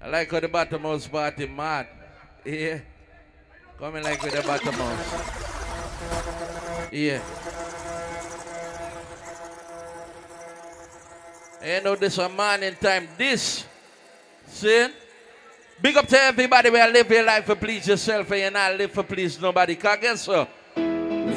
I 0.00 0.08
like 0.08 0.30
how 0.30 0.40
the 0.40 0.48
bottom 0.48 0.82
house 0.82 1.06
party 1.08 1.46
mad. 1.46 1.88
Yeah. 2.44 2.78
Coming 3.78 4.02
like 4.02 4.22
with 4.22 4.32
the 4.32 4.42
bottom 4.42 4.74
house. 4.74 5.48
Yeah. 6.92 7.20
You 11.64 11.82
know 11.82 11.96
this 11.96 12.18
a 12.18 12.28
man 12.28 12.62
in 12.62 12.76
time. 12.76 13.08
This. 13.16 13.66
See? 14.46 14.88
Big 15.80 15.96
up 15.96 16.06
to 16.08 16.18
everybody 16.18 16.70
where 16.70 16.90
live 16.90 17.10
your 17.10 17.24
life 17.24 17.44
for 17.44 17.54
please 17.54 17.86
yourself 17.86 18.30
and 18.30 18.40
you 18.40 18.50
not 18.50 18.76
live 18.76 18.92
for 18.92 19.02
please 19.02 19.40
nobody. 19.40 19.76
Cause 19.76 19.98
guess 20.00 20.28
what? 20.28 20.48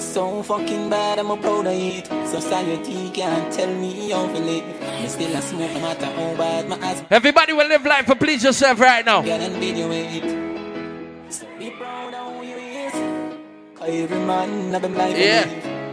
So 0.01 0.41
fucking 0.43 0.89
bad, 0.89 1.19
I'm 1.19 1.29
a 1.29 1.37
proud 1.37 1.67
of 1.67 1.73
it. 1.73 2.07
Society 2.27 3.11
can't 3.11 3.53
tell 3.53 3.73
me 3.75 4.09
how 4.09 4.25
to 4.25 4.39
live. 4.39 4.65
Me 4.99 5.07
still 5.07 5.35
a 5.35 5.41
smoke, 5.41 5.71
no 5.73 5.79
matter 5.79 6.05
how 6.07 6.35
bad 6.35 6.67
my 6.67 6.75
ass. 6.79 7.03
Everybody 7.09 7.53
will 7.53 7.67
live 7.67 7.85
life 7.85 8.07
for 8.07 8.15
please 8.15 8.43
yourself 8.43 8.79
right 8.79 9.05
now. 9.05 9.21
Get 9.21 9.39
and 9.39 9.55
video 9.55 9.89
it. 9.91 11.31
So 11.31 11.45
be 11.57 11.69
proud 11.69 12.13
of 12.13 12.35
who 12.35 12.43
you 12.43 12.57
is. 12.57 12.93
Cause 13.75 13.89
every 13.89 14.19
man 14.19 14.73
have 14.73 14.83
a 14.83 14.87
life 14.89 15.17
Yeah. 15.17 15.45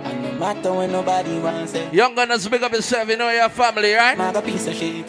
And 0.09 0.23
no 0.23 0.33
matter 0.41 0.73
when 0.73 0.91
nobody 0.91 1.39
wants 1.39 1.75
it. 1.75 1.93
Young 1.93 2.15
gunners 2.15 2.49
big 2.49 2.63
up 2.63 2.73
yourself, 2.73 3.09
you 3.09 3.17
know 3.17 3.31
your 3.31 3.51
family, 3.51 3.93
right? 3.93 4.17
Man, 4.17 4.35
a 4.35 4.43
piece 4.43 4.67
of 4.67 4.75
shit. 4.75 5.07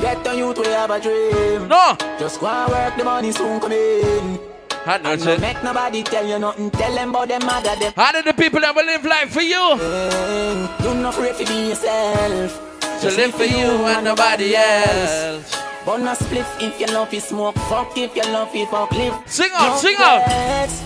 Get 0.00 0.26
on 0.26 0.38
youth, 0.38 0.58
we 0.58 0.68
have 0.68 0.90
a 0.90 1.00
dream. 1.00 1.66
No! 1.68 1.96
Just 2.18 2.38
go 2.40 2.46
and 2.46 2.70
work, 2.70 2.96
the 2.96 3.04
money 3.04 3.32
soon 3.32 3.60
come 3.60 3.72
in. 3.72 4.47
And 4.88 5.04
no 5.24 5.32
it. 5.32 5.40
make 5.40 5.62
nobody 5.62 6.02
tell 6.02 6.26
you 6.26 6.38
nothing. 6.38 6.70
Tell 6.70 6.94
them 6.94 7.10
about 7.10 7.28
them 7.28 7.44
mother, 7.44 7.76
them. 7.76 7.92
How 7.94 8.10
did 8.12 8.24
the 8.24 8.32
people 8.32 8.60
that 8.60 8.74
will 8.74 8.86
live 8.86 9.04
life 9.04 9.30
for 9.30 9.42
you? 9.42 9.56
Mm, 9.58 10.84
you 10.84 10.94
not 11.02 11.14
afraid 11.14 11.36
to 11.36 11.44
be 11.44 11.68
yourself. 11.68 12.64
To 13.02 13.06
live 13.10 13.34
for 13.34 13.44
you 13.44 13.68
and 13.86 14.04
nobody 14.04 14.56
else. 14.56 15.54
Burn 15.84 16.02
a 16.08 16.14
spliff 16.16 16.48
if 16.60 16.80
you 16.80 16.86
love 16.86 17.12
it, 17.12 17.22
smoke. 17.22 17.54
Fuck 17.68 17.96
if 17.98 18.16
you 18.16 18.22
love 18.32 18.48
it, 18.54 18.68
fuck 18.70 18.90
live. 18.92 19.14
Sing 19.26 19.50
out, 19.54 19.68
No 19.68 19.76
sing 19.76 19.96
out. 19.98 20.24
flex. 20.24 20.82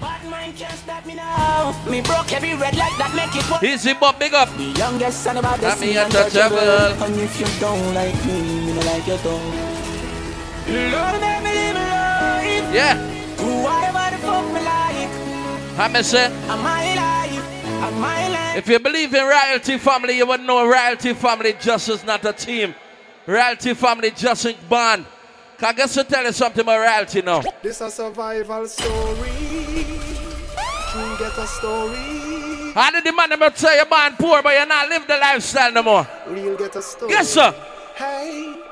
Bad 0.00 0.24
mind 0.30 0.56
can't 0.56 0.72
stop 0.72 1.04
me 1.06 1.14
now. 1.14 1.74
Me 1.88 2.00
broke 2.00 2.32
every 2.32 2.54
red 2.54 2.76
light 2.76 2.96
that 2.98 3.12
make 3.14 3.34
it 3.36 3.48
work. 3.50 3.62
Easy 3.62 3.92
Bob, 3.94 4.18
big 4.18 4.32
up. 4.34 4.48
The 4.56 4.64
youngest 4.78 5.22
son 5.22 5.36
about 5.36 5.60
Got 5.60 5.80
me 5.80 5.96
untouchable. 5.96 6.58
And 6.58 7.14
if 7.20 7.38
you 7.38 7.46
don't 7.60 7.94
like 7.94 8.16
me, 8.26 8.42
me 8.66 8.72
no 8.72 8.80
like 8.80 9.06
you 9.06 9.18
don't. 9.22 9.76
Lord, 10.68 11.20
let 11.20 11.42
me 11.44 11.50
live 11.52 11.76
life. 11.76 12.74
Yeah. 12.74 13.17
Do 13.48 13.54
whatever 13.64 14.04
the 14.14 14.22
fuck 14.26 14.44
me 14.52 14.60
like. 14.60 15.78
I'm 15.80 15.92
going 15.92 16.04
to 16.04 16.04
say, 16.04 16.26
I'm 16.26 16.62
my 16.62 16.94
life. 16.94 17.64
I'm 17.82 18.00
my 18.00 18.28
life. 18.28 18.56
if 18.58 18.68
you 18.68 18.78
believe 18.78 19.14
in 19.14 19.24
royalty 19.26 19.78
family, 19.78 20.16
you 20.18 20.26
would 20.26 20.40
know 20.42 20.66
royalty 20.68 21.14
family 21.14 21.54
just 21.58 21.88
is 21.88 22.04
not 22.04 22.24
a 22.26 22.32
team. 22.34 22.74
Royalty 23.26 23.72
family 23.74 24.10
just 24.10 24.44
in 24.44 24.56
band. 24.68 25.06
Can 25.56 25.68
I 25.68 25.72
guess 25.72 25.94
to 25.94 26.04
tell 26.04 26.24
you 26.24 26.32
something 26.32 26.60
about 26.60 26.78
royalty 26.78 27.22
now? 27.22 27.42
This 27.62 27.80
a 27.80 27.90
survival 27.90 28.66
story. 28.66 29.30
True 30.90 31.16
get 31.18 31.38
a 31.38 31.46
story. 31.46 32.72
How 32.74 32.90
did 32.90 33.04
the 33.04 33.12
man 33.12 33.32
ever 33.32 33.48
tell 33.50 33.74
you 33.76 33.84
born 33.86 34.14
poor, 34.18 34.42
but 34.42 34.52
you're 34.54 34.66
not 34.66 34.88
live 34.90 35.06
the 35.06 35.16
lifestyle 35.16 35.72
no 35.72 35.82
more? 35.82 36.06
Real 36.28 36.56
get 36.56 36.76
a 36.76 36.82
story. 36.82 37.12
Yes, 37.12 37.30
sir. 37.32 37.54
Hey. 37.96 38.67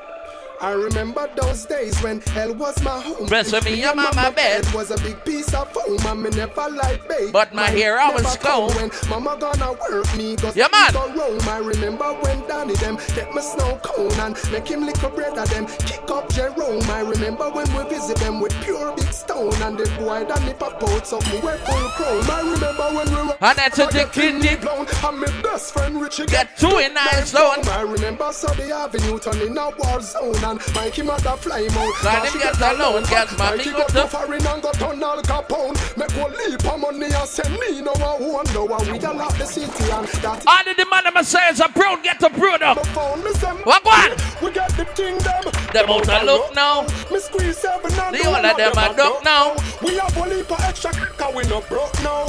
I 0.59 0.71
remember 0.71 1.29
those 1.35 1.65
days 1.67 2.01
when 2.01 2.19
hell 2.21 2.51
was 2.55 2.81
my 2.81 2.99
home. 2.99 3.27
Rest 3.27 3.53
of 3.53 3.63
me, 3.65 3.79
your 3.79 3.93
mama 3.93 4.31
bed. 4.35 4.65
It 4.65 4.73
was 4.73 4.89
a 4.89 4.97
big 4.97 5.23
piece 5.23 5.53
of 5.53 5.71
foam 5.71 5.99
and 6.03 6.23
me 6.23 6.29
never 6.31 6.67
like 6.69 7.07
bake. 7.07 7.31
But 7.31 7.53
my 7.53 7.67
hair 7.69 7.99
always 7.99 8.35
cold. 8.37 8.73
When 8.75 8.89
mama 9.07 9.37
gonna 9.39 9.73
work 9.73 10.17
me, 10.17 10.35
cause 10.35 10.55
Yeah, 10.55 10.67
man. 10.71 10.93
go 10.93 11.13
roam. 11.13 11.39
I 11.47 11.59
remember 11.59 12.05
when 12.21 12.41
Danny 12.47 12.73
them 12.75 12.97
get 13.13 13.31
me 13.35 13.41
snow 13.43 13.79
cone 13.83 14.11
and 14.19 14.35
make 14.51 14.67
him 14.67 14.83
lick 14.83 15.01
a 15.03 15.09
bread 15.09 15.37
of 15.37 15.47
them. 15.51 15.67
Kick 15.85 16.09
up 16.09 16.27
Jerome. 16.33 16.81
I 16.89 17.01
remember 17.01 17.51
when 17.51 17.67
we 17.75 17.87
visit 17.89 18.17
them 18.17 18.39
with 18.39 18.53
pure 18.63 18.95
big 18.95 19.13
stone 19.13 19.53
and 19.61 19.77
the 19.77 19.85
boy 19.99 20.25
Danny 20.25 20.53
pop 20.55 20.81
out 20.81 21.05
something 21.05 21.39
we 21.41 21.51
full 21.51 21.89
chrome. 21.97 22.31
I 22.31 22.41
remember 22.41 22.83
when 22.97 23.07
we 23.09 23.27
were 23.29 23.37
And 23.41 23.57
that's 23.59 23.77
a 23.77 23.85
dick 23.91 24.11
kidney. 24.11 24.55
blown 24.55 24.87
and 25.05 25.19
my 25.19 25.41
best 25.43 25.71
friend 25.73 26.01
Richie 26.01 26.25
Get 26.25 26.57
two 26.57 26.77
in 26.79 26.95
nine 26.95 27.25
stone. 27.25 27.61
I 27.69 27.81
remember 27.81 28.31
Sunday 28.33 28.71
Avenue 28.71 29.19
turn 29.19 29.39
in 29.41 29.55
a 29.55 29.69
war 29.69 30.01
zone 30.01 30.43
and 30.47 30.59
Mikey 30.75 31.01
mother 31.03 31.35
fly 31.37 31.67
mount. 31.75 31.95
Glad 32.01 32.25
him 32.27 32.39
get 32.39 32.61
alone, 32.61 33.03
get 33.03 33.37
my 33.37 33.57
go 33.57 33.63
to- 33.85 33.93
to 33.93 34.07
foreign 34.07 34.45
and 34.47 34.61
go 34.61 34.71
turn 34.71 35.03
Al 35.03 35.21
Capone. 35.21 35.75
Make 35.97 36.11
one 36.15 36.31
leap 36.37 36.65
of 36.65 36.79
money 36.79 37.05
and 37.13 37.27
send 37.27 37.53
me 37.59 37.81
no 37.81 37.91
one 37.93 38.17
who 38.19 38.53
know 38.53 38.67
how 38.67 38.83
we 38.91 38.97
a 38.99 39.11
lock 39.11 39.37
the 39.37 39.45
city 39.45 39.91
and 39.91 40.07
that 40.23 40.43
All 40.47 40.63
did 40.63 40.77
the 40.77 40.85
man 40.89 41.05
ever 41.07 41.23
say 41.23 41.49
is 41.49 41.59
a 41.59 41.67
brood, 41.69 42.01
get 42.03 42.21
a 42.23 42.29
brood 42.29 42.61
up. 42.63 42.85
phone. 42.87 43.23
Me 43.23 43.31
say, 43.33 43.47
What 43.69 43.83
one? 43.83 44.11
We 44.41 44.51
got 44.51 44.69
the 44.77 44.85
thing 44.85 45.17
them. 45.19 45.43
Them 45.73 45.89
out 45.89 46.07
a 46.07 46.25
look 46.25 46.55
now. 46.55 46.81
Me 47.11 47.19
squeeze 47.19 47.57
seven 47.57 47.91
and 47.99 48.15
The 48.15 48.19
the 48.23 48.49
of 48.49 48.57
them 48.57 48.71
a 48.77 48.95
duck 48.95 49.23
now. 49.23 49.55
We 49.81 49.97
have 49.97 50.15
one 50.15 50.29
leap 50.29 50.49
of 50.51 50.59
extra 50.61 50.91
cause 50.91 51.35
we 51.35 51.43
no 51.47 51.61
broke 51.61 51.93
now. 52.03 52.27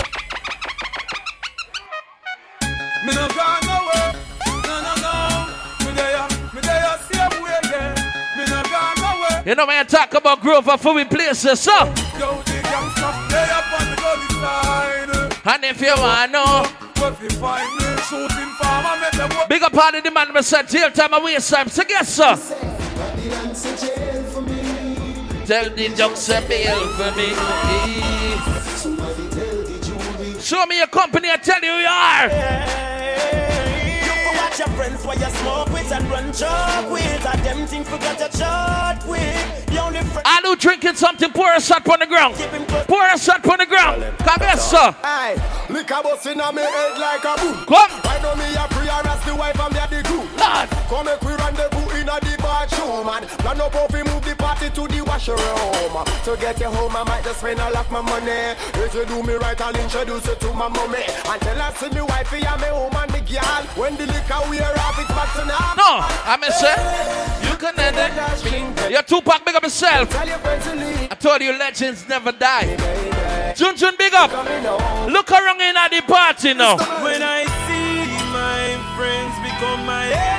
Me 3.06 3.14
no 3.14 3.28
gone 3.28 3.66
nowhere. 3.66 4.14
You 9.48 9.54
know 9.54 9.64
when 9.64 9.78
you 9.78 9.84
talk 9.84 10.12
about 10.12 10.42
growth 10.42 10.68
of 10.68 10.78
foreign 10.78 11.08
places, 11.08 11.60
so. 11.60 11.72
Yo, 11.72 11.86
the 11.86 12.60
gangsta, 12.68 13.28
they 13.30 13.48
up 13.48 13.80
on 13.80 13.88
the 13.88 13.96
gully 13.96 14.28
side. 14.42 15.08
And 15.46 15.64
if 15.64 15.80
you 15.80 15.94
want 15.96 16.26
to 16.26 16.32
know, 16.32 16.66
What 16.98 17.14
if 17.14 17.22
you 17.22 17.30
find 17.30 17.74
me 17.76 17.96
shooting 18.02 18.52
farmer, 18.60 19.00
make 19.00 19.12
them 19.12 19.30
work. 19.30 19.48
big 19.48 19.62
up 19.62 19.74
all 19.74 19.96
of 19.96 20.04
the 20.04 20.10
man, 20.10 20.36
I 20.36 20.40
said, 20.42 20.68
jail 20.68 20.90
time 20.90 21.14
and 21.14 21.24
waste 21.24 21.48
time. 21.50 21.68
So 21.70 21.82
guess, 21.84 22.10
sir. 22.10 22.36
Tell 25.46 25.70
the 25.70 25.88
to 25.96 26.44
bail 26.46 26.86
for 26.98 27.10
me. 27.16 27.32
Show 30.42 30.66
me 30.66 30.76
your 30.76 30.88
company, 30.88 31.30
I 31.30 31.36
tell 31.38 31.62
you 31.62 31.72
who 31.72 31.78
you 31.78 31.86
are. 31.88 32.28
For 32.28 32.36
watch 32.36 32.97
your 34.58 34.68
friends 34.68 35.04
while 35.06 35.18
you 35.18 35.26
smoke 35.26 35.70
with 35.70 35.92
and 35.92 36.04
run 36.10 36.32
joke 36.32 36.90
with. 36.90 37.26
And 37.26 37.44
them 37.44 37.66
things 37.66 37.88
forgot 37.88 38.18
your 38.18 38.30
shot 38.32 39.06
with. 39.06 39.66
The 39.66 39.82
only 39.82 40.00
friend 40.00 40.22
I 40.24 40.40
do 40.42 40.56
drinking 40.56 40.94
something, 40.94 41.30
pour 41.30 41.52
a 41.54 41.60
shot 41.60 41.88
on 41.88 42.00
the 42.00 42.06
ground. 42.06 42.34
Pour 42.88 43.04
a 43.04 43.18
shot 43.18 43.46
on 43.48 43.58
the 43.58 43.66
ground. 43.66 44.02
Come 44.18 44.40
here, 44.40 44.56
sir. 44.56 44.94
Aye, 45.02 45.36
liquor 45.70 46.00
bust 46.02 46.26
inna 46.26 46.52
me 46.52 46.62
head 46.62 46.98
like 46.98 47.24
a 47.24 47.36
boom. 47.40 47.54
Come. 47.66 48.00
Right 48.04 48.22
now 48.22 48.34
me 48.34 48.54
a 48.54 48.66
prayer 48.68 49.02
as 49.04 49.24
the 49.24 49.34
wife 49.36 49.60
and 49.60 49.74
me 49.74 49.80
a 49.80 49.86
the 49.88 50.08
crew. 50.08 50.26
Lord. 50.38 50.68
Come 50.88 51.06
make 51.06 51.22
we 51.22 51.34
rendezvous 51.34 51.70
the 51.70 51.77
bathroom 52.68 53.08
and 53.08 53.26
plan 53.40 53.60
up 53.60 53.72
how 53.72 53.86
we 53.92 54.02
move 54.04 54.24
the 54.24 54.34
party 54.36 54.70
to 54.70 54.86
the 54.88 55.00
washroom. 55.02 55.38
To 56.24 56.36
get 56.40 56.60
you 56.60 56.68
home, 56.68 56.94
I 56.96 57.04
might 57.04 57.24
just 57.24 57.40
spend 57.40 57.60
all 57.60 57.76
of 57.76 57.90
my 57.90 58.00
money. 58.00 58.56
If 58.74 58.94
you 58.94 59.04
do 59.06 59.22
me 59.22 59.34
right, 59.34 59.60
I'll 59.60 59.76
introduce 59.76 60.26
you 60.26 60.34
to 60.34 60.52
my 60.52 60.68
mommy 60.68 61.02
and 61.04 61.40
tell 61.42 61.56
her 61.56 61.74
see 61.76 61.90
me 61.90 62.02
wifey 62.02 62.44
and 62.44 62.60
me 62.60 62.68
home 62.68 62.96
and 62.96 63.12
me 63.12 63.20
girl. 63.20 63.62
When 63.76 63.96
the 63.96 64.06
liquor 64.06 64.40
wear 64.48 64.72
off, 64.78 64.98
it's 64.98 65.08
back 65.08 65.32
to 65.34 65.44
now. 65.44 65.74
No, 65.76 66.04
I'm 66.24 66.40
going 66.40 66.52
to 66.52 66.58
say, 66.58 66.76
you 67.48 67.56
can 67.56 67.78
end 67.78 67.96
it. 67.96 68.90
You're 68.90 69.02
Tupac, 69.02 69.44
big 69.44 69.54
up 69.54 69.62
yourself. 69.62 70.10
Tell 70.10 70.26
your 70.26 70.38
friends 70.38 70.64
to 70.64 70.74
leave. 70.74 71.08
I 71.10 71.14
told 71.14 71.40
you 71.42 71.52
legends 71.58 72.08
never 72.08 72.32
die. 72.32 72.76
Jun 73.54 73.76
Jun, 73.76 73.94
big 73.98 74.14
up. 74.14 74.30
Oh. 74.32 75.08
Look 75.10 75.30
around 75.30 75.60
in 75.60 75.76
at 75.76 75.90
the 75.90 76.02
party 76.02 76.54
now. 76.54 76.76
When 77.02 77.22
I 77.22 77.44
see 77.66 78.06
my 78.30 78.78
friends 78.96 79.34
become 79.42 79.86
my 79.86 80.37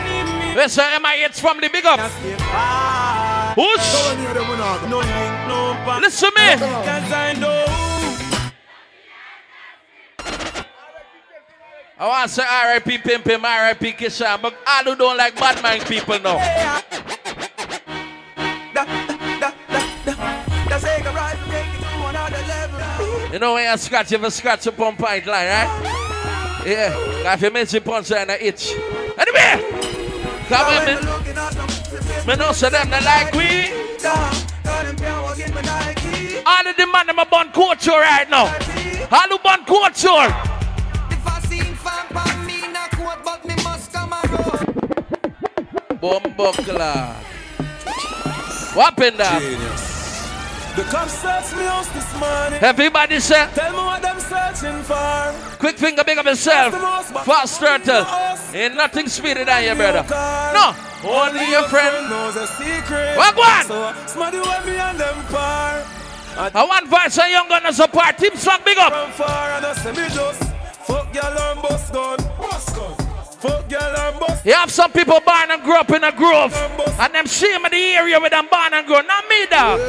enemy, 0.49 0.61
Listen, 0.61 0.83
MIH 0.83 1.39
family, 1.39 1.69
big 1.69 1.85
up. 1.85 1.99
Whoosh. 3.57 3.93
Listen 6.01 6.29
me. 6.35 6.41
I 12.01 12.07
want 12.07 12.29
to 12.29 12.35
say 12.35 12.43
RIP 12.73 13.03
Pim 13.03 13.21
Pim, 13.21 13.43
RIP 13.43 13.97
Kishan, 13.97 14.41
but 14.41 14.55
all 14.65 14.83
who 14.85 14.95
don't 14.95 15.17
like 15.17 15.35
bad 15.35 15.61
mind 15.61 15.85
people 15.85 16.17
now. 16.19 16.37
You 23.31 23.37
know 23.37 23.53
when 23.53 23.69
you 23.69 23.78
scratch, 23.78 24.11
you 24.11 24.17
have 24.17 24.25
a 24.25 24.31
scratch 24.31 24.66
up 24.67 24.79
on 24.79 24.95
point 24.95 25.25
line, 25.25 25.47
right? 25.47 26.63
Yeah. 26.66 27.34
If 27.34 27.41
you 27.41 27.52
miss 27.52 27.72
the 27.72 27.81
punch 27.81 28.09
line, 28.09 28.29
it 28.29 28.41
itch. 28.41 28.73
Anyway, 29.17 29.78
come 30.49 30.67
with 30.73 30.85
me. 30.87 31.09
Looking 31.09 31.37
at 31.37 31.51
them, 31.53 32.28
Me 32.28 32.35
know 32.35 32.51
say 32.51 32.69
them 32.69 32.90
they 32.90 33.01
like 33.01 33.31
we. 33.34 33.97
down. 34.01 34.34
Got 34.63 34.85
them 34.85 34.96
can't 34.97 35.23
walk 35.23 35.40
in 35.40 35.53
my 35.53 35.61
Nike. 35.61 36.41
All 36.46 36.67
of 36.67 36.75
the 36.75 36.85
man 36.87 37.07
them 37.07 37.19
a 37.19 37.25
bun 37.25 37.51
culture 37.51 37.91
right 37.91 38.29
now. 38.29 38.46
All 39.11 39.28
who 39.29 39.37
bun 39.40 39.63
culture. 39.66 40.28
If 41.11 41.28
I 41.28 41.40
seen 41.49 41.73
fan 41.75 42.05
pan 42.09 42.46
me 42.46 42.61
not 42.72 42.91
quote, 42.91 43.23
but 43.23 43.46
me 43.46 43.55
must 43.63 43.91
come 43.93 44.13
around. 44.13 44.66
Bumbuckler. 46.01 47.16
What 48.75 48.99
in 49.02 49.17
that? 49.17 49.89
The 50.75 50.83
cops 50.85 51.13
search 51.19 51.57
me 51.57 51.63
house 51.66 51.87
this 51.89 52.09
morning. 52.19 52.59
Everybody 52.63 53.19
say, 53.19 53.47
Tell 53.53 53.71
me 53.71 53.77
what 53.77 54.01
them 54.01 54.19
searching 54.19 54.81
for. 54.83 55.57
quick 55.59 55.77
finger, 55.77 56.03
big 56.03 56.17
up 56.17 56.25
yourself. 56.25 56.73
Fast 57.25 57.59
turtle. 57.59 58.03
Uh, 58.07 58.37
ain't 58.53 58.75
nothing 58.75 59.07
sweeter 59.09 59.43
than 59.45 59.63
you, 59.63 59.75
brother. 59.75 60.05
No. 60.53 60.75
Only 61.03 61.49
your 61.49 61.63
friend. 61.63 62.09
knows 62.09 62.35
a 62.35 62.47
secret. 62.47 63.17
What 63.17 63.35
one? 63.35 63.66
So, 63.66 63.93
smarty 64.07 64.37
with 64.39 64.66
me 64.66 64.75
and 64.75 64.97
them 64.99 65.16
par. 65.25 65.83
I 66.37 66.63
want 66.63 66.87
voice 66.87 67.17
and 67.17 67.31
young 67.31 67.49
gun 67.49 67.66
as 67.66 67.79
a 67.79 67.87
part. 67.87 68.17
Team 68.17 68.35
song 68.35 68.59
big 68.63 68.77
up. 68.77 68.93
From 68.93 69.11
far 69.27 69.51
and 69.51 69.66
I 69.66 69.73
say 69.73 69.91
me 69.91 70.07
just 70.16 70.43
fuck 70.87 71.11
girl 71.11 71.37
and 71.37 71.61
bust 71.61 71.91
gun. 71.91 72.17
Bust 72.37 72.75
gun. 72.75 73.09
Fuck 73.40 73.70
girl 73.70 73.82
and 73.82 74.20
bust 74.20 74.46
You 74.46 74.52
have 74.53 74.70
some 74.70 74.91
people 74.91 75.20
born 75.26 75.50
and 75.50 75.64
grew 75.64 75.78
up 75.78 75.90
in 75.91 76.03
a 76.03 76.12
grove. 76.12 76.53
And 77.00 77.14
them 77.14 77.26
shame 77.26 77.66
in 77.66 77.72
the 77.72 77.78
area 77.96 78.20
where 78.20 78.30
them 78.30 78.47
born 78.52 78.74
and 78.74 78.86
grow. 78.86 79.00
Not 79.00 79.24
me, 79.30 79.46
dog. 79.46 79.80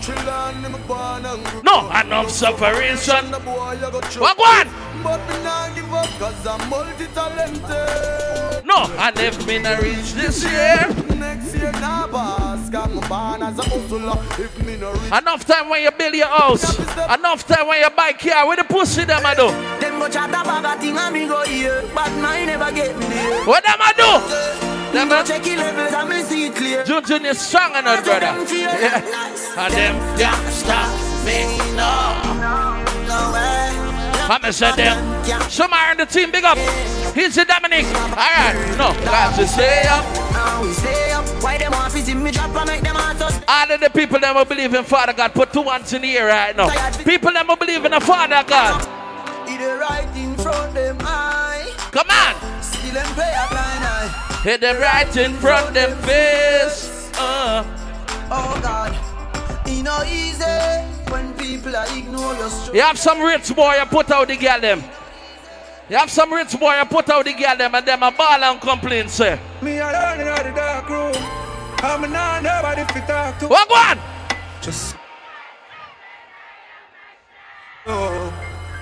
Children, 0.00 0.62
them 0.62 0.82
born 0.86 1.26
and 1.26 1.44
grow. 1.44 1.60
No, 1.60 2.00
enough 2.00 2.30
suffering, 2.30 2.96
son. 2.96 3.30
The 3.30 3.38
boy, 3.40 3.72
you 3.74 3.90
go 3.90 4.00
through. 4.00 4.22
What 4.22 4.38
one? 4.38 4.85
But 5.06 5.20
me 5.28 5.36
not 5.44 5.72
give 5.76 5.94
up, 5.94 6.08
cause 6.18 6.46
I'm 6.46 6.68
multi-talented. 6.68 8.66
No, 8.66 8.90
and 8.98 9.18
if 9.20 9.46
me 9.46 9.60
not 9.60 9.80
reach 9.80 10.14
this 10.14 10.42
year. 10.42 10.88
Next 11.16 11.54
year, 11.54 11.70
boss, 11.70 12.68
cause 12.68 12.90
me 12.92 13.00
born 13.08 13.40
as 13.40 13.56
a 13.56 13.62
hustler. 13.62 14.18
If 14.44 14.66
me 14.66 14.76
no 14.76 14.90
reach, 14.92 15.12
Enough 15.12 15.44
time 15.44 15.68
when 15.68 15.84
you 15.84 15.92
build 15.92 16.16
your 16.16 16.26
house. 16.26 16.76
Enough 17.14 17.46
time 17.46 17.68
when 17.68 17.80
you 17.82 17.90
buy 17.90 18.14
car. 18.14 18.48
Where 18.48 18.56
the 18.56 18.64
pussy 18.64 19.04
them 19.04 19.24
I 19.24 19.34
do? 19.36 19.48
Them 19.80 20.00
go 20.00 20.08
chat 20.08 20.28
about 20.30 20.64
a 20.64 20.80
thing 20.80 20.98
and 20.98 21.14
me 21.14 21.28
go 21.28 21.44
here, 21.44 21.84
but 21.94 22.10
mine 22.18 22.46
never 22.46 22.72
get 22.72 22.98
me 22.98 23.06
there. 23.06 23.44
What 23.46 23.62
them 23.62 23.78
I 23.78 23.92
do? 23.94 24.92
Them 24.92 25.08
Go 25.08 25.22
check 25.22 25.44
the 25.44 25.54
levels 25.54 25.92
and 25.92 26.08
me 26.08 26.22
see 26.22 26.46
it 26.46 26.56
clear. 26.56 26.82
June 26.84 27.04
Junior 27.04 27.34
strong 27.34 27.76
enough, 27.76 28.02
brother. 28.04 28.34
Yeah. 28.52 29.56
And 29.56 29.72
them 29.72 30.50
stop 30.50 30.90
me, 31.24 31.58
no. 31.76 31.94
No 33.06 33.32
way. 33.32 33.85
I'm 34.28 34.52
say 34.52 34.72
them. 34.74 35.50
Some 35.50 35.72
are 35.72 35.92
in 35.92 35.98
the 35.98 36.06
team, 36.06 36.30
big 36.32 36.44
up. 36.44 36.58
Here's 37.14 37.34
the 37.34 37.44
Dominic. 37.44 37.86
Alright, 37.86 38.56
no, 38.76 38.92
got 39.04 39.36
to 39.36 39.46
stay 39.46 39.82
up. 39.88 40.04
Now 40.32 40.62
we 40.62 40.72
stay 40.72 41.12
up. 41.12 41.24
Why 41.42 41.58
them 41.58 41.72
want 41.72 41.92
to 41.92 41.98
see 42.00 42.14
me 42.14 42.30
drop 42.32 42.54
and 42.56 42.66
make 42.68 42.80
them 42.82 42.96
heart 42.96 43.20
us? 43.22 43.40
All 43.46 43.70
of 43.70 43.80
the 43.80 43.90
people 43.90 44.18
that 44.20 44.34
will 44.34 44.44
believe 44.44 44.74
in 44.74 44.84
Father 44.84 45.12
God, 45.12 45.32
put 45.32 45.52
two 45.52 45.62
hands 45.62 45.92
in 45.92 46.02
the 46.02 46.16
air 46.16 46.26
right 46.26 46.56
now. 46.56 46.68
People 47.04 47.32
that 47.32 47.46
will 47.46 47.56
believe 47.56 47.84
in 47.84 47.92
the 47.92 48.00
Father 48.00 48.42
God. 48.46 48.84
Right 49.48 50.16
in 50.16 50.34
front 50.36 50.74
them 50.74 50.96
eye. 51.00 51.72
Come 51.92 52.10
on. 52.10 52.62
Still 52.62 52.94
them 52.94 53.06
play 53.14 53.32
a 53.32 53.48
blind 53.48 53.84
eye. 53.84 54.40
Hit 54.42 54.60
them 54.60 54.80
right 54.80 55.16
in 55.16 55.32
front 55.34 55.74
them 55.74 55.96
face. 56.02 57.10
Uh. 57.14 57.64
Oh 58.30 58.58
God. 58.60 58.92
It 59.66 59.82
no 59.82 60.02
easy 60.02 60.95
when 61.10 61.32
people 61.34 61.74
are 61.74 61.86
ignore 61.96 62.34
your 62.34 62.48
struggle. 62.48 62.74
You 62.74 62.80
have 62.82 62.98
some 62.98 63.20
rich 63.20 63.54
boy, 63.54 63.74
you 63.76 63.86
put 63.86 64.10
out 64.10 64.28
the 64.28 64.36
girl 64.36 64.60
them. 64.60 64.82
You 65.88 65.96
have 65.96 66.10
some 66.10 66.32
rich 66.32 66.58
boy, 66.58 66.76
you 66.78 66.84
put 66.86 67.08
out 67.10 67.24
the 67.24 67.32
girl 67.32 67.56
them, 67.56 67.74
and 67.74 67.86
them 67.86 68.02
a 68.02 68.10
ball 68.10 68.42
and 68.42 68.60
complain, 68.60 69.08
say. 69.08 69.38
Me 69.62 69.78
alone 69.78 70.20
in 70.20 70.26
the 70.26 70.52
dark 70.54 70.88
room. 70.88 71.14
I'm 71.78 72.10
not 72.10 72.42
nobody 72.42 72.84
fit 72.92 73.06
talk 73.06 73.38
to. 73.38 73.48
What 73.48 73.70
one? 73.70 73.98
Just 74.62 74.96
oh, 77.86 78.32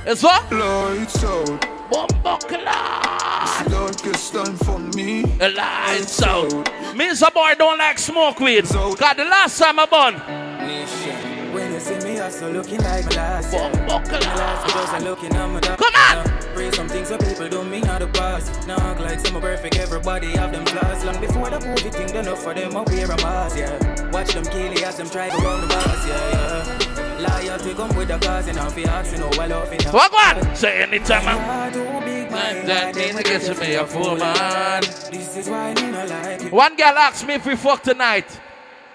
It's 0.07 0.23
what? 0.23 0.51
lights 0.51 1.25
out. 1.25 1.61
Bumbuckler. 1.91 3.69
Darkest 3.69 4.33
time 4.33 4.57
for 4.57 4.79
me. 4.79 5.23
The 5.23 5.51
lights 5.51 6.23
out. 6.23 6.97
Me 6.97 7.09
as 7.09 7.21
a 7.23 7.31
boy 7.31 7.53
don't 7.59 7.77
like 7.79 7.99
smoke 7.99 8.41
weed. 8.41 8.65
Cause 8.65 8.97
the 9.17 9.25
last 9.25 9.59
time 9.59 9.79
I 9.79 9.87
bun. 9.87 11.34
When 11.55 11.73
you 11.73 11.79
see 11.79 11.99
me, 12.01 12.19
I 12.19 12.31
still 12.31 12.51
looking 12.51 12.83
like 12.83 13.05
my 13.05 13.15
last 13.15 13.53
year. 13.53 13.71
My 13.71 14.03
last 14.03 14.67
videos 14.67 14.93
are 14.93 15.05
looking 15.05 15.33
at 15.37 15.47
my 15.47 15.61
dog. 15.61 15.79
Come 15.79 15.95
on. 15.95 16.27
Pray 16.53 16.73
some 16.73 16.89
things 16.89 17.07
so 17.07 17.17
people 17.17 17.49
don't 17.49 17.71
mean 17.71 17.85
how 17.85 17.99
to 17.99 18.09
pass. 18.09 18.67
Now 18.67 18.77
act 18.79 18.99
like 19.01 19.21
some 19.21 19.41
perfect, 19.41 19.77
everybody 19.77 20.33
have 20.33 20.51
them 20.51 20.67
flaws. 20.67 21.05
Long 21.05 21.21
before 21.21 21.51
the 21.51 21.61
movie 21.61 21.91
thing, 21.91 22.09
they 22.09 22.19
enough 22.19 22.43
for 22.43 22.55
them, 22.55 22.77
I 22.77 22.83
wear 22.83 23.05
a 23.05 23.17
mask, 23.23 23.57
yeah. 23.57 24.11
Watch 24.11 24.35
them 24.35 24.45
kill 24.47 24.73
it 24.73 24.83
as 24.83 24.97
them 24.97 25.09
try 25.09 25.31
to 25.31 25.37
run 25.37 25.61
the 25.61 25.67
bars, 25.69 26.09
yeah, 26.09 26.33
yeah. 26.33 27.21
Liar, 27.21 27.59
we 27.65 27.75
come 27.75 27.97
with 27.97 28.09
the 28.09 28.19
cause, 28.19 28.49
and 28.49 28.57
you 28.57 28.85
ask, 28.87 29.13
you 29.13 29.19
know, 29.19 29.31
I 29.41 29.47
love 29.47 29.73
it. 29.73 29.85
What 29.93 30.13
one? 30.13 30.57
Say 30.57 30.83
anytime 30.83 31.29
I'm. 31.29 31.39
I 31.39 32.63
That 32.67 32.97
means 32.97 33.23
gets 33.23 33.61
me 33.61 33.75
a 33.75 33.87
fool 33.87 34.17
man. 34.17 34.83
This 34.83 35.37
is 35.37 35.49
why 35.49 35.73
me 35.75 35.93
not 35.93 36.09
like 36.09 36.43
it. 36.43 36.53
One 36.53 36.75
girl 36.75 36.99
asked 36.99 37.25
me 37.25 37.35
if 37.35 37.47
we 37.47 37.55
fuck 37.55 37.85
tonight, 37.85 38.27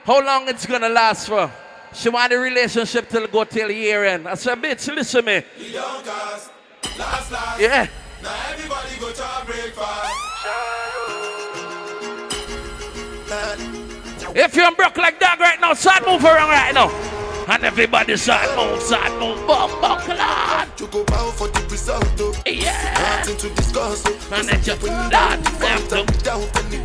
how 0.03 0.21
long 0.21 0.49
it's 0.49 0.65
gonna 0.65 0.89
last 0.89 1.29
for? 1.29 1.49
She 1.93 2.09
want 2.09 2.31
the 2.31 2.37
relationship 2.37 3.09
till 3.09 3.27
go 3.27 3.43
till 3.43 3.71
year 3.71 4.05
end. 4.05 4.27
I 4.27 4.35
said, 4.35 4.61
bitch, 4.61 4.93
listen 4.93 5.25
me. 5.25 5.43
You 5.57 5.73
don't 5.73 6.05
cast. 6.05 6.51
Last, 6.97 7.31
last. 7.31 7.59
Yeah. 7.61 7.87
Now 8.21 8.35
everybody 8.51 8.99
go 8.99 9.11
to 9.11 9.45
breakfast. 9.45 10.29
If 14.35 14.55
you're 14.55 14.75
broke 14.75 14.97
like 14.97 15.19
that 15.19 15.39
right 15.39 15.59
now, 15.59 15.73
start 15.73 16.05
move 16.05 16.23
around 16.23 16.49
right 16.49 16.73
now. 16.73 17.18
And 17.51 17.63
everybody 17.63 18.15
start 18.15 18.45
move, 18.55 18.79
start 18.81 19.11
move, 19.19 19.45
bum, 19.47 19.71
on. 19.83 20.67
You 20.79 20.85
go 20.87 21.03
bow 21.05 21.31
for 21.31 21.47
the 21.47 21.65
result, 21.71 22.05
though. 22.15 22.31
Yeah. 22.45 23.17
Nothing 23.25 23.37
to 23.37 23.55
discuss, 23.55 24.03
though. 24.03 24.35
And 24.35 24.47
then 24.47 24.61
just 24.61 24.81
When 24.83 24.91
you 24.91 25.07
start 25.07 25.43
down, 25.43 25.59
them 25.59 25.81
down, 25.89 26.05
to- 26.05 26.23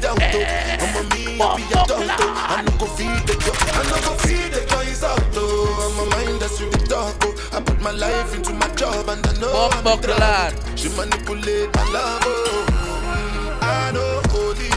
down, 0.01 0.17
though. 0.17 0.47
I'm 0.81 0.97
a 0.97 1.15
me, 1.15 1.39
I 1.39 1.57
be 1.57 1.63
a 1.65 1.75
doubt, 1.75 1.89
though. 1.89 1.97
Lord. 1.99 2.11
I 2.57 2.63
no 2.65 2.73
go 2.79 2.87
feed 2.97 3.23
the 3.29 3.35
joy. 3.45 3.53
I 3.77 3.83
no 3.91 3.97
go 4.09 4.13
feed 4.25 4.53
the 4.57 4.65
joys 4.73 5.05
out, 5.05 5.21
though. 5.33 5.85
I'm 5.85 5.99
a 6.01 6.11
mind 6.17 6.41
that's 6.41 6.59
really 6.61 6.87
dark, 6.87 7.15
oh. 7.25 7.51
I 7.53 7.61
put 7.61 7.81
my 7.83 7.91
life 7.93 8.35
into 8.35 8.55
my 8.55 8.69
job 8.69 9.07
and 9.11 9.25
I 9.27 9.33
know 9.41 9.69
Bump, 9.85 10.07
I'm 10.09 10.57
in. 10.57 10.77
She 10.79 10.89
manipulate 10.97 11.75
my 11.77 11.85
love, 11.93 12.23
oh. 12.25 12.67
Mm, 12.67 13.63
I 13.63 13.91
know 13.93 14.23
holy, 14.33 14.71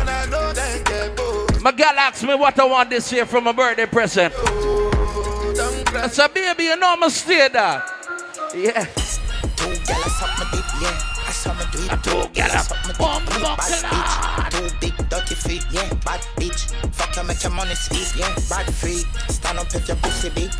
and 0.00 0.10
I 0.10 0.26
know 0.26 0.52
that 0.52 0.84
get 0.84 1.16
both. 1.16 1.62
My 1.62 1.70
girl 1.70 1.94
asked 1.96 2.24
me 2.24 2.34
what 2.34 2.58
I 2.58 2.64
want 2.64 2.90
this 2.90 3.12
year 3.12 3.24
from 3.24 3.46
a 3.46 3.52
birthday 3.52 3.86
present. 3.86 4.34
Don't 4.34 4.77
I 5.94 6.08
said, 6.08 6.34
baby, 6.34 6.64
you 6.64 6.76
know 6.76 6.94
I'm 7.00 7.10
stay 7.10 7.48
there. 7.48 7.82
Yeah. 8.54 8.84
Two 9.56 9.72
gyal 9.88 10.04
a 10.04 10.10
suck 10.10 10.32
my 10.38 10.44
dick, 10.52 10.68
yeah. 10.80 10.92
I 11.26 11.30
saw 11.32 11.52
me 11.54 11.64
do 11.72 11.78
it. 11.78 11.88
Two 12.04 12.28
gyal 12.36 12.52
a 12.54 12.58
suck 12.60 12.76
my 12.84 12.88
dick, 12.88 12.98
bum 12.98 13.24
bad 13.24 13.40
buckle 13.42 13.80
bitch. 13.88 14.12
Two 14.50 14.68
big 14.68 14.77
dirty 15.08 15.34
feet, 15.34 15.64
yeah. 15.70 15.88
Bad 16.04 16.20
bitch. 16.36 16.72
Fuck 16.92 17.16
you, 17.16 17.24
make 17.24 17.42
your 17.42 17.52
money 17.52 17.74
speak, 17.74 18.08
yeah. 18.16 18.34
Bad 18.48 18.72
freak. 18.72 19.06
Stand 19.28 19.58
up 19.58 19.74
if 19.74 19.86
your 19.88 19.96
pussy 19.98 20.30
big. 20.30 20.50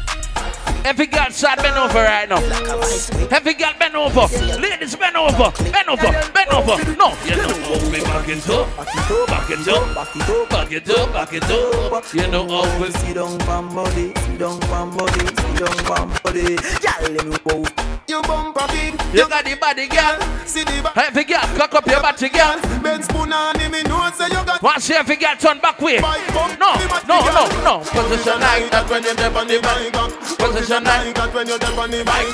Every 0.84 1.06
girl 1.06 1.30
start 1.30 1.58
bend 1.58 1.76
over 1.76 2.02
right 2.02 2.28
now. 2.28 2.40
Like 2.48 2.68
a 2.68 2.76
vice. 2.76 3.10
Every 3.32 3.54
girl 3.54 3.72
bend 3.78 3.96
over. 3.96 4.26
Ladies 4.60 4.96
bend 4.96 5.16
over. 5.16 5.50
Bend 5.72 5.88
over. 5.88 6.12
Bend 6.32 6.50
over. 6.50 6.76
No, 6.96 7.14
you 7.24 7.36
know 7.36 7.54
how 7.64 7.90
we 7.90 8.00
back 8.02 8.28
it 8.28 8.48
up. 8.48 8.76
Back 8.76 9.50
it 9.50 9.68
up. 9.68 9.94
Back 9.94 10.16
it 10.16 10.28
up. 10.28 10.50
Back 10.50 10.72
it 10.72 10.90
up. 10.90 11.12
Back 11.12 11.32
it 11.32 11.44
up. 11.44 12.14
You 12.14 12.26
know 12.28 12.48
how 12.48 12.81
we 12.81 12.90
Sit 12.90 13.14
down, 13.14 13.38
pam 13.38 13.74
body, 13.74 14.12
sit 14.14 14.38
down, 14.38 14.60
pam 14.60 14.96
body, 14.96 15.20
sit 15.20 15.56
down, 15.56 15.76
pam 15.84 16.12
body. 16.22 16.58
Y'all 16.82 17.12
let 17.12 17.26
me 17.26 17.36
go. 17.48 17.97
You 18.08 18.22
bumper 18.22 18.65
big, 18.69 18.94
You 19.12 19.29
got 19.29 19.44
the 19.44 19.55
body, 19.60 19.86
girl. 19.86 20.17
see 20.46 20.65
the 20.65 20.81
back. 20.82 20.96
Every 20.96 21.24
girl, 21.24 21.44
cock 21.60 21.74
up 21.74 21.86
your 21.86 22.00
body, 22.00 22.31
girl. 22.31 22.56
Ben 22.81 23.03
spoon 23.03 23.31
on 23.31 23.58
him, 23.60 23.70
me 23.70 23.82
know 23.82 24.08
say 24.17 24.29
you 24.32 24.41
got 24.48 24.62
Once 24.62 24.88
every 24.88 25.17
girl 25.17 25.36
turn 25.36 25.58
back 25.58 25.79
way. 25.79 25.98
No, 26.00 26.17
no, 26.56 26.72
no, 27.05 27.44
no. 27.60 27.79
Position 27.84 28.41
like 28.41 28.70
that 28.72 28.88
when 28.88 29.03
you're 29.05 29.12
dead 29.12 29.36
on 29.36 29.46
the 29.46 29.60
bike. 29.60 29.93
Position 30.41 30.84
like 30.84 31.15
that 31.17 31.34
when 31.34 31.48
you're 31.48 31.58
dead 31.58 31.79
on 31.79 31.91
the 31.91 32.00
bike. 32.03 32.32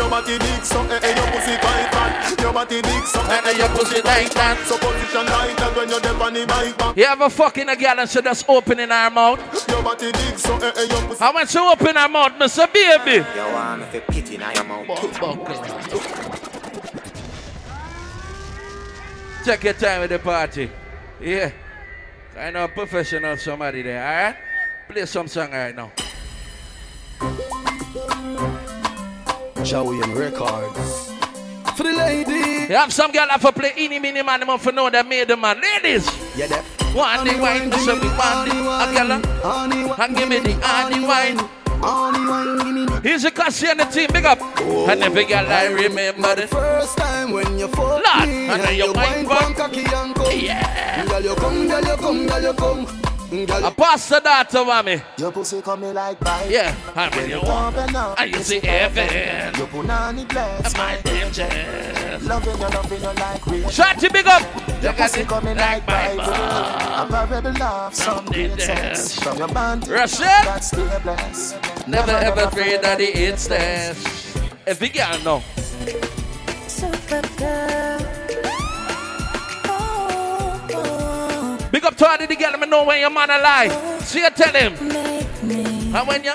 Your 0.00 0.08
body 0.08 0.38
big, 0.38 0.64
so 0.64 0.80
eh, 0.88 1.00
eh, 1.04 1.12
your 1.12 1.28
pussy 1.36 1.56
quite 1.60 1.88
fat. 1.92 2.40
Your 2.40 2.52
body 2.54 2.80
big, 2.80 3.04
so 3.04 3.20
eh, 3.20 3.40
and 3.44 3.58
your 3.58 3.68
pussy 3.76 4.00
like 4.00 4.32
that. 4.32 4.56
so 4.64 4.78
position 4.80 5.26
like 5.28 5.56
that 5.60 5.76
when 5.76 5.88
you're 5.90 6.00
dead 6.00 6.16
on 6.16 6.32
the 6.32 6.46
bike. 6.48 6.96
You 6.96 7.04
ever 7.04 7.28
fucking 7.28 7.68
a 7.68 7.76
girl 7.76 8.00
and 8.00 8.08
she 8.08 8.22
just 8.22 8.48
opening 8.48 8.88
her 8.88 9.10
mouth? 9.10 9.38
Your 9.68 9.82
body 9.82 10.12
big, 10.12 10.38
so 10.38 10.56
eh, 10.56 10.72
eh, 10.76 10.88
your 10.88 11.02
pussy. 11.12 11.22
And 11.22 11.34
when 11.34 11.46
she 11.46 11.58
open 11.58 11.96
her 11.96 12.08
mouth, 12.08 12.38
me 12.40 12.48
say, 12.48 12.64
baby. 12.72 13.20
You 13.20 13.44
want 13.52 13.80
me 13.82 14.00
to 14.00 14.00
pity 14.08 14.38
now 14.38 14.50
your 14.52 14.64
mouth. 14.64 15.09
Take 19.44 19.64
your 19.64 19.72
time 19.74 20.00
with 20.02 20.10
the 20.10 20.18
party. 20.18 20.70
Yeah. 21.20 21.50
I 22.36 22.50
know 22.50 22.68
professional 22.68 23.36
somebody 23.36 23.82
there, 23.82 24.00
alright? 24.02 24.36
Play 24.88 25.06
some 25.06 25.26
song 25.28 25.50
right 25.50 25.74
now. 25.74 25.90
Joey 29.64 30.00
and 30.02 30.16
Records. 30.16 31.10
For 31.76 31.82
the 31.84 31.92
lady. 31.92 32.68
You 32.70 32.76
have 32.76 32.92
some 32.92 33.10
girl 33.12 33.26
have 33.28 33.40
to 33.42 33.52
play 33.52 33.72
any 33.76 33.98
mini 33.98 34.22
man, 34.22 34.40
them 34.40 34.58
for 34.58 34.72
know 34.72 34.90
that 34.90 35.06
made 35.06 35.28
the 35.28 35.36
man. 35.36 35.60
Ladies, 35.60 36.06
Yeah, 36.36 36.46
that. 36.48 36.64
one 36.94 37.26
the 37.26 37.36
wine, 37.40 37.72
so 37.72 37.94
we 37.98 38.08
want 38.08 38.48
the 38.48 38.56
a 38.56 38.92
girl, 38.94 39.12
uh, 39.12 39.68
wine. 39.68 40.00
and 40.00 40.16
give 40.16 40.28
me 40.28 40.38
the 40.38 40.52
honey 40.62 41.04
wine. 41.06 41.59
Honey 41.82 42.26
wine, 42.28 42.58
give 42.58 42.74
me 42.74 42.84
the 42.86 43.00
Here's 43.02 43.22
the 43.22 43.30
Cassie 43.30 43.68
and 43.68 43.80
the 43.80 43.84
team, 43.84 44.08
big 44.12 44.24
up. 44.24 44.40
And 44.60 45.02
every 45.02 45.24
girl 45.24 45.46
I 45.46 45.66
remember 45.66 46.34
the 46.34 46.46
first 46.46 46.98
time 46.98 47.32
when 47.32 47.58
you 47.58 47.68
fuck 47.68 48.04
Lord, 48.04 48.28
me 48.28 48.48
and 48.48 48.62
then 48.62 48.76
you 48.76 48.92
wine 48.92 49.26
back. 49.26 49.42
from 49.44 49.54
cocky 49.54 49.80
and 49.80 50.14
come. 50.14 50.38
Yeah. 50.38 51.06
Girl, 51.06 51.22
you 51.22 51.34
come, 51.36 51.68
girl, 51.68 51.84
you 51.84 51.96
come, 51.96 52.26
girl, 52.26 52.42
you 52.42 52.52
come. 52.54 53.09
Girl, 53.30 53.70
pass 53.70 54.08
the 54.08 54.18
daughter 54.18 54.64
for 54.64 54.82
me. 54.82 55.00
your 55.16 55.30
pussy 55.30 55.62
coming 55.62 55.94
like 55.94 56.18
pipe. 56.18 56.50
Yeah, 56.50 56.74
and 56.96 57.14
when 57.14 57.30
you 57.30 57.40
walk, 57.40 57.74
Open 57.76 57.94
up, 57.94 58.20
and 58.20 58.34
you 58.34 58.42
see 58.42 58.58
heaven. 58.58 59.06
Your 59.56 59.68
punani 59.68 60.28
bless. 60.28 60.76
My 60.76 60.98
angel. 61.06 61.48
Loving 62.26 62.58
you, 62.58 62.68
loving 62.68 63.00
you 63.00 63.12
like 63.12 63.46
real. 63.46 63.68
Shut 63.70 64.02
you 64.02 64.10
big 64.10 64.26
up. 64.26 64.42
Your 64.82 64.92
You 64.92 64.98
pussy 64.98 65.20
it 65.20 65.28
coming 65.28 65.56
like 65.56 65.86
like 65.86 66.16
Bible. 66.16 66.32
Bible. 66.32 67.16
A 67.16 67.26
parable 67.26 67.60
love, 67.60 67.94
some 67.94 68.16
Something 68.16 68.48
great 68.48 68.60
sex. 68.60 69.20
From 69.20 69.38
your 69.38 69.48
band, 69.48 69.86
Rush 69.86 70.20
it. 70.20 70.44
God 70.44 70.64
stay 70.64 70.98
blessed. 71.02 71.86
Never 71.86 72.10
ever 72.10 72.40
afraid 72.42 72.82
that 72.82 72.98
the 72.98 73.06
hits 73.06 73.46
test. 73.46 74.38
If 74.66 74.82
you 74.82 74.90
can 74.90 75.22
know. 75.22 75.42
Big 81.80 81.86
up 81.86 81.96
to 81.96 82.06
all 82.06 82.18
the 82.18 82.36
girl, 82.36 82.50
let 82.50 82.60
me 82.60 82.66
know 82.66 82.84
when 82.84 83.00
your 83.00 83.08
man 83.08 83.30
alive. 83.30 83.72
See 84.02 84.20
you 84.20 84.28
tell 84.28 84.52
him. 84.52 84.74
And 85.96 86.06
when 86.06 86.22
you 86.22 86.34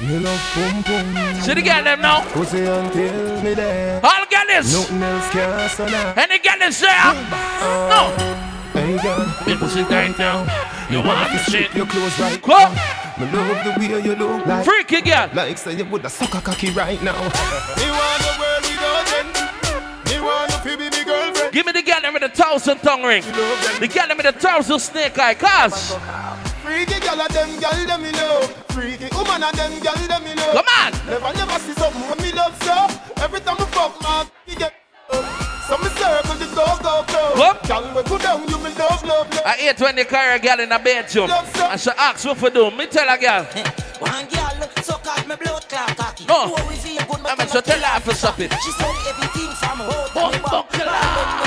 You 0.00 0.20
love 0.20 0.40
boom 0.54 0.82
boom. 0.82 1.42
See 1.42 1.52
the 1.52 1.60
girl 1.60 1.84
them 1.84 2.00
now. 2.00 2.24
Pussy 2.32 2.64
until 2.64 3.42
me 3.42 3.52
there. 3.52 4.00
All 4.02 4.24
girls. 4.30 4.72
Nothing 4.72 5.02
else 5.02 5.30
can 5.30 5.68
stand 5.68 6.18
Any 6.18 6.38
girls 6.38 6.80
there? 6.80 7.12
No. 7.92 8.16
Hey 8.72 8.96
girl, 8.96 9.26
Your 9.46 9.58
pussy 9.58 9.84
tight 9.84 10.18
now. 10.18 10.46
You 10.90 11.02
want 11.02 11.30
to 11.32 11.38
shit. 11.50 11.74
your 11.74 11.84
clothes 11.84 12.18
right. 12.18 12.40
Come. 12.40 13.05
Me 13.18 13.24
love 13.32 13.64
the 13.64 13.74
way 13.80 14.02
you 14.02 14.14
look 14.14 14.44
like. 14.44 14.64
Freaky 14.64 15.00
girl. 15.00 15.30
Like 15.32 15.56
say 15.56 15.74
you 15.74 15.86
woulda 15.86 16.10
suck 16.10 16.28
a 16.28 16.32
sucker 16.32 16.50
cocky 16.52 16.70
right 16.72 17.02
now. 17.02 17.14
Me 17.80 17.88
want 17.88 18.20
the 18.20 18.32
world 18.36 18.64
without 18.68 19.08
end. 19.16 19.36
Me 20.04 20.20
want 20.20 20.52
to 20.52 20.76
be 20.76 20.84
me 20.90 21.02
girlfriend. 21.02 21.52
Give 21.52 21.64
me 21.64 21.72
the 21.72 21.82
girl 21.82 22.12
with 22.12 22.20
the 22.20 22.28
thousand 22.28 22.78
tongue 22.80 23.04
ring. 23.04 23.22
The 23.80 23.88
girl 23.88 24.08
them 24.08 24.18
with 24.18 24.26
the 24.26 24.32
thousand 24.32 24.80
snake 24.80 25.18
eye. 25.18 25.32
Cause. 25.32 25.96
Freaky 26.60 27.00
girl 27.00 27.20
of 27.22 27.32
them 27.32 27.58
girl 27.58 27.86
them 27.86 28.02
me 28.02 28.12
love. 28.12 28.52
Freaky 28.76 29.08
woman 29.16 29.42
of 29.42 29.52
them 29.56 29.72
girl 29.80 29.94
them 29.94 30.22
me 30.22 30.34
love. 30.34 30.52
Come 30.52 30.68
on. 30.76 30.92
Never 31.08 31.32
never 31.38 31.58
see 31.60 31.72
something 31.72 32.02
when 32.02 32.18
me 32.20 32.32
love 32.32 32.52
so. 32.62 33.24
Every 33.24 33.40
time 33.40 33.56
we 33.56 33.64
fuck 33.72 33.96
my 34.02 34.26
you 34.46 34.56
get. 34.56 34.74
So 35.68 35.78
me 35.78 35.88
circle 35.96 36.25
the 36.56 36.64
go 36.64 36.76
go 36.82 37.04
go. 37.06 37.40
What? 37.40 37.68
Girl 37.68 38.18
down, 38.18 38.48
you 38.48 38.58
me 38.58 38.70
love 38.74 39.04
love 39.04 39.30
love. 39.30 39.42
I 39.44 39.52
hate 39.52 39.80
when 39.80 39.96
they 39.96 40.04
carry 40.04 40.36
a 40.36 40.42
girl 40.42 40.60
in 40.60 40.72
a 40.72 40.78
bedroom. 40.78 41.30
And 41.30 41.80
she 41.80 41.90
asks 41.90 42.24
what 42.24 42.38
for 42.38 42.50
do. 42.50 42.70
Me 42.70 42.86
tell 42.86 43.08
a 43.08 43.18
girl. 43.18 43.44
One 44.00 44.26
girl 44.28 44.68
suck 44.82 45.06
out 45.06 45.26
my 45.26 45.36
blood 45.36 45.68
clot 45.68 45.96
cocky. 45.96 46.24
No. 46.26 46.54
We 46.68 46.76
feel 46.76 47.04
good, 47.04 47.26
I 47.26 47.36
mean, 47.36 47.48
so 47.48 47.60
tell 47.60 47.80
her 47.80 48.00
for 48.00 48.14
stop 48.14 48.40
it. 48.40 48.52
She 48.64 48.70
said 48.72 48.94
everything 49.08 49.50
from 49.60 49.78
home. 49.84 50.10
Bum, 50.14 50.42
bum, 50.42 50.64
clot. 50.70 51.46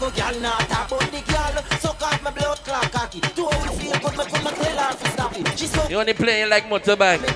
Girl 0.00 0.40
not 0.40 0.60
talk 0.68 0.90
about 0.90 1.10
girl 1.12 1.78
suck 1.78 2.02
out 2.02 2.22
my 2.22 2.30
blood 2.30 2.58
clot 2.64 2.90
cocky. 2.90 3.20
Do 3.20 3.44
how 3.44 3.72
feel 3.72 3.92
good, 3.92 4.18
me 4.18 4.24
could 4.24 4.44
not 4.44 4.54
tell 4.56 4.78
her 4.78 4.96
to 4.96 5.10
stop 5.10 5.38
it. 5.38 5.58
She 5.58 5.66
suck 5.66 5.90
You 5.90 6.00
only 6.00 6.14
playing 6.14 6.50
like 6.50 6.64
motorbike. 6.64 7.20
me 7.22 7.28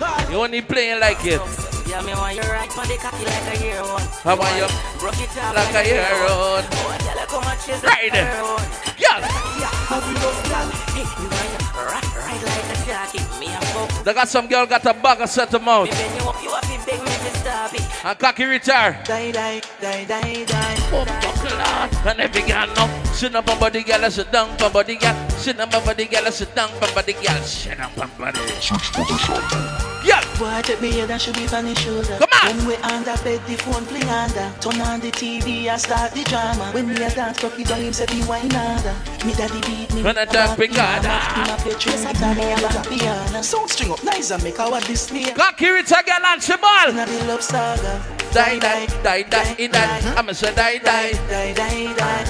back. 0.00 0.30
You 0.30 0.36
only 0.36 0.62
playing 0.62 1.00
like 1.00 1.24
it. 1.24 1.71
Yeah, 1.92 2.00
me 2.00 2.14
want 2.16 2.32
you 2.32 2.40
right 2.48 2.72
on 2.72 2.88
the 2.88 2.96
cocky 2.96 3.20
like 3.20 3.52
a 3.52 3.56
year 3.60 3.82
one. 3.84 4.00
How 4.24 4.32
about 4.32 4.48
you? 4.56 4.64
Broke 4.96 5.20
it 5.20 5.28
up 5.36 5.52
Like 5.52 5.76
a 5.76 5.84
year 5.84 6.08
old. 6.24 6.64
Oh, 6.64 6.96
tell 7.04 7.20
her 7.20 7.28
come 7.28 7.44
and 7.44 7.60
chase 7.60 7.84
Right 7.84 8.08
like 8.08 8.16
a 8.16 8.16
there. 8.16 8.32
year 8.32 8.48
one. 8.48 8.64
Girl. 8.96 9.20
Yeah, 9.60 9.68
how 9.92 10.00
we 10.00 10.16
love 10.16 10.40
girl. 10.48 10.72
Hey, 10.96 11.04
me 11.04 11.28
want 11.28 11.52
you 11.52 11.60
right, 11.84 12.08
right 12.16 12.40
like 12.48 12.72
a 12.72 12.76
jockey. 12.88 13.20
Me 13.36 13.52
a 13.52 13.60
fuck. 13.76 14.04
They 14.08 14.14
got 14.14 14.24
some 14.32 14.48
girl 14.48 14.64
got 14.64 14.86
a 14.88 14.94
bag 14.96 15.20
of 15.20 15.28
set 15.28 15.50
them 15.50 15.68
out. 15.68 15.84
Me 15.84 15.90
bend 15.92 16.16
you 16.16 16.24
up, 16.32 16.42
you 16.42 16.48
have 16.48 16.64
to 16.64 16.80
beg 16.88 16.96
me 16.96 17.12
to 17.12 17.30
stop 17.36 17.74
it. 17.76 17.84
And 18.08 18.18
cocky 18.18 18.44
retire. 18.44 18.96
Die, 19.04 19.30
die, 19.30 19.60
die, 19.82 20.04
die, 20.08 20.44
die. 20.48 22.08
And 22.08 22.20
every 22.24 22.40
girl 22.40 22.72
know. 22.72 22.88
Sit 23.12 23.36
up 23.36 23.46
on 23.50 23.60
body 23.60 23.82
girl, 23.82 24.10
sit 24.10 24.32
down 24.32 24.48
on 24.48 24.72
body 24.72 24.96
girl. 24.96 25.28
Sit 25.36 25.60
up 25.60 25.74
on 25.74 25.84
body 25.84 26.06
girl, 26.06 26.32
sit 26.32 26.54
down 26.56 26.70
on 26.72 26.94
body 26.94 27.12
girl. 27.12 27.42
Sit 27.44 27.78
up 27.78 27.98
on 28.00 28.08
body. 28.16 29.91
Yeah. 30.04 30.20
Boy, 30.38 30.60
take 30.62 30.80
me 30.80 31.00
and 31.00 31.20
should 31.20 31.36
be 31.36 31.46
on 31.54 31.66
his 31.66 31.78
shoulder. 31.78 32.18
Come 32.18 32.34
on. 32.42 32.56
When 32.56 32.66
we 32.66 32.74
under 32.82 33.14
bed, 33.22 33.40
the 33.46 33.54
phone 33.62 33.86
play 33.86 34.02
under. 34.02 34.50
Turn 34.60 34.80
on 34.80 34.98
the 35.00 35.10
TV 35.10 35.66
and 35.66 35.80
start 35.80 36.12
the 36.12 36.24
drama. 36.24 36.70
When 36.72 36.88
me 36.88 36.94
a 36.94 37.10
dance, 37.10 37.38
cocky 37.38 37.62
down 37.62 37.80
him 37.80 37.92
say 37.92 38.06
be 38.06 38.22
wine 38.26 38.50
harder. 38.50 38.94
Me 39.24 39.32
daddy 39.34 39.60
beat 39.62 39.94
me. 39.94 40.02
When 40.02 40.18
I 40.18 40.24
dance, 40.24 40.56
Picard. 40.58 41.02
piano. 41.02 41.34
Him 41.38 41.54
a 41.54 41.56
play 41.62 41.74
trumpet 41.78 42.22
and 42.22 42.38
me 42.38 42.52
a 42.52 42.56
back 42.56 42.88
piano. 42.88 43.42
Sound 43.42 43.70
string 43.70 43.92
up 43.92 44.02
nice 44.02 44.30
and 44.30 44.42
make 44.42 44.58
our 44.58 44.80
display. 44.80 45.30
Cocky 45.32 45.68
retire 45.68 46.02
girl 46.02 46.26
and 46.26 46.42
she 46.42 46.56
ball. 46.56 46.88
Inna 46.90 47.06
the 47.06 47.24
love 47.26 47.42
saga. 47.42 48.02
Die, 48.32 48.58
die, 48.58 48.86
die, 49.04 49.22
die, 49.22 49.54
die, 49.54 49.68
die. 49.68 50.14
I'ma 50.16 50.32
say 50.32 50.54
die, 50.54 50.78
die. 50.78 51.12
die, 51.30 51.52
die, 51.54 51.94
die. 51.94 52.24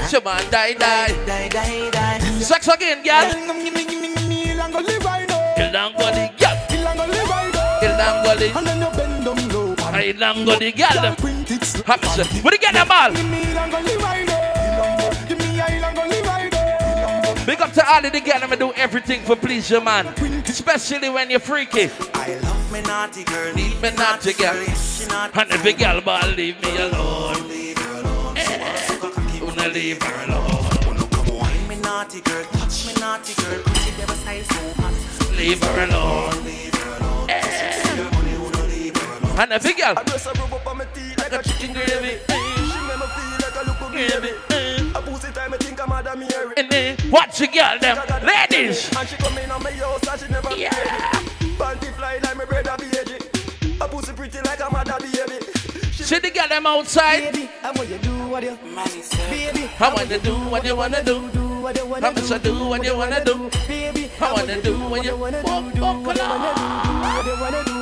Die, 0.51 0.75
die. 0.75 1.07
Die, 1.27 1.49
die, 1.49 1.91
die. 1.91 2.19
Sex 2.41 2.69
again, 2.69 3.03
girl. 3.03 3.31
Gimme, 3.33 3.63
gimme, 3.63 3.85
gimme, 3.87 4.03
Kill 8.39 8.53
down 8.53 8.53
go 8.53 8.53
the. 8.53 8.59
And 8.59 8.67
then 8.67 8.81
you 8.81 8.97
bend 8.97 9.27
them 9.27 9.49
low. 9.49 9.75
I 9.79 10.13
down 10.13 10.45
go 10.45 10.59
the 10.59 10.73
girl. 10.73 11.15
Print 11.17 11.51
it 11.51 11.65
slow. 11.65 11.83
Happy 11.85 12.07
say. 12.09 12.41
What 12.41 12.53
you 12.55 12.59
get 12.61 12.75
them 12.75 12.89
all? 12.91 13.13
Gimme, 13.13 13.37
he 13.37 13.55
long 13.55 13.71
go 13.71 13.81
live 13.81 14.03
right 14.03 14.27
now. 14.27 15.27
Gimme, 15.29 15.45
he 15.45 15.81
long 15.81 15.95
go 15.95 16.07
live 16.07 16.27
right 16.27 16.53
now. 16.53 17.45
Big 17.45 17.61
up 17.61 17.73
to 17.73 17.87
all 17.87 18.05
of 18.05 18.13
the 18.13 18.21
girl 18.21 18.41
that 18.41 18.59
do 18.59 18.73
everything 18.75 19.21
for 19.23 19.37
please 19.37 19.71
your 19.71 19.81
man. 19.83 20.07
Especially 20.47 21.09
when 21.11 21.31
you're 21.31 21.41
freaky. 21.41 21.91
I 22.15 22.39
love 22.39 22.73
me 22.73 22.81
naughty 22.83 23.25
girl, 23.25 23.53
Leave 23.55 23.83
me 23.83 23.91
naughty 23.91 24.33
girl. 24.33 24.55
Yes, 24.55 25.03
she 25.03 25.09
naughty 25.09 25.41
And 25.41 25.51
every 25.53 25.73
girl 25.75 26.01
but 26.01 26.37
leave 26.37 26.61
me 26.63 26.77
alone. 26.77 27.49
leave 27.49 27.79
her 27.79 28.01
alone. 28.01 28.37
She 28.37 28.51
wanna 28.53 28.79
suck 28.79 29.03
a 29.05 29.11
cocky, 29.11 29.41
Wanna 29.45 29.69
leave 29.69 30.03
her 30.03 30.25
alone. 30.25 30.65
wanna 30.87 31.07
come 31.09 31.37
wine 31.37 31.69
me 31.69 31.77
naughty 31.77 32.21
girl, 32.21 32.45
touch 32.45 32.87
me 32.87 32.95
naughty 33.01 33.35
girl. 33.43 33.63
Pretty 33.63 33.91
devil 33.99 34.15
style 34.17 34.45
so 34.45 34.83
hot. 34.83 34.93
Leave 35.37 35.63
her 35.63 35.85
alone. 35.85 36.45
Leave 36.45 36.53
her 36.53 36.61
alone. 36.61 36.72
And 39.39 39.53
every 39.53 39.73
girl. 39.73 39.95
I 39.97 40.05
just 40.05 40.27
a 40.27 40.31
rub 40.41 40.53
up 40.53 40.67
on 40.67 40.79
my 40.79 40.85
teeth 40.95 41.19
like 41.19 41.33
a 41.33 41.43
chicken 41.43 41.73
gravy. 41.73 42.19
She 42.29 42.79
make 42.87 42.99
me 43.01 43.07
feel 43.17 43.39
like 43.41 43.57
a 43.57 43.63
look 43.67 43.93
baby. 43.93 44.93
A 44.95 45.03
pussy 45.03 45.33
time 45.33 45.55
I 45.55 45.57
think 45.57 45.81
I'm 45.83 45.89
Madam 45.89 46.21
Mary. 46.21 46.55
And 46.57 46.71
then 46.71 46.97
watch 47.11 47.39
the 47.39 47.47
girl 47.49 47.79
them. 47.81 47.97
Ladies. 48.25 48.91
And 48.97 49.09
she 49.09 49.17
come 49.17 49.37
in 49.39 49.51
on 49.51 49.63
my 49.63 49.71
house 49.73 50.07
and 50.07 50.21
she 50.21 50.29
never 50.29 50.55
Yeah. 50.55 50.71
baby. 50.71 51.55
Panty 51.57 51.93
fly 51.95 52.19
like 52.23 52.37
my 52.37 52.45
brother 52.45 52.77
baby. 52.79 53.19
A 53.81 53.89
pussy 53.89 54.13
pretty 54.13 54.39
like 54.43 54.61
a 54.61 54.71
mother 54.71 54.99
baby. 55.01 55.45
She 55.93 56.05
See 56.05 56.19
the 56.19 56.31
girl 56.31 56.49
them 56.49 56.67
outside. 56.67 57.33
baby, 57.33 57.49
I 57.63 57.71
want 57.73 57.89
you 57.89 57.99
do 57.99 58.11
what 58.29 58.43
you 58.43 58.57
baby. 59.31 59.71
I 59.81 59.95
wanna 59.95 60.19
do 60.19 60.35
what 60.51 60.65
you 60.65 60.77
wanna 60.77 61.03
do. 61.03 61.31
Do 61.31 61.41
what 61.63 61.77
you 61.77 61.87
wanna 61.87 62.13
do. 62.13 62.39
do 62.39 62.69
what 62.69 62.85
you 62.85 62.97
wanna 62.97 63.25
do. 63.25 63.51
Baby, 63.67 64.11
I 64.21 64.33
wanna 64.33 64.61
do 64.63 64.77
what 64.89 65.05
you 65.05 65.17
wanna 65.17 65.43
do. 65.43 65.49
Bum, 65.49 65.71
Do 65.71 65.81
what 65.83 66.17
you 66.17 66.23
wanna 66.23 66.53
do. 66.55 66.63
Do 66.93 67.09
what 67.17 67.27
you 67.27 67.41
wanna 67.41 67.65
do. 67.65 67.82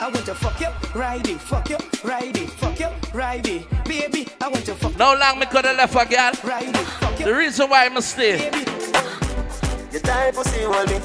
Baby, 0.00 0.06
I 0.06 0.08
want 0.08 0.26
to 0.26 0.34
fuck 0.34 0.60
you, 0.60 0.98
ride 0.98 1.28
it, 1.28 1.40
fuck 1.40 1.68
you, 1.68 1.76
ride 2.02 2.36
it, 2.36 2.50
fuck 2.50 2.80
you, 2.80 2.88
ride 3.12 3.46
it. 3.46 3.84
Baby, 3.84 4.26
I 4.40 4.48
want 4.48 4.64
to 4.64 4.74
fuck 4.74 4.92
you. 4.92 4.98
No 4.98 5.14
long 5.14 5.38
me 5.38 5.46
could 5.46 5.64
have 5.66 5.76
left 5.76 5.94
a 5.94 6.08
girl. 6.08 6.32
ride 6.42 6.68
it, 6.68 6.76
fuck 6.76 7.16
The 7.18 7.24
you, 7.24 7.36
reason 7.36 7.68
why 7.68 7.84
I 7.86 7.88
must 7.90 8.12
stay. 8.12 8.50
baby. 8.50 8.70
You 9.92 9.98
type 10.00 10.34
pussy 10.34 10.62
hold 10.62 10.88
me. 10.88 11.00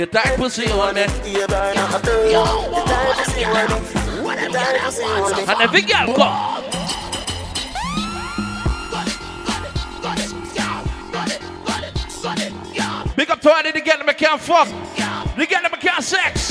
You 0.00 0.06
tight 0.06 0.36
pussy 0.36 0.70
on 0.72 0.94
me. 0.94 1.02
You 1.30 1.46
burn 1.46 1.76
up 1.78 2.02
a 2.02 2.04
bird. 2.04 2.30
You 2.32 2.84
type 2.84 3.16
pussy 3.16 3.42
hold 3.42 3.70
me. 3.70 4.42
You 4.42 4.52
type 4.52 4.80
pussy 4.80 5.02
hold 5.04 5.36
me. 5.36 5.42
And 5.52 5.62
every 5.62 5.82
girl 5.82 6.14
come. 6.16 6.64
Big 13.14 13.30
up 13.30 13.40
to 13.42 13.52
all 13.52 13.62
the 13.62 13.72
girl 13.72 14.04
that 14.06 14.18
can't 14.18 14.40
fuck. 14.40 14.68
The 15.36 15.46
girl 15.46 15.62
that 15.62 15.80
can't 15.80 16.02
sex. 16.02 16.50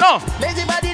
No, 0.00 0.20
Lazy 0.40 0.64
body, 0.66 0.92
no 0.92 0.93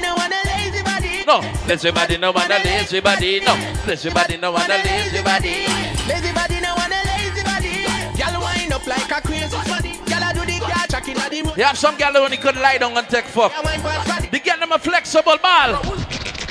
No. 1.25 1.41
Lazy 1.67 1.91
body, 1.91 2.17
no 2.17 2.31
want 2.31 2.51
a 2.51 2.57
lazy 2.63 2.99
body. 2.99 3.39
No, 3.41 3.53
lazy 3.87 4.09
body, 4.09 4.37
no 4.37 4.51
want 4.51 4.69
a 4.69 4.77
lazy 4.77 5.21
body. 5.23 5.65
Lazy 6.07 6.31
body, 6.33 6.59
no 6.61 6.73
one 6.75 6.91
a 6.91 7.01
lazy 7.09 7.43
body. 7.43 7.85
Girl 8.17 8.41
wind 8.41 8.73
up 8.73 8.85
like 8.87 9.11
a 9.11 9.21
crazy 9.21 9.57
body. 9.69 9.97
Girl 10.05 10.23
I 10.23 10.33
do 10.33 10.45
the 10.45 10.59
car 10.59 10.87
track 10.87 11.07
in 11.07 11.15
the 11.15 11.43
mood. 11.43 11.57
You 11.57 11.63
have 11.63 11.77
some 11.77 11.97
girl 11.97 12.13
who 12.13 12.19
only 12.19 12.37
could 12.37 12.55
lie 12.55 12.77
down 12.77 12.97
and 12.97 13.07
take 13.07 13.25
fuck. 13.25 13.51
I 13.55 13.61
wine. 13.61 14.29
The 14.31 14.39
girl 14.39 14.59
them 14.59 14.71
a 14.71 14.79
flexible 14.79 15.37
ball. 15.41 15.81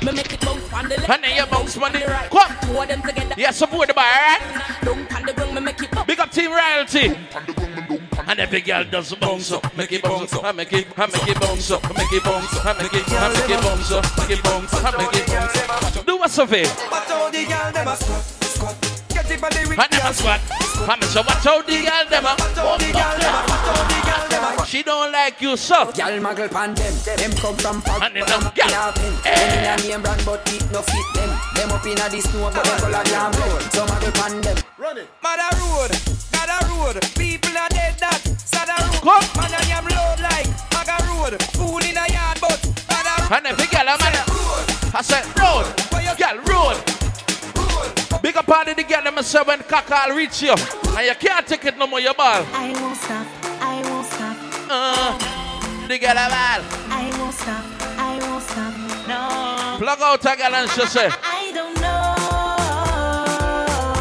Me 0.02 0.12
make 0.12 0.32
it 0.32 0.40
bounce 0.40 0.72
on 0.72 0.88
the 0.88 0.96
left. 0.96 1.10
And 1.10 1.24
then 1.24 1.36
you 1.36 1.46
bounce 1.46 1.76
money. 1.76 2.00
Come. 2.00 2.56
Two 2.62 2.78
of 2.78 2.88
them 2.88 3.02
together. 3.02 3.34
Yeah, 3.36 3.50
support 3.50 3.88
the 3.88 3.94
bar, 3.94 4.04
alright? 4.04 4.40
Don't 4.82 5.14
on 5.14 5.26
the 5.26 5.32
ground, 5.34 5.54
me 5.54 5.60
make 5.60 5.82
it 5.82 5.90
bounce. 5.90 6.06
Big 6.06 6.20
up 6.20 6.30
Team 6.30 6.50
Royalty. 6.50 7.16
And 8.26 8.38
every 8.38 8.60
girl 8.60 8.84
does 8.84 9.14
bounce 9.14 9.52
up, 9.52 9.76
make 9.76 9.92
it 9.92 10.02
bounce 10.02 10.32
up, 10.32 10.44
I 10.44 10.52
make 10.52 10.72
it, 10.72 10.86
I 10.96 11.06
make 11.06 11.28
it 11.28 11.40
bounce 11.40 11.70
up, 11.70 11.82
make 11.96 12.12
it 12.12 12.22
bounce 12.24 12.56
up, 12.56 12.66
I 12.66 12.82
make 12.82 12.94
it, 12.94 13.12
I 13.12 13.28
make 13.32 13.50
it 13.50 13.62
bounce 13.62 13.92
up, 13.92 14.04
make 14.18 14.30
it 14.30 14.44
bounce 14.44 14.74
up, 14.74 14.84
I 14.84 15.04
make 15.04 15.16
it 15.16 15.26
bounce 15.26 15.96
up. 15.96 16.06
Do 16.06 16.16
what's 16.16 16.38
of 16.38 16.52
it? 16.52 16.68
Watch 16.90 17.10
out 17.10 17.32
the 17.32 17.44
girl 17.44 17.72
them 17.72 17.88
a 17.88 17.96
squat, 17.96 18.22
squat. 18.22 18.89
Get 19.30 19.38
it 19.38 19.42
body 19.46 19.62
with 19.62 19.78
I 19.78 19.86
never 19.94 20.10
squat. 20.10 20.42
I'm 20.90 20.98
so 21.06 21.22
watch 21.22 21.46
out 21.46 21.62
the 21.62 21.78
girl 21.86 22.06
them 22.10 22.26
a. 22.26 22.34
Watch 22.34 22.58
out 22.58 22.82
the 22.82 22.90
girl 22.90 23.14
them 23.14 23.30
a, 23.30 23.40
watch 23.46 23.70
out 23.70 23.86
the 23.86 23.98
girl 24.02 24.26
them 24.26 24.58
a. 24.58 24.66
She 24.66 24.82
don't 24.82 25.12
like 25.12 25.38
you, 25.40 25.56
so. 25.56 25.86
Girl 25.94 26.18
muggle 26.18 26.50
pan 26.50 26.74
them, 26.74 26.90
them 27.06 27.30
come 27.38 27.54
from 27.54 27.78
Pog 27.78 28.02
And 28.02 28.16
then 28.18 28.26
them 28.26 28.42
from 28.42 28.50
girl. 28.58 28.74
Yarpin. 28.74 29.14
Eh, 29.22 29.54
in 29.54 29.70
a 29.70 29.74
name 29.86 30.02
brand, 30.02 30.18
but 30.26 30.42
it 30.50 30.66
no 30.74 30.82
fit 30.82 31.06
them. 31.14 31.30
Them 31.54 31.70
up 31.70 31.86
inna 31.86 32.10
the 32.10 32.18
snow, 32.18 32.50
but 32.50 32.58
them 32.58 32.74
go 32.82 32.90
like 32.90 33.06
yam 33.06 33.30
road. 33.38 33.62
Some 33.70 33.86
a 33.86 33.96
grip 34.02 34.18
on 34.18 34.34
them. 34.42 34.56
Run 34.82 34.98
it. 34.98 35.06
Mother 35.22 35.50
road, 35.62 35.94
Mother 36.34 36.60
road. 36.66 36.98
People 37.14 37.54
are 37.54 37.70
dead 37.70 37.94
that. 38.02 38.18
Sada 38.34 38.82
road. 38.82 38.98
Come. 38.98 39.26
Man 39.38 39.54
and 39.54 39.68
yam 39.70 39.86
load 39.86 40.18
like 40.26 40.50
Maga 40.74 40.98
road. 41.06 41.38
Fool 41.54 41.78
in 41.86 41.94
a 41.94 42.02
yard, 42.10 42.42
but 42.42 42.58
Mother 42.90 43.14
road. 43.14 43.30
And 43.30 43.46
every 43.46 43.70
girl, 43.70 43.94
man. 43.94 44.26
I 44.90 45.02
said, 45.06 45.22
road. 45.38 45.70
Girl, 46.18 46.42
road. 46.50 46.99
Up 48.40 48.48
on 48.48 48.64
the 48.74 48.82
girl, 48.84 49.02
them 49.04 49.22
say 49.22 49.42
when 49.44 49.58
caca 49.58 50.16
reach 50.16 50.40
you. 50.40 50.54
And 50.96 51.06
you 51.06 51.14
can't 51.14 51.46
take 51.46 51.66
it 51.66 51.76
no 51.76 51.86
more, 51.86 52.00
your 52.00 52.14
ball. 52.14 52.42
I 52.54 52.72
won't 52.80 52.96
stop, 52.96 53.26
I 53.60 53.82
won't 53.84 54.06
stop. 54.06 54.36
Uh, 54.70 55.18
the 55.86 55.98
girl, 55.98 56.12
a 56.12 56.14
ball. 56.14 56.64
I 56.88 57.10
won't 57.18 57.34
stop, 57.34 57.62
I 57.98 58.18
won't 58.22 58.42
stop. 58.42 58.74
No. 59.06 59.76
Plug 59.78 60.00
out 60.00 60.24
a 60.24 60.36
girl 60.38 60.54
and 60.54 60.70
she 60.70 60.86
say, 60.86 61.10
I 61.22 61.52
don't 61.52 61.78
know. 61.82 62.14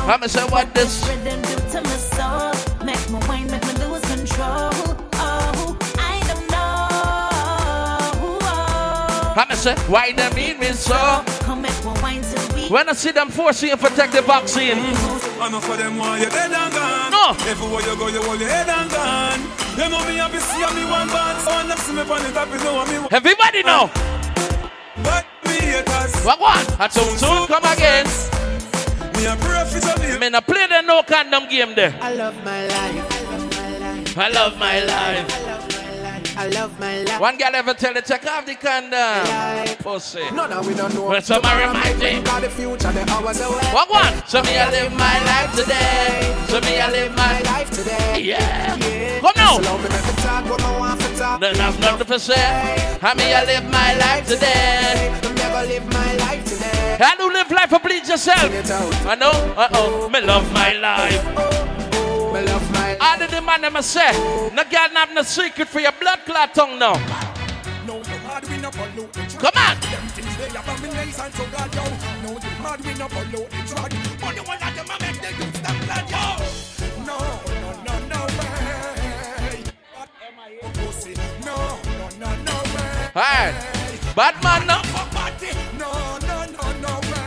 I'm 0.08 0.26
say, 0.30 0.46
what 0.46 0.74
this? 0.74 1.06
Rhythm 1.06 1.42
do 1.42 1.56
to 1.72 1.82
my 1.82 1.98
soul. 1.98 2.54
Make 2.86 3.10
my 3.10 3.20
wine, 3.28 3.52
make 3.52 3.66
me 3.66 3.74
lose 3.74 4.06
control. 4.08 4.72
Oh, 5.20 5.78
I 5.98 6.20
don't 6.30 6.48
know. 8.24 9.36
I'm 9.36 9.54
say, 9.58 9.76
why 9.92 10.14
they 10.14 10.30
mean 10.34 10.60
me 10.62 10.72
so? 10.72 11.26
When 12.70 12.88
I 12.88 12.94
see 12.94 13.10
them 13.10 13.30
forcing 13.30 13.70
you 13.70 13.78
to 13.78 13.90
take 13.96 14.12
the 14.12 14.22
vaccine. 14.22 14.78
Enough 14.78 15.66
for 15.66 15.76
them 15.76 15.98
want 15.98 16.22
you 16.22 16.30
dead 16.30 16.52
and 16.52 16.72
gone. 16.72 17.10
No. 17.10 17.32
Everywhere 17.50 17.82
you 17.82 17.98
go, 17.98 18.08
you 18.10 18.22
hold 18.22 18.40
your 18.40 18.48
head 18.48 18.70
and 18.70 18.92
gone. 18.92 19.42
Them 19.76 19.90
know 19.90 20.06
me 20.06 20.18
happy 20.18 20.38
see 20.38 20.62
me 20.78 20.86
one 20.86 21.08
band. 21.10 21.42
So 21.42 21.50
when 21.50 21.68
them 21.68 21.78
see 21.80 21.94
me 21.94 22.02
on 22.02 22.22
the 22.22 22.32
top, 22.32 22.48
you 22.48 22.60
know 22.60 22.86
me. 22.86 23.08
Everybody 23.10 23.64
know. 23.64 23.90
But 25.02 25.26
me 25.46 25.58
haters. 25.66 26.24
What 26.24 26.40
what? 26.40 26.80
I 26.80 26.88
soon 26.90 27.18
soon 27.18 27.48
come 27.48 27.66
again. 27.66 28.06
Me 29.18 29.26
a 29.26 29.36
pray 29.42 29.66
for 29.66 29.80
your 29.80 29.98
name. 29.98 30.20
Me 30.20 30.30
not 30.30 30.46
play 30.46 30.68
the 30.68 30.82
no 30.82 31.02
condom 31.02 31.50
game 31.50 31.74
there. 31.74 31.98
I 32.00 32.14
love 32.14 32.38
my 32.46 32.68
life. 32.68 33.18
I 33.18 33.26
love 33.26 33.50
my 33.50 33.78
life. 33.80 34.18
I 34.18 34.30
love 34.30 34.58
my 34.60 34.84
life. 34.84 35.59
I 36.40 36.48
love 36.48 36.56
my 36.56 36.56
life. 36.56 36.56
I 36.56 36.62
love 36.62 36.80
my 36.80 37.02
life. 37.04 37.20
One 37.20 37.38
girl 37.38 37.54
ever 37.54 37.74
tell 37.74 37.94
you 37.94 38.02
take 38.02 38.26
off 38.26 38.46
the 38.46 38.56
condom. 38.56 39.76
Pussy. 39.84 40.24
No, 40.32 40.48
no, 40.48 40.62
we 40.62 40.74
don't 40.74 40.94
know. 40.96 41.10
When 41.10 41.22
somebody 41.22 41.68
remind 41.68 42.00
me. 42.00 42.22
Got 42.22 42.42
the 42.44 42.50
future, 42.50 42.92
the 42.94 43.04
hours 43.12 43.42
away. 43.42 43.68
What 43.76 43.90
one? 43.90 44.14
So 44.26 44.42
me 44.44 44.58
I 44.58 44.72
live 44.72 44.94
my 44.94 45.18
life 45.28 45.52
today. 45.54 46.32
So 46.48 46.62
me 46.62 46.80
I 46.80 46.90
live 46.92 47.14
my 47.14 47.42
life 47.42 47.70
today. 47.72 48.22
Yeah. 48.24 49.20
Come 49.20 49.34
now. 49.36 49.60
So 49.60 49.64
love 49.68 49.84
me, 49.84 49.90
make 49.90 50.06
me 50.08 50.14
talk, 50.24 50.44
but 50.48 50.60
no 50.64 50.96
for 50.96 51.18
talk. 51.20 51.42
Don't 51.42 51.58
have 51.58 51.80
nothing 51.82 52.08
to 52.08 52.20
say. 52.20 52.98
I 53.02 53.14
me 53.16 53.34
I 53.34 53.44
live 53.44 53.66
my 53.70 53.94
life 54.00 54.26
today. 54.26 55.12
I'm 55.22 55.36
never 55.36 55.68
live 55.68 55.86
my 55.92 56.16
life 56.24 56.46
today. 56.46 56.98
I 57.02 57.16
do 57.18 57.28
live 57.34 57.52
life 57.52 57.70
for 57.70 57.80
please 57.80 58.08
yourself. 58.08 58.48
I 59.06 59.16
know. 59.16 59.36
Uh 59.58 59.68
oh. 59.74 60.08
Me 60.08 60.22
love 60.22 60.50
my 60.54 60.72
life. 60.72 61.22
Me 62.32 62.42
love 62.48 62.72
my 62.72 62.79
All 63.20 63.26
of 63.26 63.32
the 63.32 63.42
man 63.42 63.60
them 63.60 63.82
say, 63.82 64.14
no 64.56 64.64
girl 64.64 64.90
have 64.96 65.14
no 65.14 65.24
secret 65.24 65.68
for 65.68 65.82
your 65.82 65.92
blood 65.92 66.20
clot 66.26 66.56
tongue 66.56 66.80
now. 66.80 66.94
No, 67.86 68.02
hard 68.24 68.48
we 68.48 68.58
no 68.60 68.72
follow 68.72 69.08
the 69.12 69.20
track. 69.28 69.44
Come 69.44 69.60
on. 69.60 69.76
Them 69.92 70.08
things 70.16 70.38
they 70.38 70.48
abomination 70.48 71.32
so 71.34 71.46
God 71.52 71.76
yo. 71.76 71.84
No, 72.24 72.40
the 72.40 72.48
hard 72.64 72.80
we 72.80 72.94
no 72.94 73.10
follow 73.10 73.44
the 73.44 73.60
track. 73.68 73.92
But 74.22 74.36
the 74.36 74.44
one 74.48 74.60
that 74.60 74.72
them 74.72 74.88
a 74.88 74.96
make 75.04 75.20
the 75.20 75.36
youth 75.36 75.60
them 75.60 75.78
glad 75.84 76.08
yo. 76.08 76.40
No, 77.04 77.20
no, 77.60 77.70
no, 77.84 77.94
no 78.08 78.20
way. 78.40 79.68
What 79.92 80.10
am 80.24 80.40
I 80.40 80.56
a 80.64 80.70
pussy? 80.80 81.14
No, 81.44 81.76
no, 82.00 82.08
no, 82.24 82.30
no 82.48 82.56
way. 82.72 83.20
Alright. 83.20 83.56
Bad 84.16 84.36
man. 84.42 84.64
No, 84.66 84.80
no, 86.24 86.46
no, 86.56 86.72
no 86.80 86.94
way. 87.04 87.20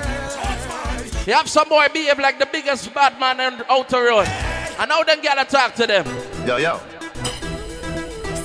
You 1.26 1.34
have 1.34 1.50
some 1.50 1.68
boy 1.68 1.88
behave 1.92 2.18
like 2.18 2.38
the 2.38 2.48
biggest 2.50 2.94
bad 2.94 3.20
man 3.20 3.40
on 3.40 3.62
outer 3.68 4.04
road. 4.04 4.51
And 4.78 4.88
now 4.88 5.02
them 5.02 5.20
gotta 5.22 5.44
talk 5.44 5.74
to 5.76 5.86
them. 5.86 6.06
Yo, 6.46 6.56
yo. 6.56 6.80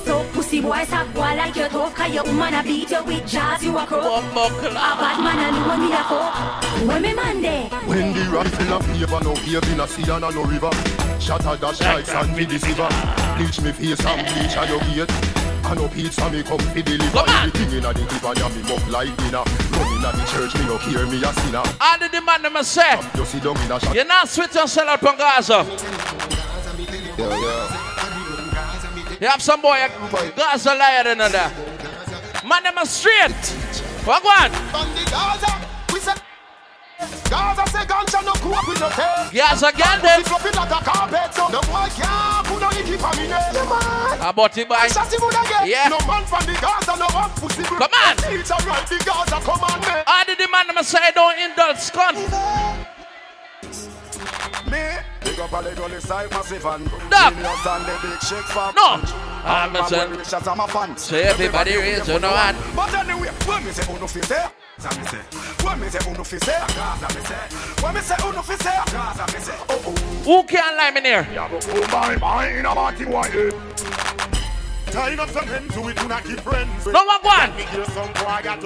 So 0.05 0.23
pussy 0.31 0.61
boy, 0.61 0.83
stop 0.85 1.13
boy 1.13 1.21
like 1.35 1.55
you 1.55 1.67
tough. 1.67 1.93
Cause 1.95 2.13
your 2.13 2.23
woman 2.23 2.53
a 2.53 2.63
beat 2.63 2.89
you 2.91 3.03
with 3.03 3.27
jazz, 3.27 3.63
you 3.63 3.77
a 3.77 3.85
crook. 3.85 4.03
A 4.03 4.31
bad 4.33 5.19
man 5.19 5.39
and 5.39 5.55
know 5.67 5.77
me 5.77 5.93
a 5.93 6.03
fuck. 6.03 6.87
When 6.87 7.01
me 7.01 7.13
man 7.13 7.41
there. 7.41 7.69
When 7.87 8.13
the 8.13 8.21
rifle 8.29 8.73
of 8.73 8.85
favor 8.85 9.19
no 9.23 9.31
wave 9.33 9.71
in 9.73 9.79
a 9.79 9.87
sea 9.87 10.09
and 10.11 10.23
a 10.23 10.31
no 10.31 10.43
river 10.43 10.69
Shatter 11.19 11.55
the 11.55 11.73
strikes 11.73 12.09
and 12.09 12.35
me 12.35 12.45
deceiver 12.45 12.87
Bleach 13.37 13.61
me 13.61 13.71
face 13.71 14.05
and 14.05 14.21
bleach 14.27 14.55
a 14.55 14.67
your 14.67 14.79
gate 14.93 15.11
I 15.63 15.73
no 15.73 15.87
pizza 15.87 16.29
me 16.29 16.43
come 16.43 16.59
fi 16.59 16.81
deliver 16.81 17.23
Everything 17.27 17.79
inna 17.79 17.93
the 17.93 18.05
clip 18.05 18.23
and 18.23 18.37
ya 18.37 18.49
me 18.49 18.61
muck 18.63 18.87
like 18.91 19.17
dinner 19.17 19.43
Run 19.71 19.87
inna 19.97 20.11
the 20.13 20.23
church 20.31 20.53
me 20.55 20.65
no 20.67 20.77
hear 20.77 21.05
me 21.07 21.23
a 21.23 21.33
sinner 21.33 21.63
All 21.81 22.03
of 22.03 22.11
the 22.11 22.21
man 22.21 22.41
them 22.43 22.55
a 22.55 22.63
say, 22.63 22.99
You 23.15 23.25
sit 23.25 23.43
down 23.43 23.57
in 23.57 23.71
a 23.71 23.79
shot 23.79 23.95
you 23.95 24.03
not 24.03 24.29
switch 24.29 24.55
and 24.55 24.69
sell 24.69 24.87
out 24.87 24.99
from 24.99 25.17
Gaza. 25.17 25.65
Yo, 27.17 27.29
yo 27.29 27.67
You 29.19 29.27
have 29.27 29.41
some 29.41 29.61
boy, 29.61 29.77
Gaza 30.35 30.75
liar 30.75 31.03
than 31.03 31.17
that. 31.17 31.51
Man 32.45 32.63
them 32.63 32.77
a 32.77 32.85
straight. 32.85 33.33
What 34.05 34.23
one? 34.23 34.51
From 34.71 34.87
the 34.95 35.03
Gaza 35.09 35.51
We 35.91 35.99
say 35.99 36.13
Gaza 37.29 37.65
say 37.71 37.83
ganja 37.83 38.23
no 38.23 38.31
cook 38.39 38.67
with 38.67 38.79
no 38.79 38.89
tail 38.95 39.27
Gaza 39.33 39.71
girl 39.75 39.99
them. 39.99 40.23
Pick 40.23 40.31
up 40.31 40.45
it 40.45 40.55
like 40.55 40.71
a 40.71 40.79
carpet 40.85 41.33
so 41.33 41.47
No 41.51 41.59
boy 41.67 41.89
can't 41.91 42.47
put 42.47 42.61
no 42.61 42.69
icky 42.71 42.95
for 42.95 43.11
me 43.19 43.27
name 43.27 43.51
Yeah 43.51 43.67
man 43.67 44.29
About 44.29 44.57
it 44.57 44.69
boy. 44.69 44.75
Shotty 44.87 45.19
would 45.19 45.35
again 45.35 45.67
Yeah. 45.67 45.89
No 45.89 45.99
man 46.07 46.23
from 46.23 46.45
the 46.47 46.53
Gaza 46.61 46.95
no 46.95 47.07
one 47.11 47.31
pussy 47.35 47.63
Come 47.63 47.81
on. 47.81 48.15
It's 48.31 48.49
a 48.49 48.55
right 48.63 48.87
the 48.87 48.97
Gaza 49.03 49.37
come 49.43 49.59
on 49.59 49.79
me 49.81 50.03
All 50.07 50.23
of 50.23 50.37
the 50.37 50.47
man 50.47 50.67
them 50.67 50.77
a 50.77 50.83
say 50.85 51.11
don't 51.13 51.35
indulge 51.41 51.77
scum. 51.83 52.15
Me, 54.71 54.83
big 55.37 55.45
up 55.45 55.51
a 55.53 55.69
little 55.69 55.89
this 55.89 56.07
side 56.07 56.29
massive 56.31 56.65
and 56.65 56.89
Dog. 57.09 57.33
Genius 57.33 57.65
and 57.65 57.85
the 57.85 57.99
big 58.01 58.21
shake 58.21 58.45
from 58.45 58.73
No. 58.75 59.01
I'm 59.43 59.75
I'm 59.75 59.75
a 59.75 60.25
son. 60.25 60.47
I'm 60.49 60.59
a 60.59 60.67
fan. 60.67 60.97
So 60.97 61.15
everybody 61.15 61.77
raise 61.77 62.07
your 62.07 62.19
hand. 62.19 62.57
But 62.75 62.93
anyway, 62.93 63.29
when 63.45 63.65
me 63.65 63.71
say 63.71 63.93
uno 63.93 64.07
fi 64.07 64.21
say? 64.21 64.45
Gaza 64.77 64.99
me 64.99 65.05
say? 65.07 65.17
When 65.65 65.79
me 65.79 65.89
say 65.89 66.11
uno 66.11 66.23
fi 66.23 66.37
say? 66.39 66.59
Gaza 66.75 67.07
me 67.15 67.25
say? 67.25 67.83
When 67.83 67.93
me 67.93 68.01
say 68.01 68.15
uno 68.27 68.41
fi 68.41 68.55
say? 68.55 68.77
Gaza 68.91 69.25
me 69.33 69.39
say? 69.43 69.55
Oh 69.69 69.83
oh. 69.87 69.91
Who 70.25 70.43
can 70.43 70.75
lie 70.75 70.97
in 70.97 71.05
here? 71.05 71.27
Ya 71.33 71.47
go 71.47 71.59
pull 71.59 71.87
my 71.87 72.17
mind 72.17 72.65
about 72.65 72.99
you 72.99 73.07
why 73.07 74.16
Tying 74.91 75.19
up 75.19 75.29
some 75.29 75.47
ends 75.49 75.75
who 75.75 75.81
we 75.81 75.93
do 75.93 76.07
not 76.07 76.23
keep 76.23 76.39
friends 76.39 76.85
No 76.85 77.03
one 77.03 77.21
one. 77.21 77.55
Me 77.55 77.63
hear 77.63 77.85
some 77.85 78.11
boy 78.13 78.39
got 78.43 78.61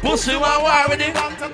Pussy 0.00 0.36
one 0.36 0.62
war 0.62 0.84
with 0.88 1.00
it. 1.00 1.14
To 1.14 1.48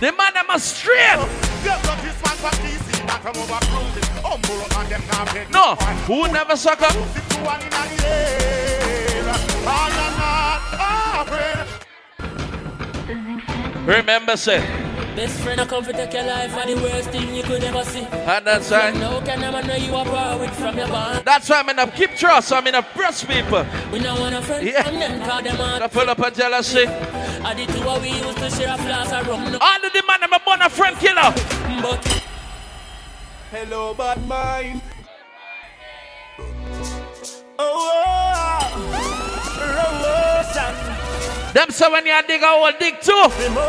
The 0.00 0.12
man 0.12 0.34
them 0.34 0.50
a 0.50 0.58
straight. 0.58 1.18
Get 1.64 1.86
up 1.88 2.00
this 2.02 2.20
man 2.22 2.36
for 2.36 2.52
easy 2.66 3.04
Not 3.06 3.20
from 3.22 3.36
over 3.36 3.60
cruising 3.66 4.08
Humble 4.22 4.60
up 4.64 4.76
and 4.78 4.88
them 4.90 5.02
can't 5.08 5.50
No. 5.50 5.74
Who 6.06 6.28
never 6.32 6.56
suck 6.56 6.82
up? 6.82 6.92
Pussy 6.92 7.20
to 7.20 7.36
one 7.44 7.62
in 7.62 7.70
the 7.70 8.06
air 8.06 9.24
I 9.66 9.90
am 10.04 10.12
not 10.18 11.26
afraid 11.26 11.66
Remember 13.86 14.36
say. 14.36 14.93
Best 15.16 15.38
friend 15.40 15.60
I 15.60 15.66
come 15.66 15.84
to 15.84 15.92
take 15.92 16.12
your 16.12 16.24
life 16.24 16.52
and 16.56 16.70
the 16.76 16.82
worst 16.82 17.10
thing 17.10 17.34
you 17.34 17.42
could 17.44 17.62
ever 17.62 17.84
see. 17.84 18.00
And 18.04 18.44
that's 18.44 18.70
right. 18.72 18.92
No 18.94 19.20
can 19.20 19.42
a 19.44 19.52
man 19.52 19.66
know 19.66 19.76
you 19.76 19.94
are 19.94 20.04
power 20.04 20.38
with 20.40 20.50
from 20.56 20.76
your 20.76 20.88
bond. 20.88 21.24
That's 21.24 21.48
why 21.48 21.60
I'm 21.60 21.68
in 21.68 21.78
a 21.78 21.88
keep 21.88 22.10
trust. 22.16 22.52
I'm 22.52 22.66
in 22.66 22.74
a 22.74 22.82
press 22.82 23.22
people. 23.24 23.64
We 23.92 24.00
don't 24.00 24.18
want 24.18 24.34
a 24.34 24.42
friend 24.42 24.66
Yeah. 24.66 24.88
and 24.88 25.00
then 25.00 25.28
call 25.28 25.40
them 25.40 25.60
I 25.60 25.82
out. 25.84 25.92
pull 25.92 26.10
up 26.10 26.18
a 26.18 26.30
jealousy. 26.32 26.86
I 26.86 27.54
did 27.54 27.68
two 27.68 27.88
of 27.88 28.02
we 28.02 28.08
used 28.08 28.38
to 28.38 28.50
share 28.50 28.74
a 28.74 28.78
flask 28.78 29.12
of 29.12 29.28
rum. 29.28 29.52
No, 29.52 29.58
All 29.60 29.76
of 29.86 29.92
the 29.92 30.02
man 30.08 30.20
them 30.20 30.32
a 30.32 30.40
born 30.40 30.60
a 30.62 30.68
friend 30.68 30.96
killer. 30.96 31.32
but 31.80 32.22
Hello, 33.52 33.94
bad 33.94 34.26
mind. 34.26 34.82
Them 41.54 41.70
say 41.70 41.88
when 41.88 42.04
you 42.04 42.20
dig 42.26 42.42
a 42.42 42.46
hole, 42.48 42.72
dig 42.80 43.00
two. 43.00 43.14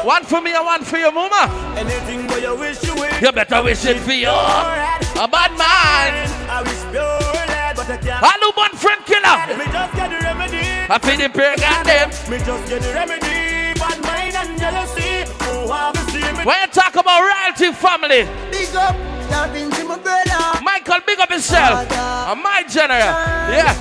One 0.03 0.23
for 0.23 0.41
me 0.41 0.55
and 0.55 0.65
one 0.65 0.83
for 0.83 0.97
your 0.97 1.11
mama. 1.11 1.45
Anything 1.77 2.25
where 2.25 2.39
you 2.39 2.55
wish 2.57 2.81
you 2.81 2.95
wish. 2.95 3.21
You 3.21 3.31
better 3.31 3.61
wish 3.61 3.85
it 3.85 3.99
for 3.99 4.11
you. 4.11 4.27
A 4.27 5.27
bad 5.29 5.51
man. 5.53 6.25
I 6.49 6.63
wish 6.65 6.81
pure 6.89 7.45
lad, 7.45 7.75
but 7.75 7.85
I 7.87 7.97
can't. 7.97 8.25
Hello, 8.25 8.49
one 8.57 8.73
friend 8.73 9.05
killer. 9.05 9.37
Me 9.53 9.65
just 9.69 9.93
get 9.93 10.09
the 10.09 10.17
remedy. 10.17 10.65
I 10.89 10.97
feel 10.97 11.13
the 11.13 11.29
pain 11.29 11.31
prayer 11.31 11.55
goddamn. 11.61 12.09
Me 12.25 12.37
just 12.41 12.65
get 12.67 12.81
the 12.81 12.89
remedy. 12.89 13.77
Bad 13.77 14.01
mind 14.01 14.33
and 14.33 14.57
jealousy. 14.57 15.29
Oh, 15.45 15.69
have 15.69 15.93
you 15.93 16.25
seen 16.25 16.37
me? 16.37 16.43
When 16.43 16.57
you 16.57 16.67
talk 16.73 16.95
about 16.97 17.21
royalty 17.21 17.69
family, 17.69 18.25
Big 18.49 18.73
up, 18.73 18.97
nothing 19.29 19.69
to 19.69 19.85
my 19.85 19.99
brother. 20.01 20.57
Michael, 20.65 21.05
big 21.05 21.19
up 21.19 21.29
yourself. 21.29 21.85
And 21.93 22.41
my 22.41 22.65
general. 22.65 23.13
Yeah. 23.53 23.77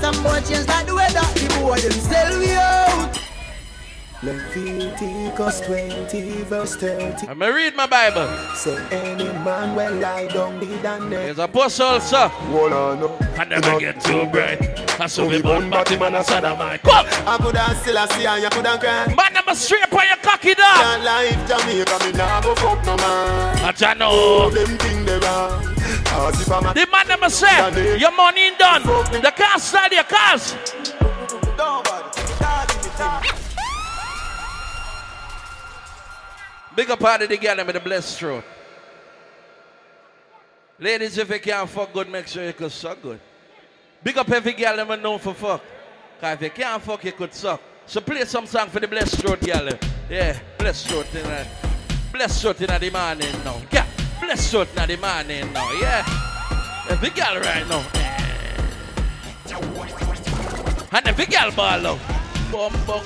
Some 0.00 0.22
boy 0.22 0.40
change 0.42 0.68
like 0.68 0.86
the 0.86 0.94
weather. 0.94 1.20
The 1.20 1.60
boy 1.60 1.78
them 1.80 1.92
sell 1.92 2.38
we 2.38 2.52
out. 2.52 3.18
Leviticus 4.22 5.60
20 5.60 6.42
verse 6.44 6.74
30. 6.76 7.28
I'm 7.28 7.38
gonna 7.38 7.52
read 7.52 7.76
my 7.76 7.86
Bible. 7.86 8.26
Say 8.54 8.76
any 8.90 9.24
man 9.44 9.76
will 9.76 9.94
lie 9.96 10.26
down 10.26 10.58
be 10.58 10.66
damned. 10.82 11.12
There's 11.12 11.38
apostle, 11.38 12.00
sir. 12.00 12.28
Hold 12.28 12.72
on, 12.72 13.00
no. 13.00 13.18
I 13.36 13.44
never 13.44 13.78
get 13.78 14.00
too 14.00 14.26
bright. 14.26 14.60
I 14.98 15.06
saw 15.06 15.28
me 15.28 15.42
born 15.42 15.68
body 15.68 15.98
man 15.98 16.14
outside 16.14 16.44
of 16.44 16.58
my 16.58 16.78
Come! 16.78 17.06
I 17.26 17.36
could 17.36 17.56
have 17.56 17.76
still 17.76 17.96
a 17.98 18.08
see 18.08 18.26
and 18.26 18.42
you 18.42 18.48
could 18.48 18.66
have 18.66 18.80
cry. 18.80 19.06
Man, 19.06 19.36
I'm 19.36 19.48
a 19.48 19.54
straight 19.54 19.92
on 19.92 20.06
your 20.06 20.16
cocky 20.16 20.54
dog. 20.54 20.76
Can't 20.76 21.04
life 21.04 21.48
Jamaica, 21.48 21.98
me 22.04 22.12
nah 22.12 22.40
go 22.40 22.54
fuck 22.54 22.84
no 22.86 22.96
man. 22.96 23.74
I 23.78 23.94
know. 23.94 24.48
Them 24.50 24.78
thing 24.78 25.04
they 25.04 25.18
wrong. 25.18 25.76
The 26.16 26.88
man 26.90 27.08
never 27.08 27.28
say 27.28 27.98
your 27.98 28.12
money 28.12 28.40
ain't 28.42 28.58
done. 28.58 28.82
The 28.82 29.32
car 29.36 29.58
slide 29.58 29.92
your 29.92 30.04
cars. 30.04 30.56
Big 36.74 36.90
up 36.90 36.98
part 36.98 37.22
of 37.22 37.28
the 37.28 37.36
girl 37.36 37.56
with 37.56 37.74
the 37.74 37.80
blessed 37.80 38.18
throat. 38.18 38.44
Ladies, 40.78 41.16
if 41.18 41.30
you 41.30 41.40
can't 41.40 41.68
fuck 41.68 41.92
good, 41.92 42.08
make 42.08 42.26
sure 42.26 42.44
you 42.44 42.52
can 42.52 42.70
suck 42.70 43.00
good. 43.02 43.20
Big 44.02 44.16
up 44.16 44.30
every 44.30 44.52
girl 44.52 44.76
that 44.76 45.02
known 45.02 45.18
for 45.18 45.34
fuck. 45.34 45.62
Cause 46.20 46.34
if 46.34 46.42
you 46.42 46.50
can't 46.50 46.82
fuck, 46.82 47.04
you 47.04 47.12
could 47.12 47.32
suck. 47.32 47.60
So 47.86 48.00
play 48.00 48.24
some 48.24 48.46
song 48.46 48.68
for 48.68 48.80
the 48.80 48.88
blessed 48.88 49.18
throat 49.18 49.40
girl. 49.40 49.70
Yeah, 50.10 50.38
blessed 50.58 50.88
throat 50.88 51.06
the, 51.12 51.46
blessed 52.12 52.42
throat 52.42 52.60
in 52.60 52.80
the 52.80 52.90
morning 52.90 53.44
now. 53.44 53.60
Yeah, 53.72 53.85
blessed 54.20 54.50
throat 54.50 54.68
in 54.72 54.78
eh, 54.78 54.86
the 54.86 54.96
morning 54.96 55.52
now. 55.52 55.72
Yeah, 55.80 56.04
every 56.88 57.10
girl 57.10 57.40
right 57.40 57.66
now. 57.68 57.84
Eh. 57.94 58.06
And 60.92 61.08
every 61.08 61.26
girl 61.26 61.50
ball 61.50 61.86
out. 61.86 61.98
Bumbo 62.50 63.02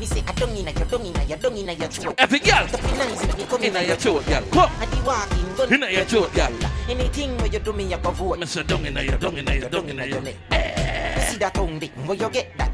Me 0.00 0.06
say 0.06 0.24
I 0.26 0.32
don't 0.32 0.50
a 0.50 0.72
your 0.72 0.86
don't 0.86 1.06
in 1.06 1.16
a 1.16 1.24
your 1.24 1.38
don't 1.38 1.56
in 1.56 1.68
a 1.68 1.72
your 1.72 1.88
throat. 1.88 2.14
Every 2.18 2.40
girl 2.40 2.66
Stop 2.66 2.82
in 2.82 2.98
nice 2.98 3.26
when 3.26 3.38
you 3.38 3.46
come 3.46 3.62
in 3.62 3.86
your 3.86 3.96
throat, 3.96 4.26
girl. 4.26 4.42
Come. 4.50 4.72
I 4.80 4.86
be 4.86 5.00
walking 5.06 5.78
gun 5.78 5.92
your 5.92 6.04
throat, 6.04 6.34
girl. 6.34 6.52
Anything 6.88 7.36
where 7.36 7.46
you 7.46 7.58
do 7.60 7.72
me, 7.72 7.94
I 7.94 7.98
go 7.98 8.10
vote. 8.10 8.38
Me 8.38 8.46
say 8.46 8.64
dung 8.64 8.84
in 8.84 8.96
your, 8.96 9.18
dung 9.18 9.36
in 9.36 9.46
your, 9.46 9.68
dung 9.68 9.88
in 9.88 9.96
your. 9.98 10.06
You 10.08 11.22
see 11.22 11.38
that 11.38 11.52
tongue 11.54 11.78
big, 11.78 11.92
where 12.06 12.16
you 12.16 12.28
get 12.30 12.56
that? 12.58 12.72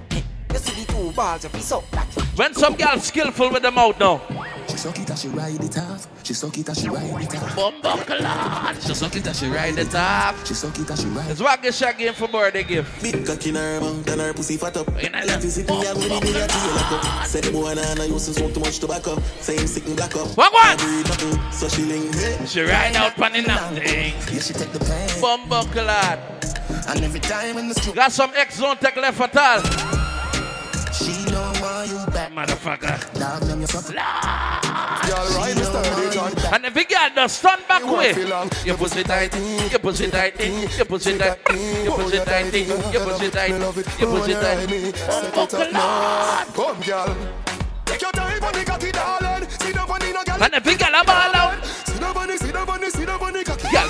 You 0.53 0.59
see 0.59 0.85
the 0.85 0.93
two 0.93 1.13
balls 1.13 1.45
of 1.45 1.53
piece 1.53 1.73
up 1.73 1.91
that. 1.91 2.07
When 2.37 2.55
some 2.55 2.75
girl 2.77 2.99
skillful 2.99 3.51
with 3.51 3.63
the 3.63 3.71
mouth 3.71 4.01
now. 4.01 4.23
She 4.79 4.85
suck 4.85 4.99
it 5.01 5.11
and 5.11 5.19
she 5.19 5.29
ride 5.31 5.65
it 5.65 5.79
off. 5.79 6.07
She 6.23 6.35
suck 6.35 6.57
it 6.57 6.69
and 6.69 6.79
she 6.79 6.89
ride 6.89 7.21
it 7.21 7.35
off. 7.35 7.57
Bumbo 7.57 7.97
She 8.81 8.95
suck 8.95 9.17
it 9.17 9.27
and 9.27 9.35
she 9.35 9.49
ride 9.49 9.77
it 9.77 9.93
off. 9.93 10.47
She 10.47 10.55
suck 10.55 10.79
it 10.79 10.89
and 10.89 10.99
she 11.01 11.07
ride 11.07 11.31
It's 11.33 11.41
what 11.41 11.61
get 11.61 11.75
shaggy 11.75 12.07
in 12.07 12.15
for 12.15 12.29
birthday 12.29 12.63
gift. 12.63 13.03
Big 13.03 13.27
cock 13.27 13.45
in 13.45 13.57
her 13.57 13.81
mouth 13.81 14.07
and 14.09 14.21
her 14.21 14.33
pussy 14.33 14.57
fat 14.57 14.77
up. 14.77 14.87
In 15.03 15.17
a 15.17 15.27
Like 15.27 15.41
visit 15.41 15.69
me 15.69 15.85
and 15.85 15.99
when 15.99 16.09
the 16.11 16.21
day 16.21 16.47
I 16.49 16.77
lock 16.77 17.05
up. 17.05 17.27
Said 17.27 17.43
the 17.43 17.51
boy 17.51 17.75
nah 17.75 17.95
nah 17.95 18.05
used 18.05 18.27
to 18.27 18.35
smoke 18.35 18.55
too 18.55 18.61
much 18.61 18.79
tobacco. 18.79 19.21
Say 19.41 19.57
him 19.57 19.67
sick 19.67 19.85
and 19.85 19.97
black 19.97 20.15
up. 20.15 20.29
What 20.37 20.53
what? 20.53 20.81
So 21.53 21.69
she 21.69 21.83
link. 21.83 22.15
Hey. 22.15 22.47
She 22.47 22.61
ride 22.61 22.95
out 22.95 23.21
on 23.21 23.33
the 23.33 23.43
nothing. 23.43 23.83
Yeah, 23.83 24.39
she 24.39 24.55
take 24.55 24.71
the 24.71 24.79
pain. 24.79 25.21
Bumbo 25.21 25.67
And 26.87 27.03
every 27.03 27.19
time 27.19 27.59
in 27.59 27.67
the 27.67 27.75
street, 27.75 27.97
Got 27.97 28.13
some 28.13 28.31
ex 28.37 28.61
don't 28.61 28.81
take 28.81 28.95
left 28.95 29.21
at 29.21 29.37
all. 29.37 29.61
she 30.93 31.25
know 31.33 31.51
why 31.59 31.89
you 31.91 31.99
back. 32.13 32.31
Motherfucker. 32.31 33.19
Dog 33.19 33.43
them 33.43 33.61
you 33.61 33.67
suck. 33.67 34.68
Y'all 35.09 35.27
right, 35.39 35.57
Mr. 35.57 35.81
Religion. 35.97 36.53
And 36.53 36.65
if 36.67 36.77
you 36.77 36.85
girl 36.85 37.09
just 37.15 37.39
stand 37.39 37.63
back 37.67 37.83
way. 37.85 38.13
want 38.13 38.17
feel 38.17 38.29
long. 38.29 38.51
Your 38.67 38.77
pussy 38.77 39.03
tight, 39.03 39.35
your 39.71 39.79
pussy 39.81 40.11
tight, 40.11 40.39
your 40.77 40.85
pussy 40.85 41.17
tight, 41.19 41.39
your 41.85 41.97
pussy 41.97 42.19
tight, 42.19 42.55
your 42.93 43.05
pussy 43.05 43.31
tight, 43.31 43.53
Me 43.53 43.59
love 43.59 43.79
it 43.79 43.87
your 44.01 44.11
when 44.11 44.21
pussy 44.21 44.33
you 44.33 44.39
tight. 44.41 44.71
me. 44.71 44.93
Oh, 44.93 44.93
set 45.09 45.25
it 45.25 45.55
up 45.55 45.73
now. 45.73 46.45
Come, 46.53 46.81
girl. 46.83 47.17
Take 47.87 48.03
your 48.03 48.13
time 48.13 48.45
on 48.45 48.53
the 48.53 48.65
cocky, 48.65 48.93
darling. 48.93 49.49
See 49.49 49.73
the 49.73 49.85
bunny, 49.89 50.13
no 50.13 50.23
girl. 50.25 50.43
And 50.45 50.55
if 50.55 50.67
you 50.67 50.77
girl 50.77 50.95
a 50.95 51.05
ball 51.05 51.35
out. 51.37 51.65
See 51.65 51.99
the 51.99 52.13
bunny, 52.13 52.37
see 52.37 52.51
the 52.53 52.65
bunny, 52.67 52.91
see 52.91 53.05
the 53.05 53.19
bunny 53.19 53.45
cocky. 53.45 53.69
Girl, 53.73 53.89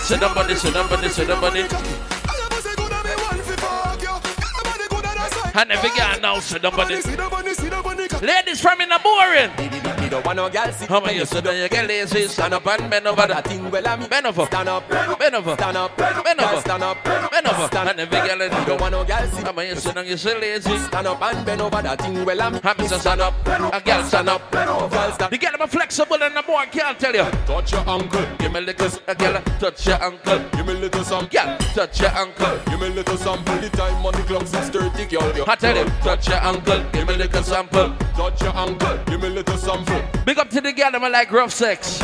and 2.94 3.04
me 3.04 3.14
want 3.22 3.42
fi 3.42 3.56
fuck 3.58 4.02
you. 4.02 4.06
Girl, 4.06 4.78
the 4.78 4.86
body 4.88 5.08
and 5.08 5.18
I 5.18 5.28
say. 5.28 5.60
And 5.60 5.72
if 5.72 5.82
you 5.82 5.90
girl 5.96 6.20
now, 6.20 6.38
sit 6.40 6.62
down, 6.62 6.76
buddy. 6.76 7.02
See 7.02 7.10
the 7.16 7.28
bunny, 7.28 7.54
see 7.54 7.68
the 7.68 7.82
bunny 7.82 8.06
cocky. 8.08 8.26
Ladies 8.26 8.60
from 8.60 8.80
in 8.80 8.88
the 8.88 9.00
boring. 9.02 9.97
You 10.08 10.12
don't 10.12 10.24
want 10.24 10.36
no 10.36 10.48
girl 10.48 10.72
sit 10.72 10.88
How 10.88 11.00
many 11.00 11.18
you 11.18 11.26
down, 11.26 11.54
you 11.54 11.68
get 11.68 11.86
lazy, 11.86 12.28
stand 12.28 12.54
up 12.54 12.66
and 12.66 12.90
bend 12.90 13.06
over 13.06 13.26
that. 13.26 13.46
thing 13.46 13.70
well 13.70 13.86
I'm 13.86 14.08
Bend 14.08 14.24
over, 14.24 14.46
Stand 14.46 14.66
up, 14.66 14.88
bend 14.88 15.34
over, 15.34 15.54
stand 15.54 15.76
up, 15.76 15.94
bend 15.98 16.40
over, 16.40 16.60
stand 16.62 16.82
up, 16.82 17.04
bend 17.04 17.46
over. 17.46 17.68
And 17.90 18.00
if 18.00 18.10
you 18.10 18.26
girl 18.26 18.40
in 18.40 18.50
don't 18.50 18.80
want 18.80 18.92
no 18.92 19.04
girl 19.04 19.28
sit 19.28 19.44
How 19.44 19.52
many 19.52 19.68
you 19.68 19.92
down, 19.92 20.06
you 20.06 20.16
sit 20.16 20.40
lazy. 20.40 20.78
Stand 20.78 21.08
up 21.08 21.20
and 21.20 21.44
bend 21.44 21.60
over 21.60 21.82
that 21.82 22.00
thing 22.00 22.24
well 22.24 22.40
I'm 22.40 22.54
me. 22.54 22.88
Say 22.88 22.98
stand 22.98 23.20
up, 23.20 23.34
a 23.46 23.80
girl 23.82 24.02
stand 24.04 24.30
up. 24.30 24.50
Girl 24.50 25.12
stand 25.12 25.30
The 25.30 25.36
girl 25.36 25.60
am 25.60 25.68
flexible 25.68 26.22
and 26.22 26.34
the 26.34 26.42
boy 26.42 26.64
can't 26.72 26.98
tell 26.98 27.14
you. 27.14 27.30
Touch 27.44 27.72
your 27.72 27.86
uncle, 27.86 28.24
Give 28.38 28.50
me 28.50 28.60
a 28.60 28.62
little, 28.62 28.90
a 29.08 29.14
girl, 29.14 29.42
touch 29.60 29.86
your 29.86 30.02
ankle. 30.02 30.38
give 30.52 30.66
me 30.66 30.72
little 30.72 31.04
some. 31.04 31.26
Girl, 31.26 31.58
touch 31.74 32.00
your 32.00 32.10
ankle. 32.16 32.58
Give 32.64 32.80
me 32.80 32.88
little 32.88 33.18
sample, 33.18 33.58
the 33.58 33.68
time 33.68 34.06
on 34.06 34.12
the 34.12 34.22
clock 34.22 34.44
6.30, 34.44 35.10
girl 35.10 35.44
I 35.46 35.54
tell 35.54 35.76
you, 35.76 35.84
touch 36.00 36.28
your 36.28 36.38
ankle. 36.38 36.82
Give 36.92 37.06
me 37.06 37.12
a 37.12 37.18
little 37.18 37.42
sample. 37.42 37.94
Touch 38.16 38.40
your 38.40 38.56
uncle, 38.56 38.98
give 39.04 39.20
me 39.20 39.28
a 39.28 39.30
little 39.30 39.58
sample 39.58 39.97
Big 40.24 40.38
up 40.38 40.50
to 40.50 40.60
the 40.60 40.72
girl, 40.72 40.90
I'm 40.92 41.12
like 41.12 41.32
rough 41.32 41.52
sex. 41.52 42.00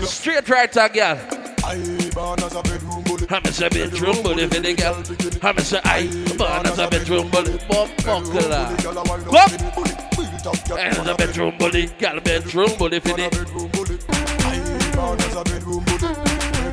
Straight 0.00 0.48
right, 0.48 0.72
girl. 0.72 1.18
I 1.66 1.74
as 2.44 2.54
a 2.54 2.62
bedroom 2.62 3.02
bully 3.02 3.26
I'm 3.28 3.44
a 3.44 3.50
bedroom 3.68 4.22
bully 4.22 4.46
for 4.46 4.60
the 4.60 4.74
girl. 4.74 5.02
I'm 5.42 5.56
a 5.56 5.60
say 5.60 5.80
born 6.36 6.66
as 6.66 6.78
a 6.78 6.88
bedroom 6.88 7.28
bully. 7.28 7.58
Bum 7.68 7.90
buckler. 8.04 8.76
Come. 9.32 10.78
And 10.78 11.08
a 11.08 11.14
bedroom 11.16 11.58
bully, 11.58 11.86
girl 11.98 12.20
bedroom 12.20 12.70
bully 12.78 13.00
for 13.00 13.16
the. 13.16 13.28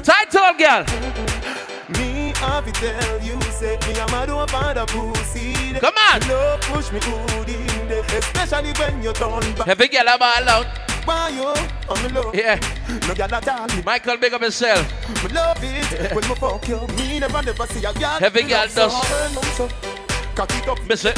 Title 0.03 0.53
girl. 0.59 0.85
Me 1.97 2.33
to 2.33 2.71
tell 2.71 3.23
you, 3.23 3.42
say 3.63 3.77
me 3.87 3.99
a 3.99 4.05
mad 4.11 4.29
over 4.29 4.73
the 4.75 4.85
pussy. 4.91 5.53
Come 5.79 5.95
on. 6.11 6.19
No 6.27 6.57
push 6.67 6.91
me 6.91 6.99
good 6.99 7.49
in 7.49 7.87
there, 7.87 8.03
especially 8.19 8.71
when 8.79 9.01
you 9.01 9.13
turn 9.13 9.39
back. 9.55 9.77
Girl 9.91 10.09
a 10.13 10.17
ball 10.17 10.49
out. 10.49 10.67
Why 11.05 11.29
you 11.29 11.47
on 11.91 11.97
me 12.03 12.09
love? 12.09 12.35
Yeah. 12.35 12.59
No 13.07 13.13
girl 13.15 13.33
at 13.35 13.47
all. 13.47 13.67
Michael, 13.85 14.17
big 14.17 14.33
up 14.33 14.41
yourself. 14.41 14.83
Me 15.23 15.29
love 15.31 15.57
it 15.63 16.13
when 16.15 16.27
me 16.27 16.35
fuck 16.35 16.67
you. 16.67 16.79
Me 16.97 17.19
never 17.19 17.41
never 17.41 17.67
see 17.67 17.85
a 17.85 17.93
girl. 17.93 18.17
Every 18.21 18.43
girl 18.43 18.67
so 18.67 18.87
does. 18.87 19.09
burn 19.09 19.37
up 19.37 19.45
so. 19.57 19.69
Cock 20.35 20.51
it 20.57 20.67
up. 20.67 20.79
Miss 20.89 21.05
it. 21.05 21.17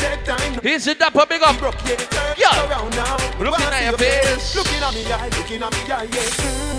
He's 0.61 0.87
up, 0.87 1.15
a 1.15 1.25
big 1.25 1.41
up. 1.41 1.55
Yeah, 1.61 1.95
turn 1.95 2.35
Yeah. 2.37 2.69
around 2.69 2.91
now. 2.95 3.15
Looking 3.39 3.65
at 3.65 3.83
your 3.89 3.97
face. 3.97 4.55
Looking 4.55 4.83
at 4.83 4.93
me 4.93 5.05
eye, 5.11 5.29
looking 5.37 5.63
at 5.63 5.71
me 5.71 5.91
eye, 5.91 6.07
yeah. 6.11 6.74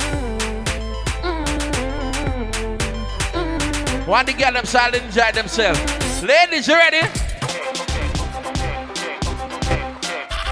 Want 4.06 4.28
the 4.28 4.34
girl 4.34 4.52
them 4.52 4.64
silent 4.64 5.02
enjoy 5.02 5.32
themselves. 5.32 5.80
Ladies, 6.22 6.68
you 6.68 6.74
ready? 6.74 7.08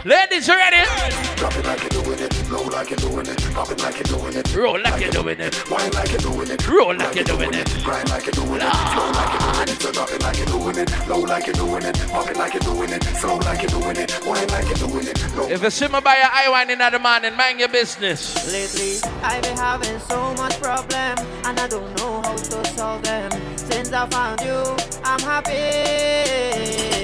Ladies, 0.05 0.49
you 0.49 0.55
ready? 0.55 1.34
Drop 1.37 1.57
it 1.57 1.67
like 1.67 1.81
you're 1.83 2.03
doing 2.03 2.19
it, 2.21 2.35
flow 2.35 2.65
like 2.65 2.91
you're 2.91 2.97
doing 2.99 3.27
it, 3.27 3.39
pop 3.53 3.71
it 3.71 3.83
like 3.83 3.97
you're 3.99 4.19
doing 4.19 4.35
it, 4.37 4.55
Roll 4.55 4.81
like 4.81 5.01
you're 5.01 5.11
doing 5.11 5.41
it. 5.41 5.71
wine 5.71 5.91
like 5.93 6.11
you're 6.11 6.19
doing 6.21 6.51
it, 6.51 6.69
Roll 6.69 6.97
like 6.97 7.15
you're 7.15 7.25
doing 7.25 7.55
it. 7.55 7.69
grind 7.85 8.09
like 8.09 8.27
you're 8.27 8.33
doing 8.33 8.61
it, 8.61 8.73
flow 8.95 9.11
like 9.13 9.33
you're 9.33 9.53
doing 9.53 9.69
it, 9.69 9.81
so 9.83 9.93
drop 9.93 10.11
it 10.13 10.23
like 10.23 10.37
you're 10.39 10.47
doing 10.47 10.79
it, 10.79 10.91
flow 10.91 11.21
like 11.21 11.47
you're 11.47 11.55
doing 11.55 11.83
it, 11.85 11.99
pop 12.09 12.31
it 12.31 12.37
like 12.37 12.55
you're 12.55 12.61
doing 12.63 12.91
it, 12.93 13.05
slow 13.05 13.37
like 13.39 13.63
you're 13.63 13.81
doing 13.81 13.97
it, 13.97 14.27
wine 14.27 14.49
like 14.49 14.67
you're 14.67 14.89
doing 14.89 15.07
it, 15.07 15.51
If 15.51 15.63
you 15.63 15.71
see 15.71 15.89
me 15.89 16.01
by 16.01 16.17
your 16.17 16.31
eye 16.31 16.49
wine 16.49 16.71
in 16.71 16.79
the 16.79 16.99
morning, 16.99 17.37
mind 17.37 17.59
your 17.59 17.69
business. 17.69 18.35
Lately, 18.53 18.99
I've 19.23 19.43
been 19.43 19.57
having 19.57 19.99
so 20.01 20.35
much 20.35 20.61
problem, 20.61 21.19
and 21.45 21.59
I 21.61 21.67
don't 21.67 21.95
know 21.99 22.23
how 22.23 22.37
to 22.37 22.65
solve 22.77 23.03
them. 23.03 23.31
Since 23.57 23.93
I 23.93 24.07
found 24.09 24.41
you, 24.41 24.77
I'm 25.05 25.21
happy, 25.21 25.53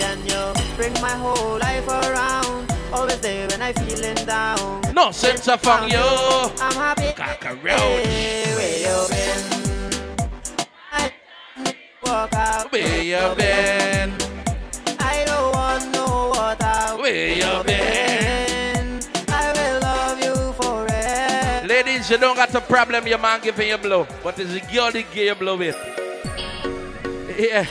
and 0.08 0.20
you 0.30 0.52
bring 0.76 0.92
my 1.02 1.10
whole 1.10 1.58
life 1.58 1.88
around. 1.88 2.69
Always 2.92 3.20
there 3.20 3.46
when 3.48 3.62
I 3.62 3.72
feeling 3.72 4.26
down. 4.26 4.82
No 4.92 5.12
sense 5.12 5.46
of 5.48 5.60
fun, 5.60 5.88
you. 5.88 5.98
I'm 5.98 6.72
happy. 6.74 7.02
Hey, 7.02 8.44
where 8.56 8.78
you 8.80 9.08
been? 9.08 9.42
I 10.92 11.12
walk 12.04 12.32
out. 12.34 12.72
Where 12.72 13.02
you 13.02 13.34
been? 13.36 14.12
I 14.98 15.24
don't 15.24 15.54
want 15.54 15.92
no 15.92 16.30
water. 16.34 17.00
Where 17.00 17.28
you 17.28 17.64
been? 17.64 19.00
I 19.28 19.52
will 19.52 19.80
love 19.80 20.18
you 20.24 20.52
forever. 20.54 21.66
Ladies, 21.68 22.10
you 22.10 22.18
don't 22.18 22.34
got 22.36 22.54
a 22.54 22.60
problem 22.60 23.06
your 23.06 23.18
man 23.18 23.40
giving 23.40 23.68
you 23.68 23.78
blow. 23.78 24.06
But 24.24 24.38
it's 24.40 24.52
the 24.52 24.60
girl 24.60 24.90
that 24.90 25.04
give 25.12 25.16
you 25.16 25.34
blow 25.36 25.56
with. 25.56 25.76
Yeah. 27.38 27.66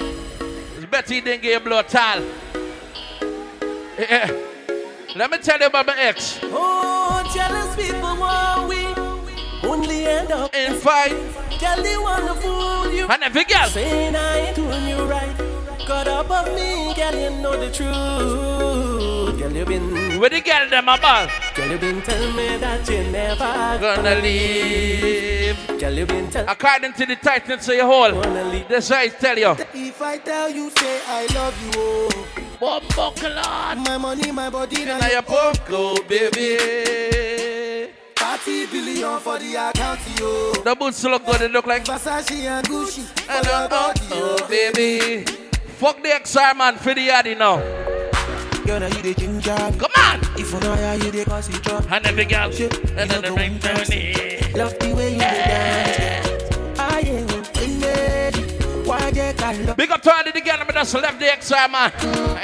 It's 0.78 0.86
better 0.90 1.14
he 1.14 1.22
didn't 1.22 1.42
give 1.42 1.52
you 1.52 1.60
blow 1.60 1.80
at 1.80 1.94
all. 1.96 2.22
Yeah. 4.00 4.32
Let 5.16 5.32
me 5.32 5.40
tell 5.40 5.60
you 5.60 5.66
about 5.66 5.88
my 5.88 5.98
ex. 5.98 6.40
Oh, 6.44 7.24
jealous 7.34 7.76
people 7.76 8.00
want 8.00 8.70
we 8.70 8.86
only 9.68 10.06
end 10.06 10.32
up 10.32 10.54
in 10.54 10.76
fight. 10.76 11.18
Girl, 11.60 11.82
they 11.82 11.98
wanna 11.98 12.36
fool 12.36 12.92
you. 12.94 13.08
And 13.08 13.24
every 13.24 13.44
girl 13.46 13.68
saying 13.70 14.16
I 14.16 14.38
ain't 14.38 14.56
doing 14.56 14.88
you 14.88 15.04
right. 15.06 15.36
Got 15.88 16.08
up 16.08 16.30
of 16.30 16.54
me, 16.54 16.94
girl, 16.94 17.16
you 17.16 17.42
know 17.42 17.58
the 17.58 17.72
truth. 17.72 19.56
you 19.56 19.66
been? 19.66 20.20
Where 20.20 20.30
the 20.30 20.42
girl 20.42 20.70
them 20.70 20.84
about? 20.88 21.32
Girl, 21.56 21.72
you 21.72 21.78
been 21.80 22.02
tell 22.04 22.32
me 22.34 22.58
that 22.58 22.88
you 22.88 23.04
never 23.12 23.80
Gonna 23.82 24.16
leave. 24.22 25.58
Girl, 25.80 25.94
you 25.94 26.06
been 26.06 26.30
tell 26.30 26.46
According 26.48 26.94
to 26.94 27.06
the 27.08 27.16
tightness 27.16 27.68
of 27.68 27.74
your 27.74 27.88
hole, 27.88 28.12
that's 28.70 28.92
why 28.92 29.02
I 29.02 29.08
tell 29.08 29.40
you. 29.40 29.56
If 29.74 30.02
I 30.04 30.18
tell 30.20 30.52
you, 30.52 30.70
say 30.70 31.02
I 31.08 31.26
love 31.34 31.64
you, 31.66 31.72
oh. 31.76 32.49
My 32.62 33.98
money, 33.98 34.32
my 34.32 34.50
body, 34.50 34.84
now 34.84 35.08
your 35.08 35.22
poco, 35.22 35.96
baby. 36.04 36.58
30 38.16 38.66
billion 38.68 39.20
for 39.20 39.40
the 39.40 39.56
account, 39.56 40.00
yo. 40.20 40.52
The 40.64 40.76
boots 40.76 41.04
look 41.06 41.26
good, 41.26 41.40
they 41.40 41.48
look 41.48 41.66
like 41.66 41.86
Versace 41.86 42.32
and 42.32 42.68
Gucci. 42.68 43.08
I 43.30 43.42
don't 43.42 43.70
know, 43.72 43.94
oh, 44.12 44.48
baby. 44.50 45.24
Fuck 45.78 46.04
the 46.04 46.10
XR 46.10 46.58
man 46.58 46.76
for 46.76 46.94
the 46.94 47.08
yardie 47.08 47.38
now. 47.38 47.60
Girl, 48.66 48.82
now 48.82 48.88
you 48.88 49.02
the 49.04 49.14
ginger. 49.14 49.56
Come 49.56 49.92
on. 49.98 50.20
If 50.38 50.52
you 50.52 50.60
know 50.60 50.76
how 50.76 50.94
you 50.94 51.12
the 51.12 51.24
cause 51.26 51.48
it 51.48 51.64
drop. 51.64 51.90
And 51.90 52.06
every 52.06 52.26
girl, 52.26 52.52
and 52.52 53.10
then 53.10 53.22
the 53.22 53.32
ring 53.32 53.58
down 53.60 53.86
here. 53.86 54.40
Love 54.56 54.78
the 54.80 54.94
way 54.96 55.14
you 55.14 55.20
dance. 55.20 56.28
I 56.78 57.00
ain't 57.00 57.29
ah, 57.29 57.29
Big 58.90 59.92
up 59.92 60.02
to 60.02 60.12
all 60.12 60.24
the 60.24 60.32
girl 60.42 60.58
that 60.58 60.72
just 60.74 60.94
left 60.96 61.20
the 61.20 61.26
XR 61.26 61.72
man. 61.72 61.92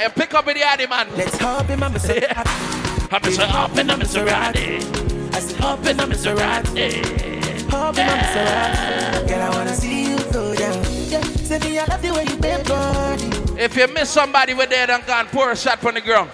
And 0.00 0.14
pick 0.14 0.32
up 0.32 0.46
with 0.46 0.54
the 0.54 0.62
yardie 0.62 0.88
man. 0.88 1.08
Let's 1.16 1.36
hop 1.38 1.68
in 1.68 1.80
my 1.80 1.88
Maserati. 1.88 3.26
In 3.26 3.48
hop 3.50 3.76
in 3.76 3.90
a 3.90 3.94
Maserati. 3.94 5.34
I 5.34 5.40
said 5.40 5.60
Hop 5.60 5.84
in 5.86 5.98
a 5.98 6.04
Maserati. 6.04 7.68
hop 7.68 7.98
in 7.98 8.06
my 8.06 8.12
Maserati. 8.12 9.28
Girl, 9.28 9.42
I 9.42 9.50
wanna 9.50 9.74
see 9.74 10.10
you 10.10 10.18
go 10.32 10.54
down. 10.54 10.84
Say 10.84 11.58
me 11.58 11.78
I 11.80 11.84
love 11.86 12.02
the 12.02 12.12
way 12.12 12.24
you 12.24 12.36
bend 12.36 12.68
body. 12.68 13.60
If 13.60 13.76
you 13.76 13.88
miss 13.88 14.08
somebody 14.10 14.54
with 14.54 14.70
dead 14.70 14.88
and 14.90 15.04
gone, 15.04 15.26
pour 15.26 15.50
a 15.50 15.56
shot 15.56 15.84
on 15.84 15.94
the 15.94 16.00
ground. 16.00 16.30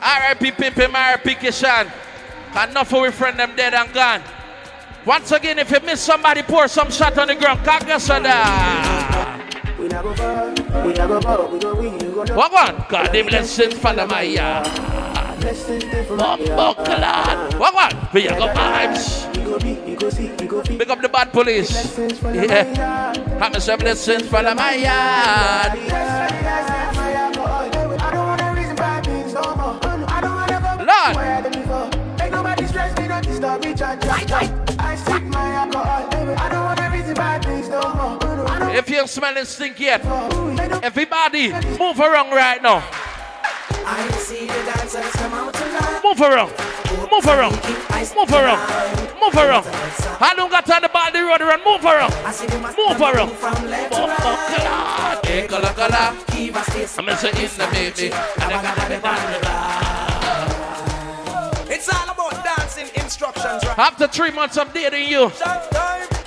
R.I.P. 0.00 0.52
Pimpin, 0.52 0.94
R.I.P. 0.94 1.34
Kishan. 1.34 1.90
Enough 2.68 2.92
of 2.92 3.02
we 3.02 3.10
friend 3.10 3.36
them 3.36 3.56
dead 3.56 3.74
and 3.74 3.92
gone. 3.92 4.22
Once 5.04 5.32
again, 5.32 5.58
if 5.58 5.70
you 5.70 5.80
miss 5.80 6.00
somebody, 6.00 6.42
pour 6.42 6.68
some 6.68 6.88
shot 6.90 7.18
on 7.18 7.26
the 7.26 7.34
ground. 7.34 7.58
Kagasoda. 7.60 8.38
We 9.76 9.88
far, 9.88 10.50
we 10.86 10.92
not 10.92 11.08
go 11.08 11.20
far, 11.20 11.46
we 11.48 11.58
go 11.58 11.74
win, 11.74 11.94
you 11.98 12.12
go 12.12 12.22
know. 12.22 12.36
What 12.36 12.52
one? 12.52 12.84
God, 12.88 13.10
the 13.12 13.22
blessings 13.22 13.74
follow 13.74 14.06
my 14.06 14.22
yard. 14.22 14.70
Blessings 15.40 15.82
dey 15.84 16.04
for 16.04 16.16
Bumbo. 16.16 16.54
What 17.58 17.74
one? 17.74 18.08
We 18.14 18.28
are 18.28 18.38
go 18.38 18.46
vibes. 18.46 19.26
We 19.36 19.42
go 19.42 19.58
be, 19.58 19.74
we 19.84 19.96
go 19.96 20.08
see, 20.08 20.30
we 20.38 20.46
go 20.46 20.62
feel. 20.62 20.78
Pick 20.78 20.88
up 20.88 21.00
the 21.02 21.08
bad 21.08 21.32
police. 21.32 21.98
Yeah. 21.98 23.12
Have 23.40 23.52
me 23.54 23.58
some 23.58 23.80
blessings 23.80 24.28
follow 24.28 24.54
my 24.54 24.74
yard. 24.76 25.78
I 31.04 31.61
stress 33.22 33.34
me, 33.34 33.40
not 33.40 33.60
disturb 33.60 33.64
me, 33.64 33.74
chat, 33.74 34.02
chat, 34.02 34.28
chat. 34.28 34.80
I 34.80 34.96
stick 34.96 35.22
my 35.24 35.52
alcohol. 35.52 36.08
I 36.12 36.48
don't 36.48 36.64
wanna 36.64 36.90
reason 36.90 37.14
bad 37.14 37.44
things 37.44 37.68
no 37.68 37.80
more. 37.94 38.18
I 38.48 38.58
don't 38.58 38.74
If 38.74 38.88
you're 38.88 39.06
smelling 39.06 39.44
stink 39.44 39.78
yet, 39.80 40.04
everybody 40.82 41.52
move 41.78 42.00
around 42.00 42.30
right 42.30 42.62
now. 42.62 42.82
I 43.84 44.10
see 44.12 44.46
the 44.46 44.62
dancers 44.64 45.10
come 45.12 45.34
out 45.34 45.54
tonight. 45.54 46.00
Move 46.04 46.20
around. 46.20 46.52
Move 47.10 47.26
around. 47.26 47.58
Move 48.14 48.32
around. 48.32 48.60
Move 49.20 49.36
around. 49.36 49.66
I 50.20 50.34
don't 50.36 50.50
got 50.50 50.70
on 50.70 50.82
the 50.82 50.88
body 50.88 51.20
road 51.20 51.40
run. 51.40 51.60
Move 51.64 51.84
around. 51.84 52.12
Move 52.76 53.00
around. 53.00 53.30
Bumbo 53.90 54.36
clad. 54.46 55.26
Hey, 55.26 55.46
color, 55.46 55.72
color. 55.74 56.14
I'm 56.32 57.06
gonna 57.06 57.16
say 57.16 57.30
in 57.30 57.34
the 57.58 57.66
baby. 57.72 58.12
And 58.12 58.52
I 58.52 58.62
got 58.62 58.76
the 58.88 58.98
It's 61.74 61.88
all 61.88 62.04
about 62.04 62.11
dancing 62.11 62.11
instructions, 63.22 63.64
right? 63.64 63.78
After 63.78 64.06
three 64.08 64.30
months 64.30 64.58
of 64.58 64.72
dating 64.72 65.08
you, 65.08 65.30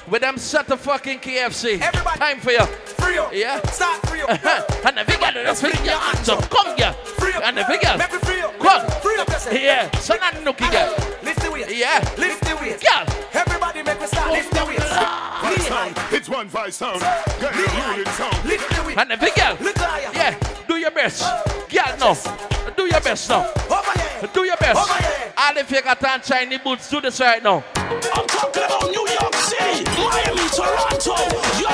with 0.10 0.21
them 0.21 0.38
set 0.38 0.67
the 0.67 0.77
fucking 0.77 1.19
KFC. 1.19 1.81
Everybody. 1.81 2.19
Time 2.19 2.39
for 2.39 2.51
you. 2.51 2.65
Free 2.65 3.17
up. 3.17 3.34
Yeah. 3.34 3.62
Start 3.69 4.08
free 4.08 4.21
up. 4.21 4.29
and 4.86 4.99
if 4.99 5.10
you 5.10 5.19
got 5.19 5.36
it, 5.36 5.58
fling 5.58 5.86
your 5.86 5.97
hands 5.97 6.29
up. 6.29 6.49
Come 6.49 6.75
here. 6.77 6.93
free 7.17 7.34
And 7.43 7.58
if 7.60 7.67
you 7.67 7.79
got 7.81 7.97
Make 7.97 8.13
me 8.13 8.19
free 8.19 8.41
up. 8.41 8.58
Come. 8.60 9.01
Free 9.01 9.17
up 9.17 9.27
yourself. 9.27 9.55
Yeah. 9.60 9.91
So 9.97 10.15
not 10.15 10.34
nookie 10.36 10.71
girl. 10.71 10.95
Lift 11.23 11.41
the 11.41 11.51
weight. 11.51 11.75
Yeah. 11.75 11.99
Lift 12.17 12.43
the 12.45 12.55
weight. 12.55 12.81
Girl. 12.81 13.05
Everybody 13.34 13.84
make 13.84 13.99
me 13.99 14.08
start. 14.08 14.31
Lift 14.31 14.51
the 14.51 14.65
weight. 14.65 14.79
Knee 14.79 15.65
high. 15.67 16.15
It's 16.15 16.29
one 16.29 16.47
five 16.47 16.73
sound. 16.73 17.01
Get 17.01 17.55
Knee 17.55 17.65
a 17.65 17.69
high. 17.69 17.91
rolling 17.91 18.12
sound. 18.13 18.45
Lift 18.45 18.75
the 18.75 18.84
weight. 18.84 18.97
And 18.97 19.12
if 19.12 19.21
you 19.21 19.31
got 19.36 19.62
Look 19.62 19.77
higher. 19.77 20.12
Yeah. 20.13 20.65
Do 20.67 20.77
your 20.77 20.91
best. 20.91 21.23
Oh. 21.25 21.65
Girl, 21.69 22.15
no. 22.15 22.73
Do 22.75 22.84
your 22.84 23.01
best 23.01 23.29
now. 23.29 23.51
Over 23.69 23.99
here. 23.99 24.04
Do 24.33 24.43
your 24.43 24.57
best. 24.57 24.77
Over 24.79 24.93
here. 25.03 25.33
All 25.38 25.57
if 25.57 25.69
you 25.71 25.81
got 25.81 26.03
on 26.03 26.21
shiny 26.21 26.57
boots, 26.57 26.89
do 26.89 26.99
this 27.01 27.19
right 27.19 27.41
now. 27.43 27.63
I'm 27.75 28.25
talking 28.27 28.63
about 28.63 28.89
New 28.89 29.07
York 29.07 29.35
City, 29.35 29.83
Miami, 29.85 30.49
Toronto, 30.49 31.15
yo, 31.61 31.67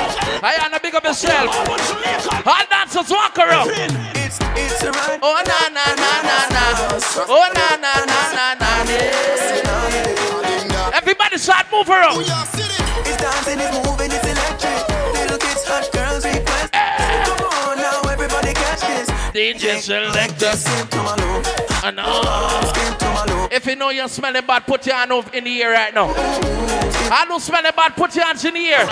I 0.43 0.57
wanna 0.61 0.79
big 0.81 0.95
up 0.95 1.03
yourself. 1.03 1.55
Over 1.55 1.77
Jamaica. 1.77 2.43
All 2.49 2.65
dancers 2.69 3.09
walk 3.09 3.37
around. 3.37 3.69
It's, 3.71 4.39
it's 4.55 4.83
a 4.83 4.91
run. 4.91 5.19
Oh 5.21 5.41
na 5.45 5.69
na 5.69 5.85
na 5.95 6.21
na 6.27 6.47
na. 6.51 6.63
Oh 7.29 7.47
na 7.55 7.75
na 7.77 7.93
na 8.05 8.31
na 8.35 8.53
na. 8.59 8.69
yeah. 8.91 10.91
Everybody 10.93 11.37
start 11.37 11.67
move 11.71 11.89
around. 11.89 12.19
It's 12.21 13.17
dancing, 13.17 13.59
it's 13.59 13.77
moving, 13.87 14.11
it's 14.11 14.25
electric. 14.27 14.87
Little 15.13 15.37
kids, 15.37 15.63
hot 15.65 15.89
girls 15.93 16.25
request. 16.25 16.50
DJ 19.33 19.79
selector. 19.79 20.51
And 21.87 21.99
uh, 21.99 23.49
if 23.51 23.65
you 23.65 23.75
know 23.77 23.89
you're 23.89 24.09
smelling 24.09 24.45
bad, 24.45 24.65
put 24.67 24.85
your 24.85 24.95
hand 24.95 25.11
in 25.33 25.45
the 25.45 25.63
air 25.63 25.71
right 25.71 25.93
now. 25.93 26.13
I 26.13 27.25
don't 27.27 27.39
smell 27.39 27.65
it 27.65 27.75
bad, 27.75 27.95
put 27.95 28.13
your 28.15 28.25
hands 28.25 28.43
in 28.43 28.53
the 28.53 28.67
air. 28.67 28.85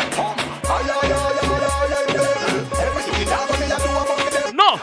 No. 4.54 4.80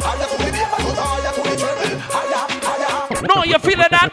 No, 3.35 3.45
you 3.45 3.59
feeling 3.59 3.87
that? 3.91 4.13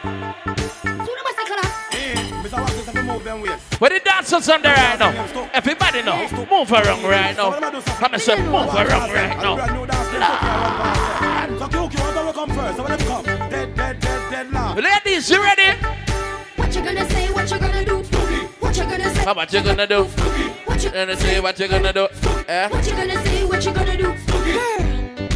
Where 3.80 3.90
the 3.90 4.00
dancers 4.00 4.48
on 4.48 4.62
there 4.62 4.76
right 4.76 4.98
now? 4.98 5.50
Everybody 5.54 6.04
know. 6.04 6.28
Move 6.50 6.72
around 6.72 7.04
right 7.04 7.36
now. 7.36 7.60
Come 7.82 8.14
and 8.14 8.22
say, 8.22 8.38
move 8.38 8.74
around 8.74 9.12
right 9.12 9.38
now. 9.38 11.33
Ladies, 14.76 15.30
you 15.30 15.44
ready? 15.44 15.78
What 16.56 16.76
you 16.76 16.82
gonna 16.82 17.08
say? 17.12 17.32
What 17.32 17.52
you 17.52 17.60
gonna 17.60 17.86
do? 17.86 17.98
What 18.60 18.76
you 18.76 18.84
gonna 18.84 19.10
say? 19.14 19.24
What 19.24 19.54
you 19.54 19.62
gonna 19.62 19.86
do? 19.88 20.04
What 20.66 20.84
you 20.84 20.90
Gonna 20.90 21.16
say 21.16 21.40
what 21.40 21.60
you 21.60 21.68
gonna 21.68 21.94
do? 21.94 22.08
Eh? 22.48 22.68
What 22.70 22.86
you 22.88 22.92
gonna 22.94 23.24
say? 23.24 23.46
What 23.46 23.64
you 23.66 23.72
gonna 23.72 23.96
do? 23.98 24.14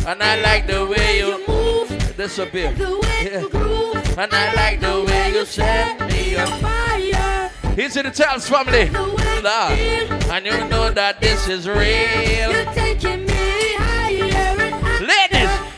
And 0.08 0.24
I 0.24 0.42
like 0.42 0.66
the 0.66 0.86
way 0.88 1.20
you 1.20 1.46
move, 1.48 1.90
disappear. 2.18 2.72
the 2.74 2.98
way 3.00 3.30
Yeah. 3.32 3.40
you 3.42 3.50
groove, 3.50 4.18
And 4.18 4.34
I 4.34 4.54
like 4.54 4.80
the 4.82 5.04
way 5.04 5.32
you 5.34 5.46
set 5.46 6.00
me 6.10 6.36
up. 6.36 6.50
fire. 6.60 7.52
Here's 7.76 7.94
to 7.94 8.02
the 8.04 8.10
Charles 8.12 8.50
family. 8.50 8.90
Lord. 8.90 9.22
And 10.34 10.46
you 10.48 10.58
know 10.68 10.90
that 10.92 11.22
this 11.22 11.48
is 11.48 11.68
real. 11.70 12.52
You're 12.52 12.66
taking 12.74 13.27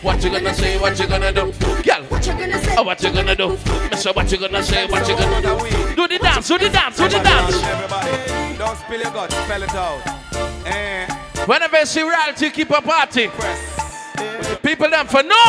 what 0.10 0.24
you 0.24 0.30
gonna 0.32 0.54
say? 0.54 0.80
What 0.80 1.00
you 1.00 1.08
gonna 1.08 1.32
do? 1.32 1.42
Girl, 1.84 2.04
What 2.10 2.26
you 2.26 2.34
gonna 2.34 2.58
say? 2.58 2.76
oh, 2.78 2.84
what 2.84 3.04
you 3.04 3.12
gonna 3.14 3.36
do? 3.36 3.50
Mister, 3.92 4.12
what 4.14 4.32
you 4.32 4.38
gonna 4.40 4.64
say? 4.64 4.88
What 4.88 5.08
you 5.08 5.16
gonna 5.16 5.42
do? 5.42 5.96
Do 5.96 6.08
the 6.08 6.18
dance, 6.18 6.48
do 6.48 6.58
the 6.58 6.70
dance, 6.70 6.98
do 6.98 7.04
the 7.08 7.20
dance. 7.20 7.64
Everybody, 7.64 8.58
don't 8.58 8.78
spill 8.78 9.02
your 9.02 9.12
guts, 9.12 9.36
spell 9.36 9.62
it 9.64 9.76
out. 9.76 10.02
Eh, 10.66 11.06
Whenever 11.46 11.80
you 11.80 11.86
see 11.86 12.02
reality, 12.02 12.50
keep 12.50 12.70
a 12.72 12.82
party. 12.82 13.30
People 14.64 14.90
them 14.90 15.08
for 15.08 15.22
no. 15.24 15.44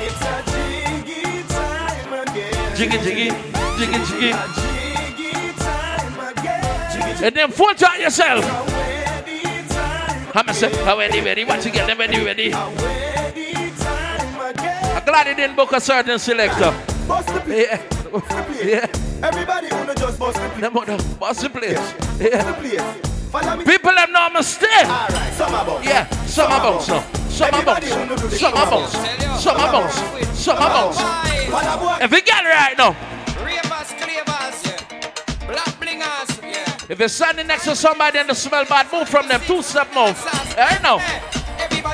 it's 0.00 0.20
a 0.24 0.42
jiggy 0.50 1.42
time 1.48 2.12
again. 2.28 2.76
Jiggy, 2.76 2.98
jiggy, 2.98 3.28
jiggy, 3.78 3.98
jiggy. 4.08 4.32
Jiggy 5.16 5.52
time 5.58 6.20
again. 6.32 7.24
And 7.24 7.34
then 7.36 7.50
full 7.50 7.74
time 7.74 8.00
yourself. 8.00 8.42
Ready 8.72 9.42
time, 9.68 10.32
I'm 10.34 10.54
say, 10.54 10.74
how 10.84 10.96
ready, 10.98 11.20
ready? 11.20 11.44
What 11.44 11.64
you 11.64 11.70
get 11.70 11.86
them 11.86 11.98
ready, 11.98 12.24
ready? 12.24 12.50
ready 12.50 12.50
time 12.50 12.76
again. 12.76 12.88
I'm 12.88 12.97
glad 15.08 15.26
he 15.26 15.34
didn't 15.34 15.56
book 15.56 15.72
a 15.72 15.80
certain 15.80 16.18
selector. 16.18 16.70
Bust 17.08 17.28
the 17.28 17.40
place, 17.40 17.66
Yeah. 18.62 18.64
Yeah. 18.64 19.26
everybody 19.26 19.68
wanna 19.70 19.94
just 19.94 20.18
bust 20.18 20.36
the 20.36 20.48
place. 20.48 20.60
Them 20.60 20.74
mother, 20.74 20.98
boss 21.18 21.40
the 21.42 21.48
place. 21.50 21.78
Bust 21.78 22.18
the 22.18 22.30
Yeah. 22.30 22.52
place. 22.52 22.82
Follow 23.32 23.56
me. 23.56 23.64
People 23.64 23.92
have 23.92 24.10
no 24.10 24.28
mistake. 24.30 24.68
Alright, 24.84 25.32
some 25.34 25.54
about. 25.54 25.84
Yeah, 25.84 26.06
some 26.26 26.52
are 26.52 26.60
bounce 26.60 26.88
now. 26.88 27.04
Some 27.30 27.54
are 27.54 27.64
bounce. 27.64 27.88
Some 28.38 28.54
are 28.54 28.70
bounce. 28.70 28.92
Some 29.42 29.56
are 29.56 29.72
bounce. 29.72 29.94
Some 30.44 30.56
are 30.58 30.70
bounce. 30.76 30.98
Follow 31.00 31.76
boy. 31.78 32.04
If 32.04 32.12
you 32.12 32.20
get 32.22 32.44
it 32.44 32.48
right 32.48 32.76
now, 32.76 32.96
Ravers, 33.44 33.90
clavers, 34.00 34.58
black 35.46 35.72
blingers, 35.80 36.42
yeah. 36.42 36.76
if 36.92 36.98
you're 36.98 37.08
standing 37.08 37.46
next 37.46 37.64
to 37.64 37.74
somebody 37.76 38.18
and 38.18 38.28
they 38.28 38.34
smell 38.34 38.64
bad, 38.66 38.86
move 38.92 39.08
from 39.08 39.28
them. 39.28 39.40
Two 39.46 39.62
step 39.62 39.88
move. 39.94 40.16
Right 40.56 40.82
now. 40.82 40.98
Everybody 40.98 41.37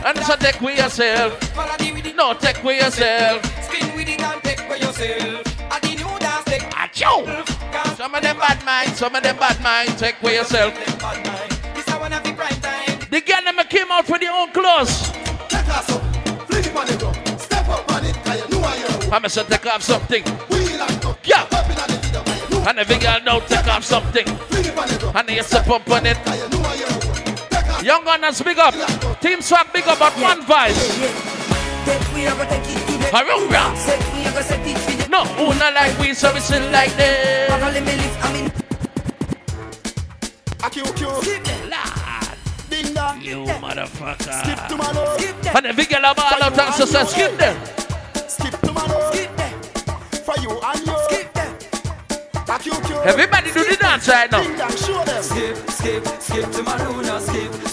And 0.04 0.18
so 0.18 0.36
take 0.36 0.60
with 0.60 0.76
yourself. 0.76 1.42
follow 1.54 1.74
me 1.80 1.92
with 1.92 2.04
it. 2.04 2.14
No, 2.14 2.34
take 2.34 2.62
with 2.62 2.78
yourself. 2.78 3.42
Spin 3.64 3.96
with 3.96 4.06
it 4.06 4.20
and 4.20 4.42
take 4.42 4.58
yourself. 4.58 5.72
I 5.72 5.80
the 5.80 5.88
new 5.96 6.18
dance 6.18 6.44
take. 6.44 6.60
Achoo! 6.60 7.96
Some 7.96 8.14
of 8.14 8.22
them 8.22 8.36
bad 8.36 8.62
mind, 8.66 8.90
some 8.90 9.14
of 9.14 9.22
them 9.22 9.36
bad 9.38 9.62
mind. 9.62 9.98
Take 9.98 10.16
for 10.16 10.30
yourself. 10.30 10.74
This 10.74 11.88
I 11.88 11.98
wanna 11.98 12.20
be 12.20 12.32
prime 12.32 12.60
time. 12.60 12.98
The 13.10 13.22
girl 13.22 13.44
them 13.44 13.64
came 13.70 13.90
out 13.90 14.04
for 14.04 14.18
their 14.18 14.30
own 14.30 14.50
clothes. 14.52 15.10
Take 15.48 15.68
us 15.68 15.88
up, 15.88 16.02
fling 16.48 16.64
it 16.64 16.76
on 16.76 16.86
the 16.86 16.96
ground. 16.98 17.40
Step 17.40 17.66
up 17.68 17.90
on 17.90 18.04
it, 18.04 18.14
you 18.14 18.58
know 18.58 18.62
I 18.62 18.76
am. 18.76 19.12
I'm 19.14 19.22
to 19.22 19.44
take 19.44 19.66
off 19.66 19.82
something. 19.82 20.22
We 20.50 20.76
like 20.76 21.02
Yeah. 21.24 21.48
up 21.50 21.70
in 21.70 21.76
the 21.76 21.98
video, 22.02 22.22
cause 22.22 22.50
you 22.50 22.58
know 22.58 22.68
And 22.68 22.78
every 22.78 22.98
girl 22.98 23.20
now 23.24 23.40
take 23.40 23.66
off 23.68 23.84
something. 23.84 24.26
Fling 24.26 24.66
it 24.66 24.76
on 24.76 24.86
the 24.86 24.98
ground. 24.98 25.16
And 25.16 25.30
you 25.30 25.42
step 25.42 25.68
up 25.70 25.90
on 25.90 26.04
it. 26.04 27.23
Young 27.82 28.04
gunners 28.04 28.42
big 28.42 28.58
up. 28.58 28.74
Team 29.20 29.40
swag 29.40 29.72
big 29.72 29.86
up, 29.88 29.98
but 29.98 30.14
to 30.14 30.20
the 30.20 30.24
Harunga. 33.12 33.74
The 33.74 35.08
No, 35.10 35.24
not 35.54 35.74
like 35.74 35.98
we, 35.98 36.14
so 36.14 36.32
sing 36.38 36.70
like 36.72 36.94
this. 36.96 37.50
Skip 43.24 43.24
you 43.24 43.44
motherfucker. 43.44 44.68
to 44.68 44.76
my 44.76 44.92
love. 44.92 45.20
Skip 45.20 45.54
And 45.54 45.66
every 45.66 45.84
girl 45.86 46.00
about 46.00 46.42
out 46.42 46.58
and 46.58 46.74
so 46.74 46.84
say, 46.84 47.04
skip 47.04 47.38
them. 47.38 47.56
Skip 48.28 48.60
to 48.60 48.72
my 48.72 48.86
love. 48.86 49.14
Skip 49.14 49.36
them 49.36 49.60
For 50.24 50.40
you 50.40 50.60
and 50.60 50.86
you. 50.86 50.96
Skip 51.08 51.32
them. 51.32 51.56
Everybody 53.04 53.52
do 53.52 53.64
the 53.64 53.76
dance 53.80 54.08
right 54.08 54.30
now. 54.30 54.42
Skip, 55.22 55.56
skip, 55.70 56.06
skip 56.20 56.50
to 56.52 56.62
my 56.62 56.76
Luna. 56.86 57.20
Skip, 57.20 57.63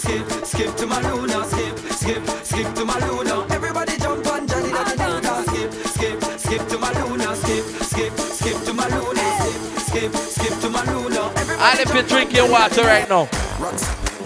skip, 0.51 0.67
skip 0.67 0.75
to 0.77 0.87
my 0.87 1.01
Luna. 1.01 1.43
Skip, 1.45 1.77
skip, 1.79 2.23
skip 2.43 2.73
to 2.75 2.85
my 2.85 2.99
Luna. 3.07 3.45
Everybody 3.53 3.97
jump 3.97 4.27
on 4.27 4.47
Johnny 4.47 4.69
da 4.69 4.83
da 4.83 4.95
da 4.95 5.19
da. 5.21 5.41
Skip, 5.43 5.71
skip, 5.73 6.23
skip 6.39 6.67
to 6.67 6.77
my 6.77 6.91
Luna. 7.03 7.35
Skip, 7.35 7.65
skip, 7.91 8.13
skip 8.19 8.57
to 8.65 8.73
my 8.73 8.87
Luna. 8.87 9.25
Skip, 9.39 9.61
skip, 9.87 10.15
skip 10.15 10.59
to 10.61 10.69
my 10.69 10.83
Luna. 10.91 11.21
All 11.21 11.79
if 11.79 11.93
you're 11.93 12.03
drinking 12.03 12.51
water 12.51 12.83
right 12.83 13.07
now. 13.09 13.27
Rocks, 13.59 13.83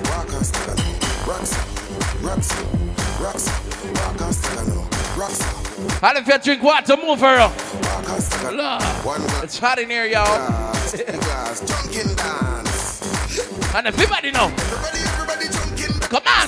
rock 0.10 0.32
and. 0.34 0.46
Rocks, 1.28 1.54
rocks, 2.24 2.52
rocks, 3.20 3.50
and. 4.58 4.76
Rocks, 5.18 5.42
if 6.18 6.28
you 6.28 6.40
drink 6.40 6.64
water, 6.64 6.98
move 6.98 7.20
her 7.22 7.40
up. 7.40 7.52
rock 7.84 8.10
and 8.10 8.24
stick 8.24 8.46
on. 8.46 8.58
Lord, 8.58 8.84
One 9.06 9.22
glass, 9.22 9.44
it's 9.44 9.60
hot 9.60 9.80
in 9.80 9.90
here, 9.90 10.06
y'all. 10.06 10.74
two 10.92 11.04
glass. 11.04 11.62
And 13.76 13.88
everybody 13.88 14.32
know. 14.32 14.46
Everybody, 14.46 14.56
everybody 14.56 14.66
drunken 14.66 14.96
dance. 14.96 15.05
Come 16.10 16.24
on. 16.28 16.48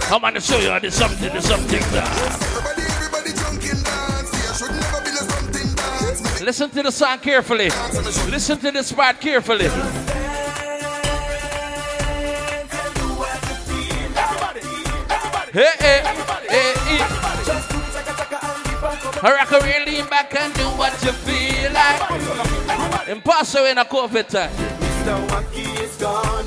Come 0.00 0.24
on 0.24 0.34
to 0.34 0.40
show 0.40 0.58
you 0.58 0.90
something, 0.90 1.30
there's 1.30 1.46
something 1.46 1.80
everybody 1.80 3.32
drunken 3.32 3.82
dance. 3.82 4.30
Listen 6.42 6.70
to 6.70 6.82
the 6.82 6.90
song 6.90 7.18
carefully. 7.18 7.70
Listen 8.30 8.58
to 8.58 8.70
this 8.70 8.92
part 8.92 9.20
carefully. 9.20 9.68
Hey, 15.52 15.72
hey, 15.78 16.02
hey, 16.48 16.74
hey. 16.86 17.00
I 19.22 19.44
can 19.46 19.62
really 19.62 19.92
lean 19.92 20.06
back 20.08 20.34
and 20.34 20.54
do 20.54 20.64
what 20.78 20.92
you 21.02 21.12
feel 21.12 21.72
like. 21.72 23.08
Impossible 23.08 23.66
in 23.66 23.78
a 23.78 23.84
COVID 23.84 24.28
time. 24.28 24.50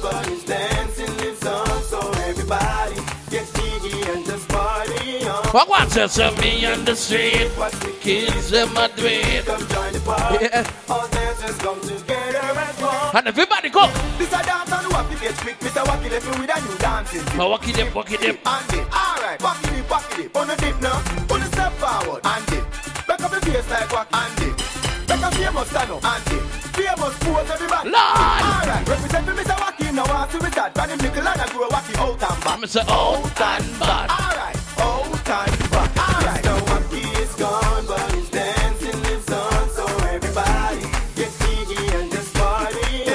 Mr. 0.04 0.12
Wacky 0.12 0.12
is 0.12 0.12
gone, 0.12 0.12
but 0.12 0.26
his 0.28 0.44
dancing 0.44 1.18
lives 1.18 1.46
on. 1.46 1.84
So 1.84 2.00
everybody 2.24 2.96
get 3.30 3.48
jiggy 3.56 4.12
and 4.12 4.26
just 4.26 4.48
party 4.50 5.26
on. 5.26 5.44
What 5.52 5.70
wants 5.70 5.98
us 5.98 6.20
of 6.20 6.38
me 6.40 6.66
on 6.66 6.86
the 6.86 6.96
street? 6.96 7.50
Watch 7.58 7.74
the 7.74 7.92
Kids 8.02 8.52
in 8.52 8.72
Madrid. 8.74 9.46
come 9.46 9.68
join 9.68 9.94
the 9.94 10.00
party. 10.02 10.46
Yeah. 10.46 10.70
All 10.90 11.08
dancers 11.08 11.58
come 11.58 11.80
together 11.82 12.40
as 12.40 12.82
one. 12.82 13.16
And 13.16 13.28
everybody 13.28 13.70
go. 13.70 13.88
This 14.18 14.28
a 14.34 14.44
dance 14.44 14.72
on 14.72 14.84
the 14.84 14.90
Wacky 14.90 15.22
get 15.22 15.36
quick. 15.38 15.60
Mr. 15.60 15.84
Wacky 15.86 16.12
left 16.12 16.26
me 16.26 16.42
with 16.42 16.58
a 16.58 16.62
new 16.62 16.78
dancing. 16.78 17.38
Now 17.38 17.50
walk 17.50 17.68
it 17.68 17.80
up, 17.80 17.96
walk 17.96 18.12
it. 18.12 18.22
And 18.24 18.36
dip. 18.36 18.86
Alright, 18.94 19.40
wacky 19.40 19.76
dip, 19.76 19.88
wacky 19.88 20.18
dip. 20.18 20.36
On 20.36 20.48
the 20.48 20.56
dip 20.56 20.82
now. 20.82 20.98
On 21.32 21.40
the 21.40 21.46
step 21.46 21.72
forward. 21.74 22.22
And 22.26 22.46
dip. 22.48 22.66
Back 23.08 23.22
up 23.22 23.32
the 23.32 23.40
face 23.42 23.70
like 23.70 23.90
wacky. 23.90 24.20
And 24.20 24.36
dip. 24.38 25.08
Back 25.08 25.24
up 25.24 25.34
famous 25.34 25.70
stand 25.70 25.92
up. 25.92 26.04
And 26.04 26.26
dip. 26.26 26.44
Famous 26.74 27.16
pose 27.20 27.50
everybody. 27.52 27.90
Lord. 27.90 28.18
Alright, 28.18 28.90
represent 28.90 29.26
for 29.28 29.34
Mr. 29.34 29.56
Wacky. 29.56 29.73
Now 29.94 30.06
I 30.06 30.28
see 30.28 30.40
with 30.40 30.56
that. 30.56 30.74
Brand 30.74 30.90
him 30.90 30.98
nickel 30.98 31.28
and 31.28 31.40
I 31.40 31.48
grow 31.54 31.70
wacky 31.70 31.94
out 32.02 32.10
and 32.10 32.20
back. 32.20 32.48
I'm 32.50 32.66
say 32.66 32.82
out 32.82 33.22
and 33.22 33.80
bad. 33.80 34.10
Alright, 34.10 34.58
out 34.82 35.06
and 35.06 35.70
back. 35.70 35.94
Alright, 36.02 36.44
Mr. 36.44 36.58
Wacky 36.66 37.04
is 37.22 37.34
gone, 37.36 37.86
but 37.86 38.12
his 38.12 38.28
dancing 38.32 39.00
lives 39.04 39.30
on. 39.30 39.70
So 39.70 39.86
everybody 40.10 40.82
get 41.14 41.30
jiggy 41.46 41.78
and 41.94 42.10
just 42.12 42.34
party. 42.34 43.06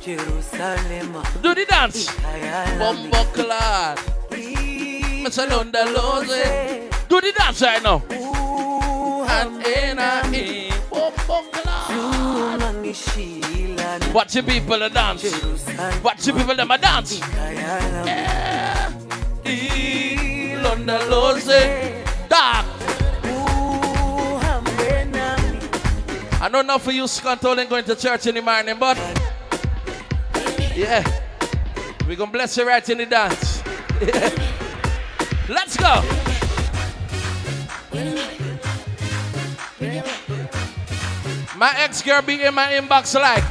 Jerusalem 0.00 1.12
Do 1.42 1.54
the 1.54 1.66
dance. 1.68 2.08
Ikayalami 2.08 2.78
Bumbo 2.80 3.24
clad. 3.36 3.98
Mr. 5.20 5.44
Lunda 5.52 5.84
Lose. 5.84 6.32
Do 7.10 7.20
the 7.20 7.32
dance 7.36 7.60
right 7.60 7.82
now. 7.82 8.00
And 8.08 9.66
in 9.66 9.98
a 9.98 10.24
in. 10.32 10.72
Bumbo 10.88 11.44
clad. 11.52 11.92
Umangishila 11.92 13.35
Watch 14.16 14.32
the 14.32 14.42
people 14.42 14.82
a 14.82 14.88
dance. 14.88 15.24
Watch 16.02 16.24
the 16.24 16.32
people 16.32 16.54
them 16.54 16.70
a 16.70 16.78
dance. 16.78 17.20
Yeah. 17.20 18.90
Lunda 20.62 20.98
Lose. 21.10 21.44
Dark. 22.26 22.64
I 26.40 26.48
know 26.50 26.60
enough 26.60 26.82
for 26.82 26.92
you 26.92 27.06
Scott 27.06 27.44
ain't 27.44 27.68
going 27.68 27.84
to 27.84 27.94
church 27.94 28.26
in 28.26 28.36
the 28.36 28.40
morning, 28.40 28.76
but 28.80 28.96
yeah, 30.74 31.04
we 32.08 32.16
gonna 32.16 32.30
bless 32.30 32.56
you 32.56 32.66
right 32.66 32.88
in 32.88 32.96
the 32.96 33.04
dance. 33.04 33.62
Yeah. 34.00 34.30
Let's 35.50 35.76
go. 35.76 36.02
My 41.54 41.74
ex 41.76 42.00
girl 42.00 42.22
be 42.22 42.42
in 42.42 42.54
my 42.54 42.72
inbox 42.72 43.14
like, 43.14 43.44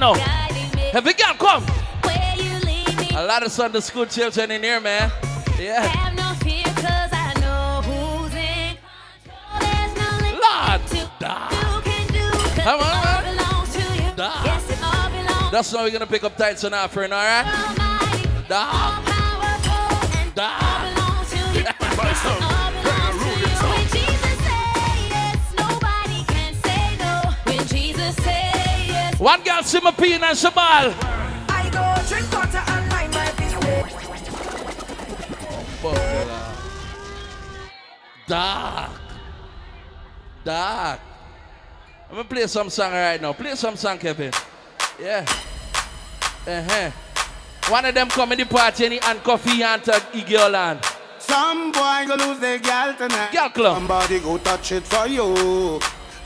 you 0.00 0.06
Have 0.06 0.16
you 0.16 0.16
got 0.16 0.16
no? 0.16 0.24
guiding 0.24 0.76
me. 0.76 0.90
Have 0.90 1.06
you 1.06 1.14
got 1.14 1.38
come? 1.38 1.62
Where 2.02 2.34
you 2.36 2.66
me, 2.66 3.08
A 3.16 3.24
lot 3.24 3.42
of 3.44 3.52
Sunday 3.52 3.80
school 3.80 4.06
children 4.06 4.50
in 4.50 4.62
here, 4.62 4.80
man. 4.80 5.10
Yeah, 5.58 5.82
have 5.86 6.14
no 6.14 6.32
fear 6.44 6.64
'cause 6.64 7.12
I 7.12 7.34
know 7.40 7.82
who's 7.82 8.34
in 8.34 8.76
control. 9.24 9.60
There's 9.60 9.92
no 9.96 10.08
limit 10.24 10.40
Lord. 10.42 10.86
to 10.88 10.96
you 11.52 11.82
can 11.82 12.06
do 12.12 12.30
'cause 12.30 12.64
Come 12.64 12.80
on, 12.80 13.02
man. 13.04 13.36
to. 14.16 14.32
Yes, 14.44 14.70
it 14.70 14.82
all 14.82 15.08
belongs 15.10 15.52
that's 15.52 15.70
how 15.72 15.82
we're 15.84 15.90
gonna 15.90 16.06
pick 16.06 16.24
up 16.24 16.36
tights 16.36 16.64
and 16.64 16.74
offering, 16.74 17.12
all 17.12 17.18
right? 17.22 17.44
Da, 18.48 18.56
all 18.56 19.02
powerful, 19.02 20.18
and 20.18 20.34
da. 20.34 20.69
One 29.20 29.42
girl 29.42 29.62
see 29.62 29.80
my 29.80 29.90
peen 29.90 30.24
and 30.24 30.36
she 30.36 30.48
ball. 30.48 30.94
I 30.96 31.68
go 31.70 31.94
drink 32.08 32.32
water 32.32 32.62
and 32.66 32.88
mind 32.88 33.12
my 33.12 33.30
business 33.36 33.92
Dark. 38.26 38.90
Dark. 40.42 41.00
I'm 42.08 42.16
gonna 42.16 42.28
play 42.28 42.46
some 42.46 42.70
song 42.70 42.92
right 42.92 43.20
now. 43.20 43.34
Play 43.34 43.54
some 43.56 43.76
song, 43.76 43.98
Kevin. 43.98 44.32
Yeah. 44.98 45.26
Uh-huh. 46.46 46.90
One 47.70 47.84
of 47.84 47.94
them 47.94 48.08
come 48.08 48.32
in 48.32 48.38
the 48.38 48.46
party 48.46 48.84
and 48.84 48.94
he 48.94 49.00
handcuff 49.02 49.44
he 49.44 49.62
and 49.62 49.84
tag 49.84 50.00
Iggy 50.14 50.38
Holland. 50.38 50.80
Some 51.18 51.72
boy 51.72 52.06
go 52.08 52.14
lose 52.26 52.38
their 52.40 52.58
gal 52.58 52.94
tonight. 52.94 53.32
Girl 53.32 53.50
club. 53.50 53.76
Somebody 53.76 54.20
go 54.20 54.38
touch 54.38 54.72
it 54.72 54.84
for 54.84 55.06
you. 55.06 55.78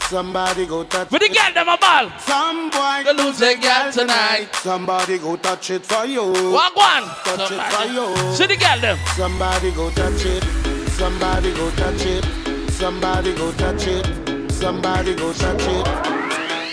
Somebody 0.09 0.67
go 0.67 0.85
touch 0.85 1.07
it 1.07 1.11
For 1.11 1.19
the 1.19 1.29
girl 1.29 1.55
them 1.55 1.69
a 1.69 1.79
ball. 1.79 2.11
Some 2.21 2.71
boy 2.71 3.03
Go 3.05 3.13
lose 3.25 3.39
their 3.39 3.57
gal 3.57 3.91
tonight. 3.91 4.49
Somebody 4.57 5.19
go 5.19 5.37
touch 5.37 5.71
it 5.71 5.85
for 5.85 6.05
you. 6.05 6.23
Walk 6.53 6.77
one. 6.77 7.05
Touch 7.25 7.51
it 7.51 7.63
for 7.73 7.87
you. 7.91 8.35
See 8.35 8.47
the 8.47 8.57
girl 8.57 8.81
them. 8.81 8.99
Somebody 9.17 9.71
go 9.73 9.91
touch 9.91 10.25
it. 10.27 10.45
Somebody 10.91 11.53
go 11.55 11.71
touch 11.73 12.05
it. 12.05 12.25
Somebody 12.71 13.35
go 13.35 13.53
touch 13.53 13.87
it. 13.87 14.51
Somebody 14.53 15.15
go 15.15 15.33
touch 15.33 15.63
it. 15.63 15.87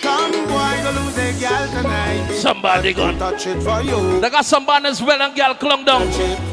Some 0.01 0.31
boy 0.31 0.75
go 0.83 0.91
lose 0.99 1.17
a 1.17 1.39
gal 1.39 1.67
tonight. 1.69 2.31
Somebody 2.33 2.93
go. 2.93 3.17
Touch 3.17 3.47
it 3.47 3.61
for 3.63 3.81
you. 3.81 4.19
They 4.19 4.29
got 4.29 4.45
some 4.45 4.65
banners 4.65 5.01
well 5.01 5.21
and 5.21 5.35
girl 5.35 5.55
clung 5.55 5.85
down. 5.85 6.05
Touch 6.07 6.19
it. 6.19 6.50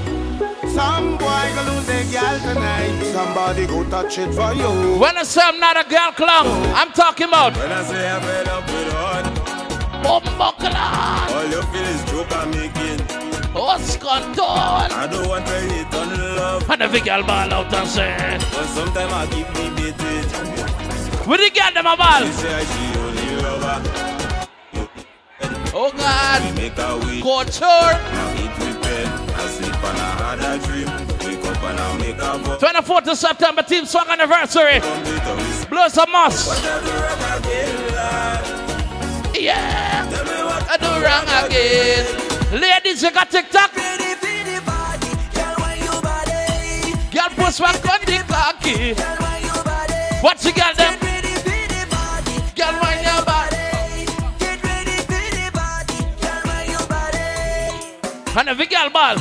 Some 0.78 1.18
boy 1.18 1.46
go 1.56 1.62
lose 1.74 1.86
their 1.86 2.04
girl 2.14 2.38
tonight. 2.46 3.02
Somebody 3.12 3.66
go 3.66 3.82
touch 3.90 4.16
it 4.18 4.32
for 4.32 4.52
you. 4.54 4.96
When 5.02 5.16
I 5.16 5.24
say 5.24 5.40
I'm 5.44 5.58
not 5.58 5.76
a 5.76 5.82
girl 5.88 6.12
clown, 6.12 6.46
I'm 6.80 6.92
talking 6.92 7.26
about. 7.26 7.56
When 7.56 7.72
I 7.72 7.82
say 7.82 8.08
I'm 8.08 8.20
fed 8.22 8.48
up 8.48 8.64
with 8.64 8.92
hard, 8.92 9.24
Bumbuckler. 10.04 11.34
all 11.34 11.46
you 11.54 11.62
feel 11.72 11.88
is 11.94 12.02
joke 12.10 12.30
I'm 12.36 12.50
making. 12.52 13.00
Oh, 13.56 13.74
Oscondon. 13.74 14.92
I 15.02 15.08
don't 15.10 15.26
want 15.28 15.46
to 15.46 15.52
hate 15.52 15.94
on 15.94 16.36
love, 16.36 16.70
And 16.70 16.82
every 16.82 17.00
girl 17.00 17.22
ball 17.24 17.52
out 17.52 17.74
and 17.74 17.88
say, 17.88 18.16
but 18.38 18.66
sometimes 18.66 19.12
I 19.12 19.26
keep 19.34 19.48
me 19.58 19.70
baited. 19.74 21.26
With 21.26 21.40
the 21.40 21.50
girl 21.58 21.72
them 21.74 21.86
a 21.86 21.96
ball. 21.96 22.22
She 22.24 22.32
say 22.34 22.64
she 22.64 22.98
only 23.00 23.42
love 23.42 23.62
her. 23.64 24.07
Oh 25.40 25.92
God. 25.96 26.56
We 26.56 26.62
make 26.62 26.78
a 26.78 26.98
week. 27.06 27.22
Couture. 27.22 27.60
Now 27.62 28.32
eat 28.34 28.50
pen. 28.82 29.06
I 29.34 29.46
sleep 29.48 29.74
and 29.74 29.98
I 29.98 30.36
had 30.36 30.40
a 30.40 30.66
dream. 30.66 30.88
Wake 31.24 31.44
up 31.46 31.62
and 31.62 31.78
I 31.78 31.98
make 31.98 32.16
a 32.16 32.38
vow. 32.38 32.58
24th 32.58 33.12
of 33.12 33.18
September, 33.18 33.62
Team 33.62 33.84
Swag 33.84 34.08
anniversary. 34.08 34.80
Blow 35.68 35.88
some 35.88 36.10
moss. 36.10 36.48
Yeah. 39.38 40.08
I 40.70 40.76
do 40.76 40.88
wrong 41.04 41.28
again. 41.46 42.04
Ladies, 42.60 43.02
you 43.02 43.10
got 43.12 43.30
TikTok? 43.30 43.74
Girl, 47.12 47.28
push 47.36 47.58
back 47.58 47.86
on 47.88 48.00
the 48.06 48.24
cocky. 48.26 48.94
What 50.20 50.44
you 50.44 50.52
got 50.52 50.76
them? 50.76 51.07
And 58.38 58.48
every 58.48 58.66
girl 58.66 58.88
ball. 58.90 59.16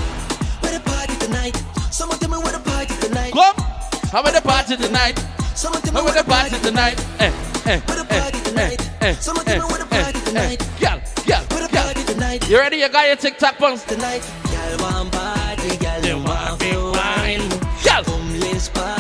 Some 1.89 2.11
of 2.11 2.19
them 2.19 2.33
are 2.35 2.39
with 2.39 2.55
a 2.55 2.59
party 2.59 2.93
tonight. 3.01 3.33
Come. 3.33 3.55
How 4.11 4.19
about 4.21 4.35
the 4.35 4.41
party 4.41 4.77
tonight? 4.77 5.17
Some 5.55 5.73
of 5.73 5.81
them 5.81 5.95
How 5.95 6.05
are 6.05 6.13
the 6.13 6.23
party 6.23 6.51
party 6.51 6.63
tonight? 6.63 6.99
Eh, 7.19 7.31
eh, 7.65 7.71
eh, 7.71 7.79
party 7.81 8.37
eh, 8.37 8.43
tonight. 8.43 8.91
eh, 9.01 9.13
Some 9.15 9.37
of 9.37 9.47
eh, 9.47 9.53
them 9.53 9.61
are 9.63 9.67
with 9.71 9.81
eh, 9.91 10.03
party 10.03 10.19
eh. 10.19 10.23
tonight. 10.23 10.59
Girl, 10.79 11.01
girl, 11.25 11.41
a 11.65 11.67
girl. 11.67 11.83
party 11.83 12.03
tonight. 12.03 12.47
You 12.47 12.59
ready? 12.59 12.77
You 12.77 12.89
got 12.89 13.07
your 13.07 13.15
TikTok 13.15 13.55
phones? 13.55 13.83
Tonight. 13.85 14.21
Girl 14.51 14.77
want 14.81 15.11
party, 15.11 15.77
girl 15.77 16.01
them 16.01 16.23
want 16.23 16.61
to 16.61 16.91
wine. 16.93 17.39
wine. 17.39 17.49
Girl. 17.83 18.03
Come 18.03 18.39
let's 18.39 18.69
party, 18.69 18.96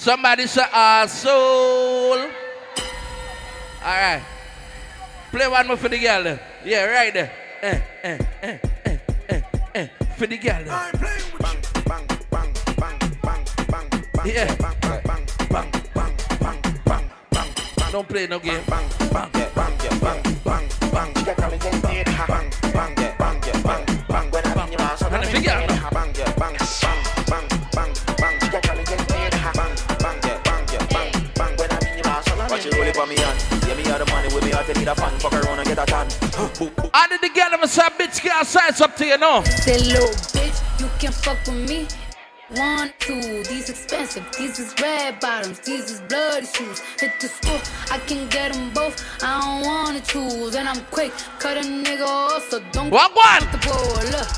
Somebody 0.00 0.46
say, 0.46 0.64
ah, 0.72 1.04
soul. 1.04 2.16
All 2.16 2.30
right. 3.84 4.22
Play 5.30 5.46
one 5.46 5.66
more 5.66 5.76
for 5.76 5.90
the 5.90 5.98
girl. 5.98 6.24
then. 6.24 6.40
Yeah, 6.64 6.86
right 6.86 7.12
there. 7.12 7.30
Eh, 7.60 7.80
eh, 8.02 8.18
eh, 8.40 8.58
eh, 8.86 8.98
eh, 9.28 9.42
eh. 9.74 9.88
For 10.16 10.26
the 10.26 10.38
girl. 10.38 10.64
then. 10.64 10.72
Yeah. 14.24 14.56
Don't 17.92 18.08
play 18.08 18.26
no 18.26 18.38
game. 18.38 18.64
And 25.12 25.24
if 25.24 25.34
you 25.34 25.42
get 25.42 25.68
no. 25.68 25.90
Watch 26.00 26.18
it 26.18 26.28
roll 26.40 26.96
it 26.96 27.09
for 33.00 33.06
me 33.06 33.16
on. 33.24 33.36
Yeah, 33.66 33.74
me 33.76 33.82
have 33.84 34.04
the 34.04 34.12
money 34.12 34.28
with 34.34 34.44
me, 34.44 34.52
I 34.52 34.66
need 34.66 34.88
a 34.88 34.94
fan. 34.94 35.18
Fuck 35.20 35.32
around 35.32 35.58
and 35.58 35.66
get 35.68 35.78
a 35.78 35.86
tan. 35.86 36.06
I 36.94 37.06
did 37.08 37.20
the 37.20 37.30
girl 37.34 37.50
them 37.50 37.66
say, 37.66 37.82
bitch, 37.98 38.22
get 38.22 38.32
outside, 38.32 38.70
it's 38.70 38.80
up 38.80 38.96
to 38.96 39.06
you 39.06 39.16
now. 39.16 39.42
Say, 39.42 39.78
little 39.78 40.08
bitch, 40.36 40.80
you 40.80 40.88
can 40.98 41.12
fuck 41.12 41.38
with 41.46 41.68
me. 41.68 41.86
One, 42.58 42.92
two, 42.98 43.44
these 43.44 43.70
expensive, 43.70 44.26
these 44.36 44.58
is 44.58 44.74
red 44.82 45.20
bottoms, 45.20 45.60
these 45.60 45.88
is 45.88 46.00
bloody 46.08 46.46
shoes. 46.46 46.80
Hit 46.98 47.12
the 47.20 47.28
school, 47.28 47.60
I 47.90 47.98
can 47.98 48.28
get 48.28 48.52
them 48.52 48.74
both, 48.74 48.96
I 49.22 49.40
don't 49.40 49.64
wanna 49.64 50.00
choose. 50.00 50.56
And 50.56 50.68
I'm 50.68 50.84
quick, 50.90 51.12
cut 51.38 51.56
a 51.56 51.60
nigga 51.60 52.04
off, 52.04 52.50
so 52.50 52.60
don't 52.72 52.90
Walk 52.90 53.14
one. 53.14 53.44
the 53.52 53.58
ball. 53.64 53.94
Look, 54.14 54.28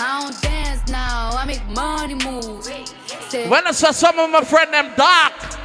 I 0.00 0.20
don't 0.20 0.42
dance 0.42 0.90
now, 0.90 1.30
I 1.32 1.44
make 1.46 1.64
money 1.68 2.14
moves. 2.14 2.68
Say, 3.30 3.48
When 3.48 3.66
I 3.66 3.70
saw 3.70 3.92
some 3.92 4.18
of 4.18 4.30
my 4.30 4.42
friend 4.42 4.74
them 4.74 4.92
dark. 4.96 5.63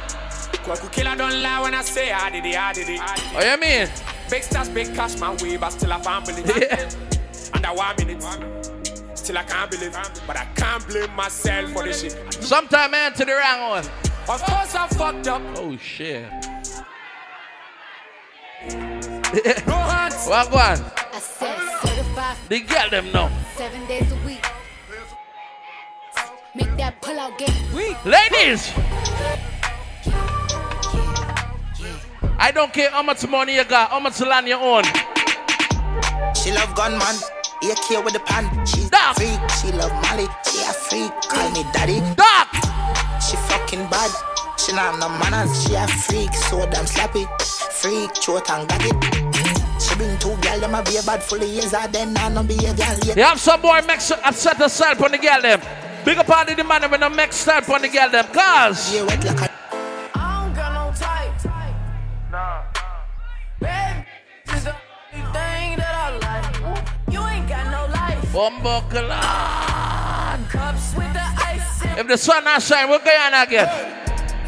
Kwaku 0.64 0.92
killer 0.92 1.16
don't 1.16 1.42
lie 1.42 1.60
when 1.62 1.74
I 1.74 1.82
say 1.82 2.12
I 2.12 2.30
did 2.30 2.44
it, 2.44 2.56
I 2.56 2.72
did 2.72 2.88
it. 2.88 3.00
What 3.00 3.44
oh, 3.44 3.54
you 3.54 3.60
mean? 3.60 3.88
Big 4.30 4.42
stars, 4.42 4.68
big 4.68 4.94
cash, 4.94 5.18
my 5.18 5.34
way, 5.36 5.56
but 5.56 5.70
still 5.70 5.92
I 5.92 6.00
can't 6.00 6.26
believe 6.26 6.46
Yeah. 6.46 6.88
Under 7.54 7.68
one 7.72 7.96
minute, 7.96 8.22
still 9.14 9.38
I 9.38 9.42
can't 9.44 9.70
believe 9.70 9.96
But 10.26 10.36
I 10.36 10.44
can't 10.54 10.86
blame 10.86 11.14
myself 11.16 11.70
for 11.72 11.84
this 11.84 12.02
shit. 12.02 12.34
Sometime 12.34 12.90
man 12.90 13.12
to 13.14 13.24
the 13.24 13.32
wrong 13.32 13.70
one. 13.70 13.84
Of 14.28 14.42
course 14.42 14.74
I 14.74 14.86
fucked 14.88 15.28
up. 15.28 15.42
Oh 15.56 15.76
shit. 15.78 16.28
No 19.66 19.74
hands. 19.74 20.26
Walk 20.28 20.52
one. 20.52 20.78
I 21.12 21.18
said 21.18 21.58
certified 21.82 22.36
The 22.48 22.60
girl 22.60 22.90
them 22.90 23.12
know. 23.12 23.30
seven 23.56 23.86
days 23.86 24.12
a 24.12 24.26
week. 24.26 24.44
Make 26.54 26.76
that 26.76 27.00
pull 27.00 27.18
out 27.18 27.38
game 27.38 27.48
weak. 27.74 27.96
Ladies. 28.04 28.70
I 32.42 32.50
don't 32.52 32.72
care 32.72 32.90
how 32.90 33.02
much 33.02 33.26
money 33.28 33.54
you 33.56 33.64
got, 33.64 33.90
how 33.90 34.00
much 34.00 34.20
land 34.20 34.48
you 34.48 34.54
own. 34.56 34.84
She 36.34 36.52
love 36.52 36.74
gunman, 36.74 37.16
AK 37.62 38.02
with 38.04 38.14
the 38.14 38.22
pan. 38.24 38.44
She's 38.66 38.88
Doc. 38.90 39.16
freak. 39.16 39.38
She 39.60 39.70
love 39.72 39.92
Molly. 40.08 40.26
She 40.48 40.58
a 40.64 40.72
freak. 40.72 41.12
Call 41.28 41.50
me 41.52 41.62
daddy. 41.72 42.00
She 43.20 43.36
fucking 43.48 43.86
bad. 43.90 44.10
She 44.58 44.72
not 44.72 44.98
no 44.98 45.08
manners. 45.20 45.52
She 45.64 45.74
a 45.74 45.86
freak. 45.86 46.32
So 46.34 46.64
damn 46.70 46.86
slappy. 46.86 47.26
Freak, 47.72 48.10
short 48.22 48.50
and 48.50 48.66
got 48.68 48.80
it. 48.84 49.80
She 49.82 49.94
bring 49.96 50.16
two 50.18 50.34
girl 50.40 50.60
them 50.60 50.74
a 50.74 50.82
be 50.82 50.96
a 50.96 51.02
bad 51.02 51.22
full 51.22 51.42
of 51.42 51.48
years. 51.48 51.72
and 51.74 51.92
Then 51.92 52.16
I 52.16 52.28
no 52.30 52.42
be 52.42 52.54
a 52.54 52.72
girl 52.74 52.96
yet. 53.04 53.16
You 53.16 53.22
have 53.24 53.40
some 53.40 53.60
boy 53.60 53.80
make 53.86 54.00
so- 54.00 54.20
upset 54.24 54.56
herself 54.56 55.00
on 55.02 55.12
the 55.12 55.18
girl 55.18 55.42
them. 55.42 55.60
Big 56.04 56.16
up 56.16 56.28
all 56.30 56.44
the 56.44 56.64
man 56.64 56.90
when 56.90 57.02
I 57.02 57.08
make 57.08 57.32
style 57.34 57.62
on 57.72 57.82
the 57.82 57.88
girl 57.88 58.08
them. 58.08 58.26
Cause 58.32 58.94
Yeah, 58.94 59.02
wet 59.02 59.24
like 59.24 59.40
a 59.42 59.49
no 68.32 68.40
life. 68.40 68.62
Bumbuckland. 68.90 70.48
Cups 70.50 70.94
with 70.94 71.12
the 71.12 71.20
ice 71.20 71.82
If 71.98 72.06
the 72.08 72.16
sun 72.16 72.44
not 72.44 72.62
shine, 72.62 72.88
we'll 72.88 72.98
go 73.00 73.10
on 73.10 73.34
again. 73.46 73.96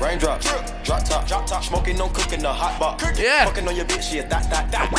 Raindrop, 0.01 0.41
drop 0.41 1.05
top, 1.05 1.29
drop 1.29 1.47
top, 1.47 1.63
smoking, 1.63 1.97
no 1.97 2.09
cooking, 2.09 2.41
the 2.43 2.53
hot 2.53 2.79
box. 2.81 3.05
Yeah. 3.21 3.45
Fucking 3.45 3.69
on 3.69 3.77
your 3.77 3.85
bitch, 3.85 4.13
yeah, 4.13 4.27
that, 4.27 4.51
that, 4.51 4.69
that. 4.73 4.91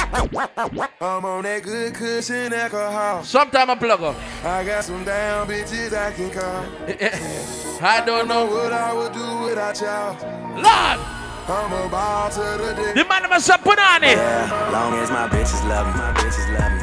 I'm 1.02 1.26
on 1.26 1.44
that 1.44 1.62
good 1.64 1.94
cushion 1.94 2.54
alcohol. 2.54 3.22
Sometime 3.24 3.70
I 3.70 3.76
plug 3.76 4.02
up. 4.02 4.16
I 4.46 4.64
got 4.64 4.86
some 4.86 5.04
down 5.04 5.46
bitches 5.48 5.92
I 5.92 6.14
can 6.14 6.32
call. 6.32 6.66
I 7.86 8.06
don't 8.06 8.30
know. 8.30 8.46
what 8.46 8.72
I 8.72 8.94
would 8.94 9.12
do 9.12 9.40
without 9.44 9.82
y'all. 9.82 10.16
Lord. 10.56 11.00
I'm 11.46 11.74
a 11.74 11.90
ball 11.90 12.30
to 12.30 12.40
the 12.40 12.74
day. 12.74 12.94
The 12.94 13.04
man 13.04 13.28
must 13.30 13.50
have 13.50 13.62
put 13.62 13.78
on 13.78 14.04
it. 14.06 14.16
Long 14.72 14.94
as 14.94 15.12
my 15.12 15.28
bitches 15.28 15.68
love 15.68 15.88
me, 15.88 16.00
my 16.00 16.14
bitches 16.14 16.48
love 16.58 16.72
me, 16.72 16.83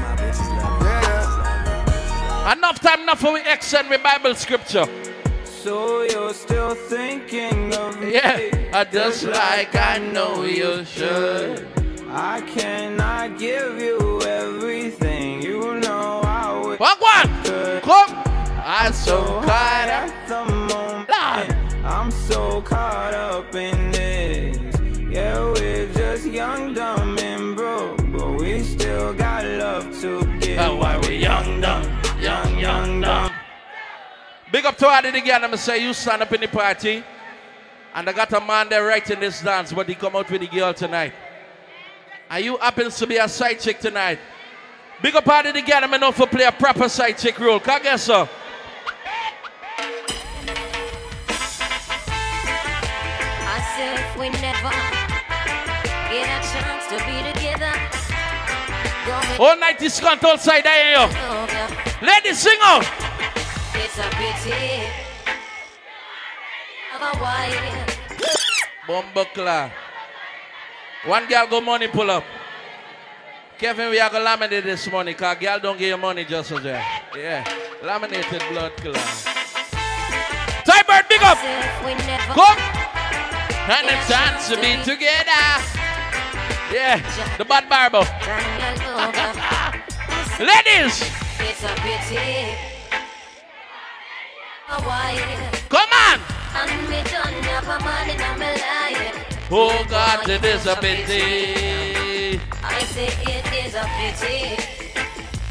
Enough 2.71 2.83
time 2.83 3.01
enough 3.01 3.19
for 3.19 3.33
we 3.33 3.41
extend 3.41 3.91
with 3.91 4.01
Bible 4.01 4.33
scripture. 4.37 4.87
So 5.43 6.03
you're 6.03 6.33
still 6.33 6.77
thinking 6.77 7.75
of 7.75 8.01
me? 8.01 8.13
Yeah, 8.13 8.71
I 8.73 8.85
just 8.85 9.25
like 9.25 9.75
I 9.75 9.99
know 9.99 10.45
you 10.45 10.85
should. 10.85 11.67
I 12.09 12.41
cannot 12.43 13.41
give 13.41 13.81
you 13.81 14.23
everything. 14.23 15.43
You 15.43 15.81
know 15.81 16.21
I 16.23 16.61
would. 16.65 16.79
Walk 16.79 17.01
one. 17.01 17.81
Come. 17.81 18.23
I'm 18.65 18.93
so 18.93 19.21
hard 19.21 19.47
caught 19.47 19.89
at 19.89 20.29
the 20.29 20.45
moment. 20.45 21.85
I'm 21.85 22.13
so 22.13 22.63
caught 22.63 23.15
up 23.15 23.53
in 23.53 23.91
this. 23.91 24.59
Yeah, 25.11 25.41
we're 25.55 25.93
just 25.93 26.25
young, 26.25 26.73
dumb, 26.73 27.19
and 27.19 27.57
broke, 27.57 27.97
but 28.13 28.37
we 28.37 28.63
still 28.63 29.13
got 29.13 29.45
love 29.45 30.01
to 30.03 30.25
give. 30.39 30.61
Oh, 30.61 30.77
why 30.77 30.99
we 30.99 31.17
young, 31.17 31.61
dumb, 31.61 32.00
young, 32.21 32.59
young, 32.59 33.01
dumb. 33.01 33.33
Big 34.53 34.65
up 34.67 34.77
to 34.79 34.87
all 34.87 35.03
the 35.03 35.11
girl, 35.21 35.45
I'ma 35.45 35.57
say 35.57 35.83
you 35.83 35.93
stand 35.95 36.23
up 36.23 36.33
in 36.33 36.41
the 36.41 36.49
party. 36.49 37.05
And 37.95 38.09
I 38.09 38.13
got 38.13 38.33
a 38.33 38.41
man 38.41 38.69
there 38.69 38.85
writing 38.85 39.21
this 39.21 39.41
dance, 39.41 39.73
but 39.73 39.89
he 39.89 39.95
come 39.95 40.15
out 40.17 40.31
with 40.31 40.41
the 40.41 40.47
girl 40.47 40.73
tonight. 40.73 41.13
And 42.29 42.45
you 42.45 42.57
happens 42.57 42.97
to 42.99 43.07
be 43.07 43.17
a 43.17 43.29
side 43.29 43.59
chick 43.59 43.81
tonight. 43.81 44.19
Big 45.03 45.17
up 45.17 45.27
all 45.27 45.43
the 45.43 45.53
girl, 45.53 45.81
I 45.83 45.97
know 45.97 46.13
for 46.13 46.27
play 46.27 46.45
a 46.45 46.53
proper 46.53 46.89
side 46.89 47.19
chick 47.19 47.39
role. 47.39 47.59
Can 47.59 47.81
I 47.81 47.83
guess 47.83 48.03
so? 48.05 48.29
I 53.47 53.61
said 53.77 53.99
if 53.99 54.17
we 54.19 54.29
never 54.31 54.71
get 56.11 56.29
a 56.29 56.41
chance 56.53 56.87
to 56.91 56.97
be 57.07 57.23
together, 57.33 57.73
All 59.41 59.57
night 59.59 59.83
is 59.83 59.99
cunt 59.99 60.23
outside, 60.23 60.67
I 60.67 60.83
hear 60.83 60.91
you. 60.91 61.09
Oh, 61.09 61.80
Ladies, 62.03 62.39
sing 62.39 62.59
out. 62.63 62.87
It's 63.75 63.99
a 63.99 64.09
pity. 64.17 64.89
Otherwise, 66.95 67.97
Bumbuckler. 68.87 69.71
One 71.05 71.29
girl 71.29 71.47
go 71.47 71.61
money 71.61 71.89
pull 71.89 72.11
up. 72.11 72.25
Kevin, 73.59 73.91
we 73.91 74.01
are 74.01 74.09
going 74.09 74.25
to 74.25 74.31
laminate 74.31 74.65
this 74.65 74.91
money 74.91 75.13
because 75.13 75.37
girl 75.39 75.61
don't 75.61 75.79
give 75.79 75.89
you 75.89 75.97
money 75.99 76.25
just 76.25 76.51
as 76.51 76.65
well. 76.65 76.83
Yeah. 77.15 77.45
Laminated 77.83 78.43
blood 78.51 78.75
killer. 78.79 78.97
Tybird, 80.65 81.07
big 81.07 81.23
up. 81.23 81.37
Come. 82.33 82.59
And 83.69 83.87
it's 83.87 84.09
time 84.09 84.41
to 84.49 84.57
be 84.57 84.83
together. 84.83 85.61
Yeah. 86.73 87.37
The 87.37 87.45
bad 87.45 87.69
barber. 87.69 88.07
Ladies. 90.41 91.20
It's 91.49 91.63
a 91.65 91.75
pity. 91.81 92.71
Come 95.69 95.91
on. 95.93 96.21
and 96.55 96.89
me 96.89 97.03
done 97.11 97.35
have 97.43 97.65
a 97.65 97.79
man 97.85 98.11
in 98.11 98.39
my 98.39 98.53
life. 98.53 99.49
Oh 99.51 99.85
God, 99.89 100.29
it 100.29 100.45
is 100.45 100.67
a 100.67 100.77
pity. 100.77 102.41
I 102.63 102.79
say 102.85 103.07
it 103.07 103.67
is 103.67 103.75
a 103.75 103.85
pity. 103.99 104.57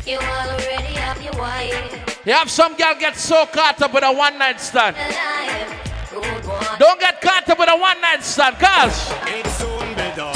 You 0.09 0.17
already 0.17 0.93
have 0.95 1.21
your 1.21 1.33
wife. 1.33 2.21
You 2.25 2.33
have 2.33 2.49
some 2.49 2.75
girl 2.77 2.95
get 2.99 3.15
so 3.17 3.45
caught 3.47 3.81
up 3.81 3.93
with 3.93 4.03
a 4.03 4.11
one 4.11 4.37
night 4.37 4.59
stand. 4.61 4.95
Alive. 4.95 5.69
Good 6.11 6.43
boy. 6.43 6.59
Don't 6.79 6.99
get 6.99 7.21
caught 7.21 7.47
up 7.49 7.59
with 7.59 7.69
a 7.69 7.77
one 7.77 7.99
night 8.01 8.23
stand, 8.23 8.57
cause 8.57 9.11
It 9.27 9.45
soon 9.47 9.89
be 9.95 10.09
done. 10.15 10.35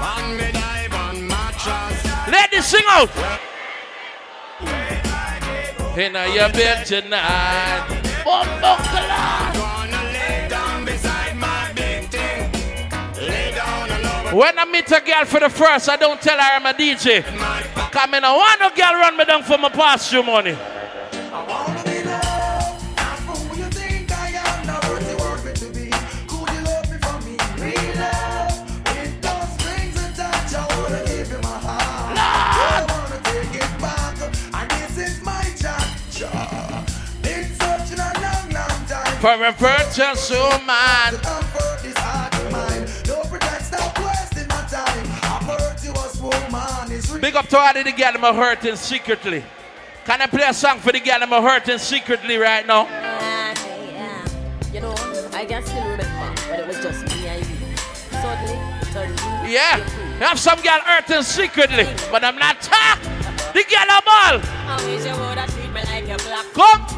Man 0.00 0.36
me 0.36 0.52
dive 0.52 0.94
on 0.94 1.26
mattress. 1.26 2.30
ladies 2.30 2.66
sing 2.66 2.84
out. 2.88 3.10
In 5.96 6.12
your 6.34 6.48
bed 6.50 6.84
tonight. 6.84 7.86
When 14.32 14.58
I 14.58 14.64
meet 14.64 14.90
a 14.90 15.00
girl 15.00 15.24
for 15.24 15.38
the 15.38 15.48
first, 15.48 15.88
I 15.88 15.94
don't 15.94 16.20
tell 16.20 16.36
her 16.36 16.42
I'm 16.42 16.66
a 16.66 16.72
DJ. 16.72 17.22
Come 17.92 18.14
in, 18.14 18.24
I 18.24 18.32
want 18.32 18.60
no 18.60 18.70
girl 18.70 18.94
run 18.94 19.16
me 19.16 19.24
down 19.24 19.44
for 19.44 19.56
my 19.56 19.68
past 19.68 20.12
money. 20.12 20.56
For 39.24 39.42
a 39.42 39.52
purchase 39.54 40.30
woman. 40.30 41.16
Big 47.22 47.34
up 47.34 47.48
to 47.48 47.58
all 47.58 47.72
the 47.72 47.94
girl 47.96 48.12
I'm 48.22 48.34
hurting 48.34 48.76
secretly. 48.76 49.42
Can 50.04 50.20
I 50.20 50.26
play 50.26 50.44
a 50.46 50.52
song 50.52 50.78
for 50.78 50.92
the 50.92 51.00
girl 51.00 51.22
I'm 51.22 51.42
hurting 51.42 51.78
secretly 51.78 52.36
right 52.36 52.66
now? 52.66 52.82
You 54.70 54.82
know, 54.82 54.94
I 55.32 55.46
can 55.46 55.64
still 55.64 55.82
remember 55.82 56.42
when 56.50 56.60
it 56.60 56.66
was 56.66 56.76
just 56.82 57.06
me 57.06 57.26
and 57.26 57.46
you. 57.46 57.76
Suddenly, 58.20 58.52
it. 59.46 59.50
Yeah. 59.50 59.78
You 60.18 60.26
have 60.26 60.38
some 60.38 60.60
girl 60.60 60.80
hurting 60.84 61.22
secretly, 61.22 61.86
but 62.10 62.22
I'm 62.24 62.36
not 62.36 62.60
talk. 62.60 63.00
The 63.54 63.64
girl 63.70 63.88
I'm 63.88 64.02
all. 64.06 64.40
I 64.68 64.82
wish 64.84 65.06
you 65.06 65.12
would 65.12 65.38
have 65.38 65.50
treated 65.54 65.72
me 65.72 65.80
like 65.82 66.10
a 66.10 66.22
black. 66.22 66.44
Come. 66.52 66.94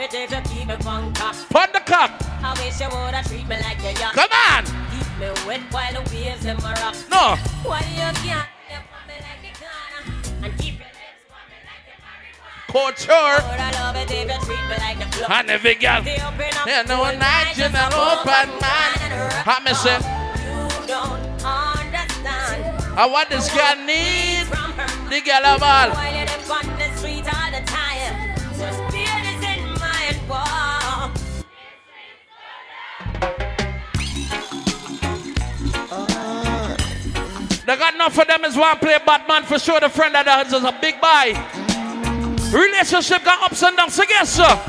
I 0.00 0.04
would 0.04 0.12
have 0.14 0.30
loved 0.32 0.44
it 0.48 0.48
if 0.48 0.50
you 0.50 0.56
keep 0.56 0.68
me 0.68 0.76
cock. 1.12 1.36
Put 1.50 1.72
the 1.74 1.80
cock. 1.80 2.10
I 2.42 2.56
wish 2.56 2.80
you 2.80 2.88
would 2.88 3.12
have 3.12 3.26
treated 3.26 3.48
me 3.48 3.56
like 3.60 3.84
a 3.84 3.92
yacht. 4.00 4.14
Come 4.14 4.32
on. 4.32 4.64
Keep 4.64 5.08
me 5.20 5.28
wet 5.46 5.60
while 5.70 5.92
the 5.92 6.00
waves 6.08 6.44
in 6.46 6.56
my 6.62 6.72
rock. 6.80 6.96
No. 7.10 7.36
Why 7.68 7.80
you 7.84 8.08
can't 8.24 8.48
step 8.64 8.80
on 8.96 9.04
me 9.04 9.16
like 9.20 9.44
the 9.44 9.52
corner 9.60 10.00
and 10.44 10.58
keep 10.58 10.80
your 10.80 10.88
Couture. 12.72 13.44
Would 13.44 13.60
I 13.60 13.70
love 13.76 13.96
it 13.96 14.10
if 14.10 14.24
you 14.24 14.38
treat 14.46 14.64
me 14.70 14.76
like 14.80 14.98
the 14.98 15.04
club. 15.12 15.28
And. 15.28 15.48
They 15.50 16.16
open 16.16 16.56
up 16.56 16.66
Yeah, 16.66 16.82
no 16.88 17.04
full 17.04 17.18
night 17.18 17.58
you 17.58 17.68
not 17.68 17.92
open 17.92 18.48
mind. 18.56 19.04
How 19.44 19.60
me 19.60 19.74
say? 19.74 20.00
You 20.00 20.86
don't 20.88 21.20
understand. 21.44 22.96
I 22.96 23.04
what 23.04 23.28
this 23.28 23.52
girl 23.52 23.76
need. 23.84 24.48
The 25.10 25.20
girl 25.20 25.44
I'm 25.44 25.62
all. 25.62 26.20
They 37.70 37.76
got 37.76 37.94
enough 37.94 38.18
of 38.18 38.26
them 38.26 38.44
as 38.44 38.56
one 38.56 38.76
play 38.78 38.98
Batman 39.06 39.44
for 39.44 39.56
sure. 39.56 39.78
The 39.78 39.88
friend 39.88 40.16
of 40.16 40.24
theirs 40.24 40.52
is 40.52 40.64
a 40.64 40.76
big 40.80 41.00
buy. 41.00 41.26
Relationship 42.52 43.22
got 43.22 43.44
ups 43.44 43.62
and 43.62 43.76
downs, 43.76 43.96
I 43.96 44.06
guess, 44.06 44.28
sir. 44.28 44.60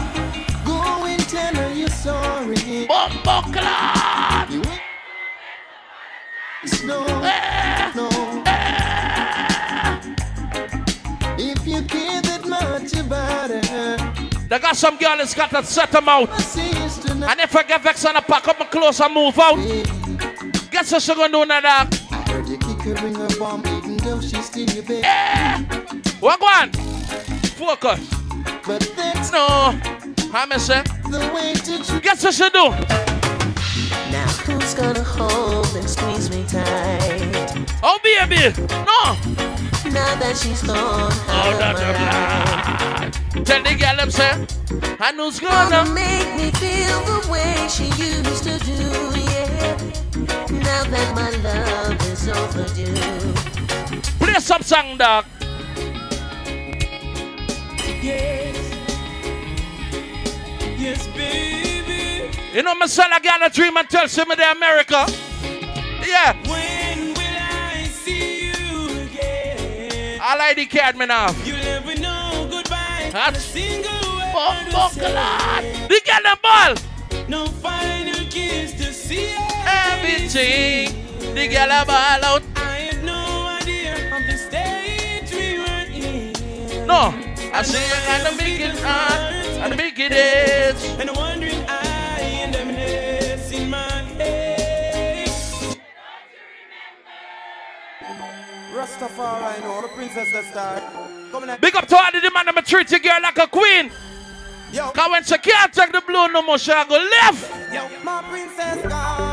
Go 0.64 1.06
and 1.08 1.20
tell 1.28 1.56
her 1.56 1.74
you're 1.74 1.89
sorry. 1.89 2.86
Bumbuckler. 2.86 3.66
No, 6.86 7.04
no. 7.95 8.08
If 11.39 11.66
you 11.66 11.82
care 11.82 12.22
that 12.22 12.45
much 12.47 12.93
about 12.97 13.49
her, 13.49 13.97
They 14.47 14.60
got 14.60 14.78
some 14.78 14.99
girl 14.99 15.18
that's 15.18 15.34
got 15.34 15.49
to 15.49 15.64
set 15.64 15.91
them 15.91 16.08
out. 16.08 16.30
And 16.30 17.39
if 17.39 17.56
I 17.56 17.64
get 17.64 17.82
vexed 17.82 18.06
and 18.06 18.18
I 18.18 18.22
pack 18.22 18.47
up 18.47 18.60
my 18.60 18.66
clothes 18.68 18.99
and 18.99 19.12
move 19.12 19.39
out, 19.39 19.58
guess 20.70 20.91
what 20.91 21.02
she 21.02 21.16
gonna 21.16 21.34
do 21.34 21.45
now, 21.47 21.62
dog? 21.62 22.11
Heard 22.82 23.01
you 23.01 23.09
kick 23.09 23.17
her 23.17 23.55
in 23.55 23.67
even 23.77 23.97
though 23.97 24.21
she's 24.21 24.45
still 24.45 24.69
your 24.69 24.84
baby. 24.84 25.01
Eh! 25.03 25.63
What 26.19 26.41
one? 26.41 26.71
Focus. 27.57 27.99
But 28.65 28.93
that's 28.95 29.32
no. 29.32 29.47
How 30.32 30.45
me 30.45 30.57
say? 30.57 30.82
The 31.09 31.32
way 31.34 31.53
to 31.53 31.99
Guess 32.01 32.23
what 32.23 32.34
she 32.34 32.49
do? 32.49 32.69
Now 34.11 34.27
who's 34.45 34.73
gonna 34.73 35.03
hold 35.03 35.67
and 35.75 35.89
squeeze 35.89 36.29
me 36.29 36.45
tight? 36.47 37.65
Oh 37.84 37.99
baby, 38.03 38.53
no. 38.69 39.15
Now 39.91 40.15
that 40.19 40.38
she's 40.41 40.61
gone, 40.63 41.11
Oh, 41.27 41.55
that's 41.59 41.82
a 41.82 41.91
blood. 43.34 43.45
Tell 43.45 43.63
the 43.63 43.75
girl 43.75 43.95
them 43.97 44.11
say, 44.11 44.32
and 44.99 45.17
who's 45.17 45.39
gonna 45.39 45.86
make 45.93 46.36
me 46.36 46.51
feel 46.51 46.99
the 47.05 47.27
way 47.32 47.67
she 47.67 47.86
used 48.01 48.43
to 48.43 48.57
do, 48.59 49.19
yeah. 49.19 49.77
Now 50.59 50.84
that 50.86 51.15
my 51.15 51.29
love 51.43 51.91
play 54.20 54.39
some 54.39 54.62
song, 54.62 54.97
dog? 54.97 55.26
Yes. 58.02 58.58
Yes, 60.78 61.08
baby. 61.08 62.30
You 62.54 62.64
know, 62.64 62.76
me 62.76 62.88
sell 62.88 63.10
a 63.12 63.20
girl 63.20 63.38
a 63.41 63.49
dream 63.49 63.78
and 63.78 63.89
tell 63.89 64.08
she 64.08 64.26
me 64.26 64.36
the 64.36 64.52
America. 64.52 65.06
Yeah. 66.06 66.34
When 66.49 67.14
will 67.14 67.20
I 67.20 67.84
see 67.86 68.47
you 68.47 68.89
again? 69.02 70.20
I 70.22 70.36
like 70.38 70.56
the 70.58 70.66
card 70.66 70.95
me 70.97 71.06
now. 71.06 71.32
You'll 71.43 71.58
never 71.58 71.95
know 71.99 72.47
goodbye. 72.49 73.10
That's 73.12 73.38
a 73.38 73.41
single 73.41 73.91
word 73.91 74.68
Bumbuckler. 74.72 75.88
The 75.88 76.38
ball. 76.41 76.76
No 77.28 77.45
final 77.47 78.26
kiss 78.30 78.74
to 78.74 78.93
see 78.93 79.36
Everything. 79.66 81.01
The 81.34 81.47
girl 81.47 81.71
a 81.71 81.86
ball 81.86 82.25
out. 82.25 82.43
I 82.57 82.91
had 82.91 83.03
no 83.05 83.47
idea 83.61 83.95
of 84.13 84.21
the 84.27 84.38
stage 84.38 85.32
we 85.32 85.59
were 85.59 85.88
in. 85.95 86.86
No. 86.86 87.15
I 87.53 87.63
see 87.63 87.79
you 87.79 87.99
got 88.05 88.29
the 88.29 88.38
biggest 88.38 88.84
heart 88.84 89.34
and 89.63 89.71
the 89.71 89.77
biggest. 89.77 90.99
And 90.99 91.09
I'm 91.09 91.15
wondering, 91.15 91.55
I 91.69 92.19
and 92.43 92.53
emptiness 92.53 93.49
in 93.53 93.69
my 93.69 93.79
head. 94.19 95.29
Rastafari, 98.75 99.55
you 99.55 99.63
know, 99.63 99.82
the 99.84 99.88
princess 99.88 100.27
the 100.34 100.43
star. 100.51 101.57
Big 101.61 101.75
up 101.77 101.88
to 101.88 101.95
all 101.95 102.11
the 102.11 102.32
man 102.34 102.53
that 102.53 102.65
treat 102.65 102.91
your 102.91 102.99
girl 102.99 103.21
like 103.23 103.38
a 103.38 103.47
queen. 103.47 103.89
Yo. 104.73 104.91
Cause 104.91 105.09
when 105.09 105.23
she 105.23 105.38
can't 105.38 105.71
take 105.71 105.93
the 105.93 106.01
blue 106.01 106.27
no 106.27 106.41
more, 106.41 106.57
she 106.57 106.71
go 106.71 107.09
left. 107.21 107.73
Yo, 107.73 107.88
my 108.03 108.21
princess 108.29 108.82
gone. 108.86 109.30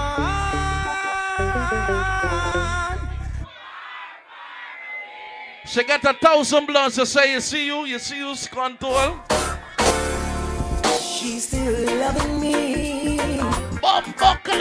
She 5.71 5.85
got 5.85 6.03
a 6.03 6.15
thousand 6.15 6.65
blunts 6.65 6.97
to 6.97 7.05
say, 7.05 7.35
you 7.35 7.41
see 7.41 7.67
you, 7.67 7.85
you 7.85 7.99
see 7.99 8.17
you's 8.17 8.47
control. 8.47 9.17
She's 10.99 11.47
still 11.47 11.99
loving 11.99 12.41
me. 12.41 13.19
Bumbuckler! 13.77 14.59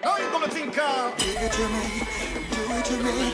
Now 0.00 0.16
you 0.16 0.30
gonna 0.30 0.48
think 0.48 0.78
of 0.78 1.16
Give 1.18 1.36
it 1.42 1.52
to 1.52 1.68
me, 1.68 2.06
do 2.52 2.60
it 2.70 2.84
to 2.84 2.96
me, 3.02 3.32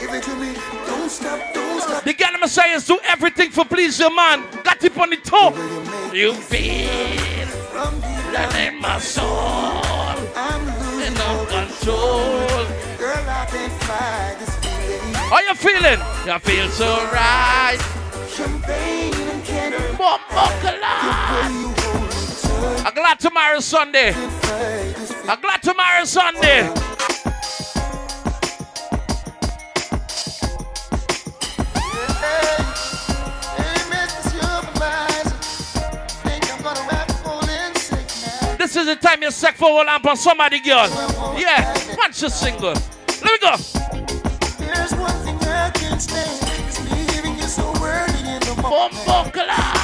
give 0.00 0.14
it 0.14 0.22
to 0.24 0.34
me. 0.34 0.54
Don't 0.86 1.08
stop, 1.08 1.54
don't 1.54 1.80
stop. 1.80 2.02
The 2.02 2.14
girl 2.14 2.38
Messiahs 2.40 2.84
do 2.84 2.98
everything 3.04 3.50
for 3.50 3.64
please 3.64 4.00
your 4.00 4.12
man. 4.12 4.44
Got 4.64 4.82
it 4.82 4.98
on 4.98 5.10
the 5.10 5.16
toe. 5.16 5.54
You 6.12 6.34
feel 6.34 6.88
that 8.32 8.52
in 8.58 8.80
my 8.80 8.98
soul. 8.98 9.28
I'm 10.34 10.68
in 11.02 11.14
no 11.14 11.46
control. 11.46 12.66
Girl, 12.98 13.24
I 13.28 13.46
can't 13.48 13.72
fight 13.84 14.36
this 14.40 14.56
feeling. 14.56 14.71
How 15.32 15.40
you 15.40 15.54
feeling? 15.54 15.98
You 16.26 16.38
feel 16.40 16.68
so 16.68 16.94
right. 17.10 17.78
Champagne 18.28 19.14
and! 19.14 19.74
I'm 22.86 22.92
glad 22.92 23.18
tomorrow's 23.18 23.64
Sunday. 23.64 24.12
I'm 24.12 25.40
glad 25.40 25.62
tomorrow's 25.62 26.10
Sunday. 26.10 26.68
This 38.58 38.76
is 38.76 38.84
the 38.84 38.96
time 39.00 39.22
you 39.22 39.30
suck 39.30 39.54
for 39.54 39.70
hold 39.70 39.86
on 39.86 40.02
for 40.02 40.14
somebody, 40.14 40.60
girl. 40.60 40.90
Yeah, 41.38 41.74
watch 41.96 42.20
the 42.20 42.28
single. 42.28 42.74
Let 43.22 43.22
me 43.22 43.38
go. 43.40 43.81
Can't 45.92 46.02
stand. 46.02 46.66
It's 46.66 46.80
leaving 46.90 47.36
you 47.36 47.44
so 47.44 47.68
in 47.68 48.40
the. 48.40 48.54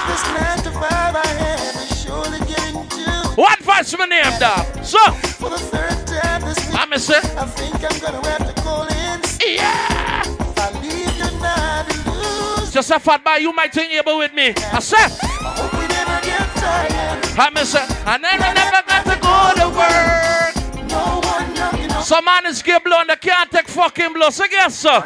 This 0.09 0.25
nine 0.33 0.59
to 0.65 0.71
five 0.73 1.15
I 1.15 1.27
have 1.27 1.77
is 1.77 2.03
surely 2.03 2.39
getting 2.41 2.83
due. 2.89 3.37
What 3.37 3.59
advice 3.59 3.97
my 3.99 4.07
name, 4.07 4.25
dog? 4.41 4.85
So, 4.85 4.99
For 5.37 5.51
the 5.51 5.59
third 5.59 6.07
time 6.07 6.43
this 6.43 6.59
week, 6.67 6.81
I 6.81 6.87
miss 6.87 7.11
it. 7.11 7.25
I 7.37 7.45
think 7.45 7.75
I'm 7.75 8.01
gonna 8.01 8.27
have 8.27 8.55
to 8.55 8.63
call 8.63 8.87
in. 8.87 9.21
Yeah. 9.45 10.23
If 10.23 10.59
I 10.59 10.81
leave 10.81 11.17
you 11.17 11.41
now 11.41 11.83
to 11.83 12.73
just 12.73 12.91
a 12.91 12.99
fat 12.99 13.23
boy, 13.23 13.37
you 13.37 13.53
might 13.53 13.73
think 13.75 13.93
able 13.93 14.19
with 14.19 14.33
me. 14.33 14.55
I 14.73 14.79
said, 14.79 15.11
I 15.21 15.53
hope 15.61 15.73
we 15.75 15.87
never 15.89 16.21
get 16.25 16.49
tired. 16.57 17.39
I 17.39 17.51
miss 17.51 17.75
it. 17.75 17.85
I 18.07 18.17
never, 18.17 18.55
never 18.55 18.83
got 18.89 19.05
to 19.05 19.17
go 19.21 19.37
to 19.61 19.69
work. 19.77 20.89
No 20.89 21.21
one 21.21 21.55
knocking 21.55 21.93
on. 21.93 22.03
Some 22.03 22.25
man 22.25 22.47
is 22.47 22.63
get 22.63 22.83
blown, 22.83 23.09
they 23.09 23.17
can't 23.17 23.51
take 23.51 23.69
fucking 23.69 24.15
blow. 24.15 24.31
So 24.31 24.47
guess 24.49 24.75
so. 24.75 25.03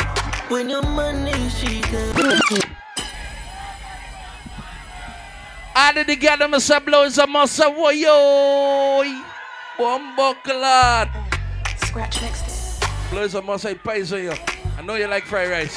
When 0.53 0.69
your 0.69 0.83
money 0.83 1.33
she 1.49 1.81
I 5.75 5.93
did 5.95 6.07
the 6.09 6.17
get 6.17 6.41
them 6.41 6.61
say 6.61 6.79
blow 6.81 7.05
is 7.05 7.17
a 7.17 7.27
say 7.47 7.65
whoa 7.73 7.89
yo. 7.89 9.03
Bumbuckler. 9.79 11.09
Scratch 11.87 12.21
next. 12.21 12.85
Blow 13.11 13.23
is 13.23 13.35
a 13.35 13.59
say 13.59 13.75
pays 13.77 14.13
on 14.13 14.25
you. 14.25 14.35
I 14.77 14.83
know 14.83 14.97
you 14.97 15.07
like 15.07 15.25
fried 15.25 15.49
rice. 15.49 15.75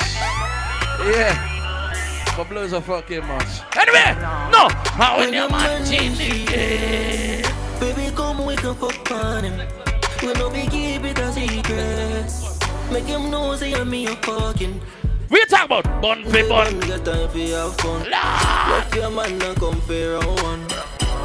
Yeah. 1.07 2.33
But 2.35 2.49
blow 2.49 2.63
is 2.63 2.73
a 2.73 2.81
fucking 2.81 3.25
must. 3.25 3.63
Anyway, 3.77 4.13
no. 4.51 4.67
How 4.99 5.19
when 5.19 5.33
your 5.33 5.47
it. 5.53 7.45
Baby, 7.79 8.13
come 8.13 8.45
we 8.45 8.57
can 8.57 8.75
fuck 8.75 9.09
on 9.09 9.45
him. 9.45 9.57
We 10.21 10.33
no 10.33 10.49
be 10.49 10.67
keep 10.67 11.05
it 11.05 11.17
a 11.17 11.31
secret. 11.31 12.44
Make 12.95 13.07
him 13.07 13.29
know 13.29 13.53
say 13.57 13.73
I'm 13.73 13.89
me 13.89 14.05
a 14.07 14.15
fucking. 14.15 14.79
We 15.29 15.43
talk 15.47 15.65
about 15.65 16.01
bun 16.01 16.23
for 16.23 16.47
bun. 16.47 16.79
Got 16.79 17.03
time 17.03 17.27
for 17.27 17.39
have 17.39 17.75
fun. 17.75 18.09
Left 18.09 18.95
your 18.95 19.11
man 19.11 19.41
and 19.41 19.57
come 19.57 19.81
for 19.81 20.13
round 20.13 20.41
one. 20.41 20.65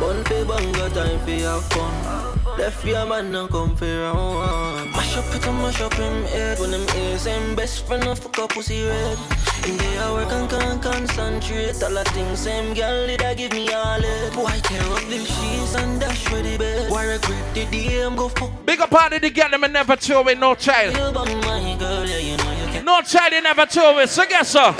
Bun 0.00 0.24
for 0.24 0.44
bun, 0.46 0.72
got 0.72 0.92
time 0.94 1.20
for 1.20 1.30
have 1.30 1.64
fun. 1.66 2.39
Left 2.59 2.84
your 2.84 3.07
man 3.07 3.34
and 3.34 3.48
come 3.51 3.74
for 3.76 3.84
round 3.84 4.18
one. 4.18 4.48
Oh, 4.48 4.84
oh. 4.84 4.90
Mash 4.96 5.16
up 5.16 5.34
it 5.34 5.46
and 5.46 5.59
mash 5.59 5.80
up 5.80 5.94
him 5.94 6.24
head. 6.24 6.59
When 6.59 6.72
him 6.72 6.86
ears 6.96 7.24
him 7.24 7.55
best 7.55 7.86
friend 7.86 8.05
of 8.05 8.18
fuck 8.18 8.38
up 8.38 8.51
pussy 8.51 8.84
red. 8.84 9.18
In 9.66 9.76
the 9.76 9.98
hour 10.03 10.24
can 10.26 10.48
can 10.48 10.80
concentrate. 10.80 11.82
All 11.82 11.90
the 11.90 12.05
things 12.12 12.40
same 12.40 12.74
girl 12.74 13.07
did 13.07 13.22
I 13.22 13.34
give 13.34 13.53
me 13.53 13.72
all 13.72 14.01
it. 14.03 14.32
Boy 14.34 14.59
tear 14.62 14.82
up 14.82 15.05
the 15.09 15.18
sheets 15.18 15.74
and 15.76 16.01
dash 16.01 16.30
with 16.30 16.44
the 16.44 16.59
bed. 16.59 16.90
Why 16.90 17.05
regret 17.07 17.55
the 17.55 17.64
day 17.66 18.03
I'm 18.03 18.16
go 18.16 18.28
fuck. 18.28 18.51
Big 18.66 18.80
up 18.80 18.90
party 18.90 19.20
to 19.20 19.30
get 19.30 19.51
them 19.51 19.64
and 19.64 19.72
never 19.72 19.96
throw 19.96 20.20
away 20.20 20.34
no 20.34 20.55
child. 20.55 20.94
You 20.94 21.12
bum 21.12 21.28
my 21.40 21.76
girl, 21.78 22.07
yeah 22.07 22.18
you 22.18 22.36
know 22.36 22.53
you 22.53 22.72
can. 22.72 22.84
No 22.84 23.01
child 23.03 23.32
you 23.32 23.40
never 23.42 23.66
throw 23.66 23.94
away. 23.94 24.07
So 24.07 24.26
guess 24.26 24.51
so. 24.51 24.74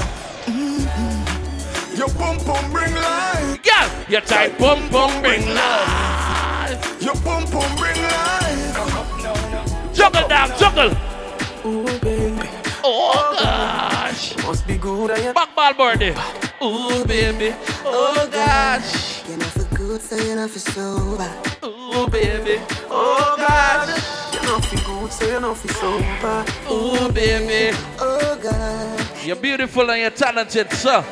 Your 1.95 2.09
pum 2.11 2.39
pum 2.39 2.73
bring 2.73 2.95
life. 2.95 3.63
Girl, 3.63 3.91
your 4.09 4.23
tight 4.23 4.59
bum 4.59 4.89
bum 4.91 5.23
bring 5.23 5.47
life. 5.55 6.40
Your 7.01 7.15
pum 7.15 7.45
pum 7.47 7.77
bring 7.77 7.97
life. 7.97 8.75
Juggle 9.95 10.29
down, 10.29 10.49
juggle. 10.59 10.91
Ooh 11.65 11.99
baby. 12.01 12.49
Oh 12.85 13.37
gosh. 13.41 14.37
Must 14.45 14.67
be 14.67 14.77
good 14.77 15.11
I 15.11 15.33
Back 15.33 15.55
ball 15.57 15.73
birdie. 15.73 16.15
Ooh 16.63 17.05
baby. 17.07 17.55
Oh, 17.87 18.17
oh 18.19 18.29
gosh. 18.31 19.27
You 19.27 19.39
know 19.39 19.47
for 19.47 19.75
good, 19.75 20.03
so 20.03 20.17
you 20.17 20.35
know 20.35 20.47
for 20.47 20.59
sober. 20.59 21.31
Ooh 21.65 22.07
baby. 22.09 22.61
Oh 22.91 23.35
gosh. 23.39 24.35
You 24.35 24.43
know 24.43 24.61
for 24.61 24.77
good, 24.85 25.13
so 25.13 25.27
you 25.27 25.41
know 25.41 25.55
for 25.55 25.69
sober. 25.69 26.45
Ooh 26.71 27.11
baby. 27.13 27.75
Oh 27.99 28.39
God. 28.43 29.25
You're 29.25 29.37
beautiful 29.37 29.91
and 29.91 30.01
you're 30.03 30.11
talented, 30.11 30.71
sir. 30.73 31.03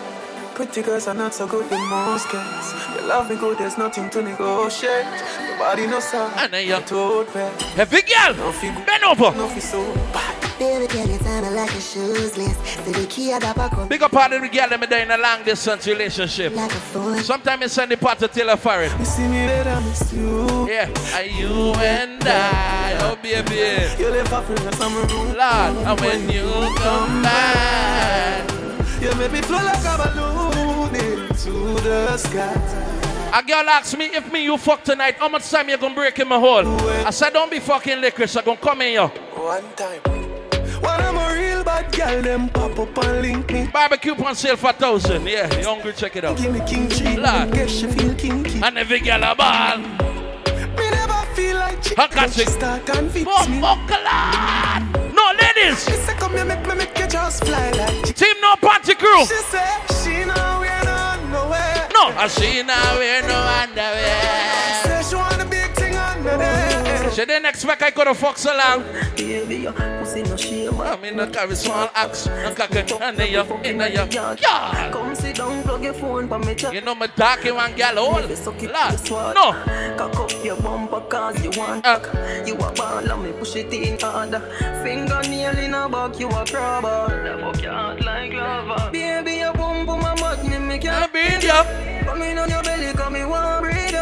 Pretty 0.59 0.83
girls 0.83 1.07
are 1.07 1.15
not 1.15 1.33
so 1.35 1.47
good 1.47 1.71
in 1.71 1.87
most 1.87 2.27
cases. 2.31 2.75
You 2.97 3.07
love 3.07 3.31
me 3.31 3.37
good, 3.37 3.59
there's 3.59 3.79
nothing 3.79 4.11
to 4.11 4.23
negotiate. 4.23 5.07
Nobody 5.53 5.87
knows 5.87 6.11
how. 6.11 6.27
Ah, 6.35 6.45
and 6.45 6.53
then 6.53 6.67
you're 6.67 6.81
told 6.81 7.33
back. 7.33 7.61
Heavy 7.79 8.03
girl. 8.03 8.35
No 8.35 8.51
feel 8.51 8.75
good, 8.75 8.85
Bend 8.87 9.05
over. 9.05 9.31
no 9.39 9.47
feel 9.47 9.61
so 9.63 9.95
bad. 10.13 10.35
Baby, 10.59 10.89
can 10.89 11.09
you 11.13 11.19
tell 11.19 11.53
like 11.53 11.71
a 11.71 11.81
shoes 11.81 12.37
list? 12.37 12.85
The 12.85 13.07
key 13.09 13.31
of 13.35 13.41
the 13.41 13.53
back 13.55 13.73
of 13.79 13.89
Big 13.89 14.03
up 14.03 14.11
party 14.11 14.41
to 14.41 14.49
get 14.49 14.71
them 14.71 14.83
in 14.83 15.11
a 15.13 15.17
long 15.17 15.45
distance 15.45 15.87
relationship. 15.87 16.53
like 16.57 16.73
a 16.73 16.75
phone. 16.75 17.19
Sometimes 17.23 17.63
you 17.63 17.69
send 17.69 17.93
the 17.93 17.97
part 17.97 18.19
to 18.19 18.27
Taylor 18.27 18.57
Farrell. 18.57 18.91
You 18.99 19.05
see 19.05 19.23
me 19.29 19.47
there, 19.47 19.69
I 19.69 19.81
miss 19.85 20.13
you. 20.13 20.69
Yeah, 20.69 20.91
are 21.15 21.23
you 21.23 21.73
and 21.79 22.21
I, 22.27 22.99
oh 23.03 23.17
baby. 23.23 24.03
You 24.03 24.11
live 24.11 24.33
up 24.33 24.49
in 24.51 24.57
the 24.57 24.73
summer 24.73 25.03
room. 25.03 25.37
Lord, 25.37 25.87
and 25.87 26.01
when 26.01 26.29
you 26.29 26.51
come 26.79 27.23
back. 27.23 28.51
You 29.01 29.15
make 29.15 29.31
me 29.31 29.41
flow 29.43 29.63
like 29.63 29.79
a 29.85 29.97
balloon 29.97 30.48
into 31.47 31.81
the 31.83 32.17
sky. 32.17 33.31
A 33.33 33.43
girl 33.43 33.69
asked 33.69 33.97
me 33.97 34.07
if 34.07 34.33
me 34.33 34.45
you 34.45 34.57
fuck 34.57 34.83
tonight, 34.83 35.17
how 35.19 35.29
much 35.29 35.49
time 35.51 35.69
you 35.69 35.77
gonna 35.77 35.95
break 35.95 36.19
in 36.19 36.29
my 36.29 36.39
hole? 36.39 36.67
I 37.07 37.11
said 37.11 37.33
don't 37.33 37.51
be 37.51 37.61
fucking 37.61 38.01
licorice, 38.01 38.37
I 38.37 38.43
gonna 38.43 38.57
come 38.57 38.83
in 38.83 38.89
here. 38.89 39.07
One 39.07 39.65
time. 39.77 40.01
When 40.81 41.01
I'm 41.01 41.17
a 41.17 41.35
real 41.35 41.65
bad 41.65 41.93
girl, 41.93 42.23
them 42.23 42.49
pop 42.49 42.79
up 42.79 42.99
and 43.05 43.23
link 43.23 43.53
me. 43.53 43.67
Barbecue 43.67 44.15
on 44.15 44.35
sale 44.35 44.57
for 44.57 44.71
a 44.71 44.73
thousand. 44.73 45.27
Yeah, 45.27 45.53
you 45.59 45.67
hungry? 45.67 45.93
Check 45.93 46.17
it 46.17 46.25
out. 46.25 46.39
Give 46.39 46.53
me 46.53 46.61
king 46.67 46.89
treatment, 46.89 47.23
Lord. 47.23 47.53
guess 47.53 47.71
she 47.71 47.87
feel 47.87 48.15
kinky. 48.15 48.61
And 48.63 48.79
every 48.79 49.01
girl 49.01 49.23
a 49.23 49.35
ball. 49.35 49.79
Me 49.79 50.91
never 50.91 51.35
feel 51.35 51.57
like 51.57 51.83
chick, 51.83 51.97
can 51.97 52.09
but 52.15 52.33
she 52.33 52.45
start 52.47 52.89
and 52.91 53.11
fix 53.11 53.27
me. 53.27 53.61
Bumbuckler! 53.61 55.13
No, 55.13 55.33
ladies! 55.41 55.85
She 55.85 55.93
say 55.93 56.15
come 56.15 56.33
here, 56.33 56.45
make 56.45 56.67
me 56.67 56.75
make 56.75 56.97
you 56.99 57.09
just 57.09 57.45
fly 57.45 57.71
like 57.73 58.07
chick. 58.07 58.17
Team 58.17 58.37
no 58.41 58.55
party 58.57 58.95
crew! 58.95 59.21
She 59.27 59.35
say 59.35 59.69
she 60.03 60.25
know 60.25 60.68
nowhere. 62.01 62.15
No, 62.15 62.21
I 62.21 62.29
see 62.29 62.63
now 62.63 62.99
wear 62.99 63.23
no 63.23 63.37
underwear. 63.37 64.59
Say 64.63 64.68
She 67.19 67.25
didn't 67.27 67.47
expect 67.47 67.83
I 67.83 67.91
could 67.91 68.07
have 68.07 68.17
fucked 68.17 68.39
so 68.39 68.57
long. 68.57 68.85
Baby, 69.17 69.57
your 69.57 69.73
pussy 69.73 70.23
no 70.23 70.37
shame. 70.37 70.81
I 70.81 70.97
mean, 70.99 71.19
I 71.19 71.27
carry 71.27 71.57
small 71.57 71.91
axe 71.93 72.29
and 72.29 72.57
cock 72.57 72.71
it 72.71 72.93
and 72.93 73.17
then 73.19 73.33
you 73.33 73.41
in 73.65 73.79
the 73.79 73.91
yeah. 73.91 74.91
Come 74.93 75.17
sit 75.17 75.35
down, 75.35 75.65
plug 75.65 75.83
your 75.83 75.95
phone 75.95 76.29
for 76.29 76.39
me. 76.39 76.55
You 76.73 76.81
know 76.81 76.95
me 76.95 77.09
talking 77.17 77.57
one 77.57 77.75
gal 77.75 77.97
hole. 77.97 78.23
Baby, 78.23 78.69
Lord, 78.69 78.93
to 78.93 78.93
the 78.93 78.97
swat. 78.99 79.35
no. 79.35 79.51
Cock 79.99 80.15
up 80.15 80.45
your 80.45 80.63
bumper 80.63 81.01
cause 81.11 81.43
you 81.43 81.51
want 81.59 81.85
Uh. 81.85 81.99
You 82.47 82.55
a 82.55 82.71
ball 82.71 83.11
and 83.11 83.23
me 83.25 83.33
push 83.33 83.57
it 83.57 83.73
in 83.73 83.99
harder 83.99 84.39
Fingernail 84.85 85.59
in 85.59 85.75
a 85.75 85.89
back, 85.89 86.21
you 86.21 86.29
a 86.29 86.47
crabber 86.47 87.41
Fuck 87.41 87.61
your 87.61 87.73
heart 87.73 88.05
like 88.05 88.33
lava 88.33 88.93
Baby, 88.93 89.39
your 89.39 89.53
bum 89.55 89.85
bum 89.85 90.03
a 90.03 90.15
mat 90.21 90.47
me 90.49 90.59
make 90.59 90.85
you 90.85 90.91
I 90.91 91.09
breathe 91.09 91.43
ya. 91.43 91.65
Come 92.05 92.23
in 92.23 92.39
on 92.39 92.49
your 92.49 92.63
belly, 92.63 92.93
come 92.93 93.15
me 93.15 93.25
want 93.25 93.33
breathe 93.33 93.33
ya 93.33 93.38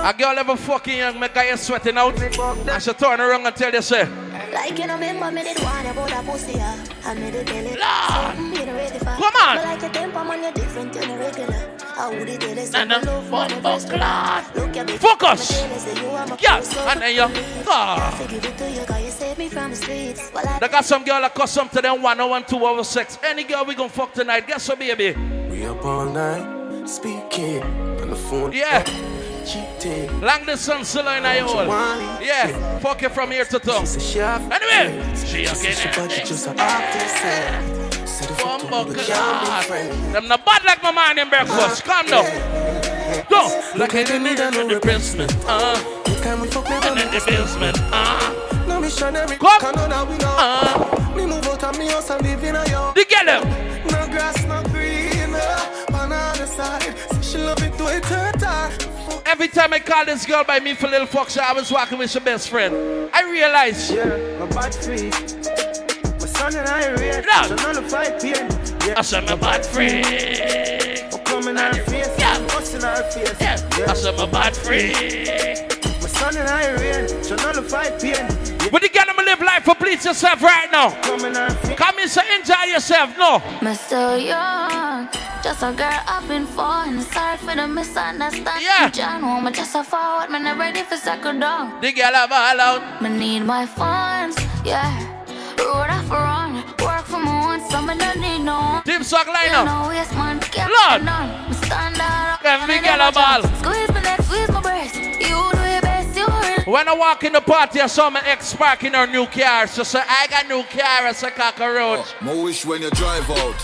A 0.07 0.14
girl 0.14 0.38
ever 0.38 0.54
fucking 0.57 0.98
young, 0.98 1.18
make 1.18 1.32
her 1.36 1.57
sweating 1.57 1.96
out. 1.98 2.16
And 2.22 2.80
she 2.80 2.92
turn 2.92 3.20
around 3.20 3.44
and 3.44 3.57
tell 3.57 3.72
you, 3.72 3.82
say, 3.82 4.04
Like 4.52 4.78
you 4.78 4.86
know, 4.86 4.94
remember 4.94 5.32
me 5.32 5.42
did 5.42 5.61
want 5.64 5.88
about 5.88 6.12
a 6.12 6.22
pussy, 6.30 6.52
yeah. 6.52 6.84
I 7.04 7.14
made 7.14 7.34
it 7.34 7.44
tell 7.44 7.66
it. 7.66 7.76
Lord. 7.76 8.36
Something 8.36 8.68
you 8.68 8.74
ready 8.74 8.98
for. 9.00 9.04
Come 9.04 9.34
on. 9.34 9.57
But 9.57 9.64
like 9.64 9.80
your 9.82 9.90
temper, 9.90 10.24
man, 10.24 10.42
you're 10.44 10.52
different 10.52 10.92
than 10.92 11.11
a 11.11 11.18
regular. 11.18 11.70
I 11.98 12.07
I 12.07 12.09
would 12.11 12.28
it 12.28 12.40
tell 12.40 12.57
us 12.57 12.72
And 12.74 12.92
I'm 12.92 13.02
a 13.02 13.07
love 13.11 13.30
bum 13.32 13.62
first 13.62 13.88
clad. 13.90 14.54
Look 14.54 14.76
at 14.76 14.86
me. 14.86 14.96
Focus. 14.96 15.50
Me 15.50 15.57
tell 15.59 15.72
you, 15.72 15.78
say 15.80 16.00
you 16.00 16.09
are 16.11 16.26
my 16.28 16.36
Yeah, 16.40 16.57
first 16.59 16.76
love. 16.76 16.88
and 16.88 17.02
then 17.02 17.14
you. 17.16 17.64
Ah. 17.66 18.16
I 18.22 18.26
give 18.28 18.44
it 18.44 18.59
to 18.59 18.70
you 18.70 18.84
'cause 18.86 19.02
you 19.02 19.11
saved 19.11 19.38
me 19.38 19.48
from 19.48 19.70
the 19.70 19.76
streets. 19.76 20.30
Well, 20.32 20.46
I 20.48 20.59
They 20.61 20.68
got 20.68 20.84
some 20.84 21.02
girl 21.02 21.20
that 21.20 21.34
custom 21.34 21.68
to 21.70 21.82
them 21.82 22.00
one, 22.00 22.18
one, 22.30 22.44
two 22.44 22.64
over 22.64 22.84
six. 22.84 23.18
Any 23.24 23.42
girl 23.42 23.64
we 23.64 23.74
gon' 23.74 23.88
fuck 23.88 24.12
tonight, 24.12 24.46
guess 24.46 24.68
what, 24.68 24.78
baby? 24.78 25.16
We 25.50 25.66
up 25.66 25.84
all 25.84 26.04
night, 26.04 26.88
speaking 26.88 27.62
on 28.00 28.11
the 28.11 28.16
phone. 28.16 28.52
Yeah. 28.52 28.84
Cheating. 29.47 30.20
Long 30.20 30.44
distance 30.44 30.88
still 30.88 31.07
in 31.07 31.22
your 31.22 31.44
hole. 31.44 31.66
Yeah, 32.20 32.78
fuck 32.80 33.03
it 33.05 33.12
from 33.12 33.30
here 33.30 33.44
to 33.44 33.59
tongue. 33.61 33.86
Anyway, 33.86 35.14
she 35.14 35.44
again. 35.44 36.11
she 36.11 36.24
just 36.24 36.47
a 36.49 36.51
artist. 36.51 37.16
Said 38.07 38.30
if 38.30 38.40
I 38.40 38.59
Bumbo 38.59 38.84
told 38.84 38.97
her, 38.97 39.03
clad. 39.05 40.12
Them 40.12 40.26
not 40.26 40.44
bad 40.44 40.64
like 40.64 40.82
my 40.82 40.90
man 40.90 41.18
in 41.18 41.28
breakfast. 41.28 41.84
Calm 41.84 42.07
down. 42.07 42.24
Go. 43.28 43.62
Look 43.76 43.94
at 43.94 44.09
the 44.09 44.18
need 44.18 44.40
in 44.40 44.68
the 44.68 44.80
basement. 44.82 45.36
Uh. 45.47 45.76
Can 46.22 46.40
we 46.40 46.49
fuck 46.49 46.64
me 46.68 46.76
in 46.76 47.11
the 47.12 47.22
basement. 47.26 47.78
Uh. 47.92 48.64
No 48.66 48.80
missionary, 48.80 49.36
Come. 49.36 49.61
Canada 49.61 50.05
we 50.11 50.18
know. 50.18 50.34
Uh. 50.36 51.14
Me 51.14 51.24
move 51.24 51.47
out 51.47 51.62
of 51.62 51.78
me 51.78 51.86
house 51.86 52.11
and 52.11 52.22
live 52.22 52.42
in 52.42 52.57
a 52.57 52.68
yo. 52.68 52.92
The 52.94 53.05
girl 53.05 53.26
them. 53.26 53.86
No 53.90 54.07
grass, 54.09 54.44
Every 59.26 59.48
time 59.48 59.72
I 59.72 59.80
call 59.80 60.04
this 60.04 60.24
girl 60.24 60.44
by 60.44 60.60
me 60.60 60.74
for 60.74 60.86
little 60.86 61.06
fox, 61.06 61.36
I 61.36 61.52
was 61.52 61.72
walking 61.72 61.98
with 61.98 62.14
your 62.14 62.22
best 62.22 62.48
friend. 62.48 63.10
I 63.12 63.28
realize. 63.28 63.90
Yeah, 63.90 64.04
my 64.38 64.46
bad 64.46 64.72
free. 64.72 65.10
My 65.10 66.26
son 66.26 66.54
and 66.54 66.68
I 66.68 66.92
read. 66.92 67.24
Yeah. 67.26 67.42
So 67.42 67.56
none 67.56 67.76
of 67.76 67.90
fight 67.90 68.22
pain. 68.22 68.48
Yeah. 68.86 68.94
I 68.96 69.02
said 69.02 69.24
my 69.24 69.34
bad 69.34 69.66
friend. 69.66 70.06
I'm 71.12 71.24
coming 71.24 71.58
on 71.58 71.74
her 71.74 71.82
face. 71.82 72.08
Yeah. 72.20 72.36
I'm 72.36 72.46
busting 72.46 72.82
her 72.82 73.10
face. 73.10 73.34
Yeah. 73.40 73.90
I 73.90 73.94
said 73.94 74.16
my 74.16 74.26
bad 74.30 74.56
friend. 74.56 74.94
My 76.00 76.08
son 76.08 76.36
and 76.36 76.48
I 76.48 76.72
read. 76.74 77.24
So 77.24 77.34
none 77.34 77.58
of 77.58 77.68
fight 77.68 78.00
pain. 78.00 78.55
But 78.72 78.82
the 78.82 78.88
girl 78.88 79.04
I'm 79.08 79.24
live 79.24 79.40
life 79.40 79.64
for 79.64 79.74
please 79.74 80.04
yourself 80.04 80.42
right 80.42 80.68
now. 80.72 80.90
Coming 81.02 81.36
on 81.36 81.50
her 81.50 81.56
face. 81.56 81.78
Come 81.78 81.98
in, 81.98 82.08
say 82.08 82.22
enjoy 82.36 82.64
yourself. 82.72 83.16
No. 83.16 83.40
Me 83.62 83.74
still 83.74 84.18
young, 84.18 85.08
just 85.42 85.62
a 85.62 85.72
girl 85.72 86.00
up 86.06 86.28
in 86.30 86.46
fun. 86.46 87.00
Sorry 87.02 87.36
for 87.38 87.54
the 87.54 87.66
misunderstanding. 87.66 88.62
Yeah. 88.62 88.88
John, 88.90 89.22
home, 89.22 89.52
just 89.52 89.74
a 89.74 89.84
forward, 89.84 90.30
man, 90.30 90.46
I'm 90.46 90.58
ready 90.58 90.82
for 90.82 90.96
second 90.96 91.40
down. 91.40 91.80
The 91.80 91.92
girl 91.92 92.12
have 92.12 92.32
all 92.32 92.60
out. 92.60 93.02
Me 93.02 93.08
need 93.10 93.40
my 93.44 93.66
funds, 93.66 94.36
yeah. 94.64 95.12
Road 95.58 95.90
off 95.90 96.10
run, 96.10 96.54
work 96.84 97.04
for 97.06 97.18
my 97.18 97.54
own, 97.54 97.70
so 97.70 97.80
me 97.82 97.96
don't 97.96 98.20
need 98.20 98.40
no. 98.44 98.82
Team 98.84 99.02
Sock 99.02 99.26
line 99.26 99.46
You 99.50 99.56
up. 99.58 99.66
know, 99.66 99.88
waste 99.88 100.12
man, 100.14 100.38
get 100.52 100.68
Lord. 100.70 101.02
Me 101.02 101.54
stand 101.54 101.98
out, 102.00 102.38
Every 102.44 102.76
and 102.76 102.84
girl 102.84 103.08
a 103.08 103.12
ball. 103.12 103.42
Squeeze 103.62 103.88
my 103.94 104.00
neck, 104.02 104.20
squeeze 104.22 104.50
my 104.50 104.60
breast. 104.60 104.94
You 104.96 105.38
When 106.66 106.88
I 106.88 106.94
walk 106.94 107.22
in 107.24 107.32
the 107.32 107.40
party, 107.40 107.80
I 107.80 107.86
saw 107.86 108.11
my 108.11 108.20
ex 108.26 108.55
parking 108.55 108.94
her 108.94 109.07
new 109.07 109.26
car. 109.26 109.66
So 109.66 109.82
say, 109.82 110.03
I 110.05 110.26
got 110.28 110.49
new 110.49 110.62
car 110.64 111.07
as 111.07 111.22
a 111.22 111.30
cockroach. 111.30 112.01
Oh, 112.01 112.16
my 112.20 112.34
wish 112.34 112.64
when 112.64 112.82
you 112.82 112.90
drive 112.90 113.30
out. 113.30 113.55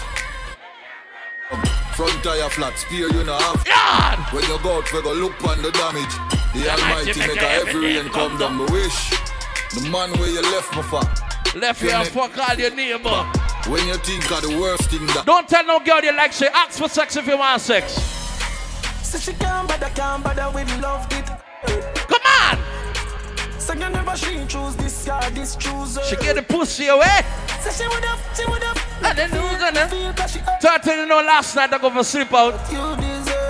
Front 1.97 2.23
tire 2.25 2.49
flat, 2.49 2.79
spear 2.79 3.11
you 3.13 3.25
know 3.25 3.37
have. 3.37 3.65
God. 3.65 4.33
When 4.33 4.43
you 4.45 4.59
go 4.63 4.79
out, 4.79 4.93
we 4.93 5.03
go 5.03 5.13
look 5.13 5.45
on 5.45 5.61
the 5.61 5.71
damage. 5.73 6.15
The 6.55 6.61
Yeah, 6.61 6.77
Almighty 6.77 7.19
make 7.19 7.29
make 7.29 7.43
a 7.43 7.51
every 7.51 7.71
every 7.71 7.81
rain 7.81 7.97
rain 7.97 8.13
come 8.13 8.31
come 8.31 8.39
down. 8.39 8.55
My 8.57 8.65
wish. 8.73 9.11
The 9.75 9.89
man 9.91 10.13
where 10.19 10.31
you 10.31 10.43
left 10.43 10.77
me 10.77 10.83
for. 10.83 11.59
Left 11.59 11.81
here 11.83 11.95
and 11.95 12.09
fuck 12.09 12.39
all 12.39 12.57
your 12.57 12.75
neighbor. 12.75 13.25
When 13.69 13.87
you 13.89 13.97
think 13.99 14.31
of 14.31 14.43
the 14.43 14.59
worst 14.61 14.91
thing 14.91 15.07
that. 15.09 15.25
Don't 15.27 15.49
tell 15.49 15.65
no 15.67 15.81
girl 15.81 16.01
you 16.03 16.17
like, 16.17 16.33
say, 16.33 16.49
ask 16.55 16.79
for 16.79 16.89
sex 16.89 17.17
if 17.17 17.27
you 17.27 17.37
want 17.37 17.61
sex. 17.61 17.93
So 19.03 19.19
she 19.19 19.33
can't 19.35 19.69
bother, 19.69 19.91
can't 19.95 20.25
bother 20.25 20.51
with 20.55 20.81
love 20.81 21.07
it. 21.11 21.92
So 23.63 23.75
you 23.75 23.89
never 23.91 24.17
she 24.17 24.45
choose 24.49 24.75
this 24.75 25.05
guy, 25.05 25.31
this 25.31 25.55
chooser. 25.55 26.03
She 26.03 26.17
get 26.17 26.35
the 26.35 26.43
pussy 26.43 26.89
away. 26.89 27.21
So 27.61 27.71
she 27.71 27.87
would 27.87 28.05
have, 28.05 28.37
she 28.37 28.45
would 28.51 28.61
have. 28.61 28.77
And 29.05 29.17
then 29.17 29.31
who's 29.31 29.57
gonna? 29.57 29.89
She 30.29 30.41
hurt 30.41 30.61
Thought 30.61 30.85
you 30.85 31.07
know 31.07 31.23
last 31.23 31.55
night 31.55 31.73
I 31.73 31.79
go 31.79 31.89
for 31.91 32.03
sleep 32.03 32.33
out. 32.35 32.55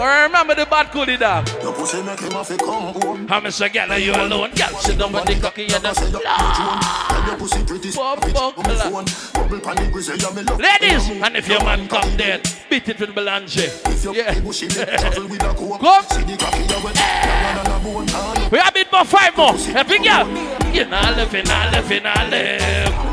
Or 0.01 0.23
remember 0.25 0.55
the 0.55 0.67
bad 0.67 0.87
coolie 0.93 1.19
dog. 1.19 1.49
Your 1.63 1.73
pussy 1.73 2.03
make 2.03 2.21
him 2.21 2.33
have 2.33 2.49
to 2.49 2.57
come 2.57 2.95
home. 2.95 3.29
How 3.29 3.41
much 3.41 3.61
a 3.61 3.69
girl 3.69 3.93
are 3.93 3.99
you 3.99 4.13
alone? 4.13 4.51
Girl, 4.55 4.69
sit 4.81 4.99
down 4.99 5.13
with 5.13 5.25
the 5.25 5.35
cocky 5.41 5.65
and 5.65 5.83
the 5.85 5.93
Tell 5.93 7.27
your 7.27 7.37
pussy 7.37 7.65
pretty 7.65 7.91
Bum, 7.93 8.19
bitch 8.19 8.35
bum, 8.35 8.55
on 8.57 8.63
my 8.65 8.75
clap. 8.75 8.93
phone. 8.93 9.05
Bubble 9.35 9.61
pan 9.61 9.77
the 9.77 9.91
grizzly, 9.93 10.17
yeah, 10.19 10.35
me 10.35 10.43
love 10.43 10.61
Ladies, 10.61 11.11
and 11.11 11.37
if 11.37 11.49
your 11.49 11.61
man 11.61 11.89
come 11.89 12.17
dead, 12.17 12.49
beat 12.69 12.89
it 12.89 12.99
with 12.99 13.15
Belange. 13.15 13.57
Yeah. 13.57 14.41
bushy 14.41 14.69
lip, 14.69 14.89
travel 14.89 15.29
with 15.29 15.43
a 15.43 15.55
comb. 15.55 15.79
Come. 15.79 16.05
See 16.05 16.23
the 16.25 16.37
cocky, 16.37 16.63
you 16.63 16.85
wet. 16.85 16.97
Yeah, 16.97 17.43
man, 17.43 17.59
and 17.59 17.69
a 17.69 17.79
bone. 17.85 18.51
We 18.51 18.59
have 18.59 18.75
bit 18.75 18.91
more 18.93 19.05
five 19.05 19.37
more. 19.37 19.55
Every 19.77 19.99
girl, 19.99 20.27
you 20.73 20.85
not 20.87 21.17
live, 21.17 21.33
you 21.33 21.43
live, 21.43 21.91
you 21.91 22.01
live. 22.01 23.13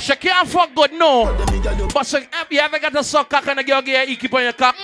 She 0.00 0.14
can't 0.16 0.46
fuck 0.48 0.74
good, 0.74 0.92
no. 0.92 1.34
But 1.92 2.06
she, 2.06 2.18
have 2.30 2.46
you 2.50 2.60
ever 2.60 2.78
got 2.78 2.94
a 2.94 3.02
suck 3.02 3.30
cock 3.30 3.46
and 3.48 3.60
a 3.60 3.64
girl 3.64 3.82
get 3.82 4.06
keep 4.18 4.32
on 4.34 4.42
your 4.42 4.52
cock? 4.52 4.76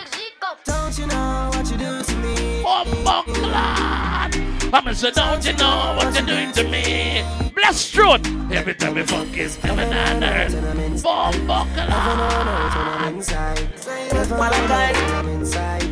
Don't 0.65 0.99
you 0.99 1.07
know 1.07 1.51
what 1.53 1.71
you 1.71 1.77
do 1.77 2.03
to 2.03 2.17
me? 2.17 2.63
Oh, 2.67 2.85
fuck, 3.05 3.29
lad. 3.43 4.35
I'm 4.75 4.95
say, 4.95 5.11
don't 5.11 5.45
you 5.45 5.53
know 5.55 5.95
what 5.97 6.15
you're 6.15 6.27
doing 6.27 6.53
to 6.53 6.65
me? 6.65 7.25
Bless 7.55 7.91
truth. 7.91 8.27
Every 8.51 8.75
time 8.75 8.95
we 8.95 9.03
fuck 9.03 9.37
is 9.37 9.57
coming 9.57 9.93
on 9.93 10.25
earth. 10.25 11.03
Bomb 11.03 11.47
buckle. 11.47 11.81
I'm 11.81 13.15
inside. 13.15 13.59
Heaven 13.59 14.33
on 14.33 14.53
earth, 14.53 15.13
I'm 15.13 15.29
inside. 15.29 15.83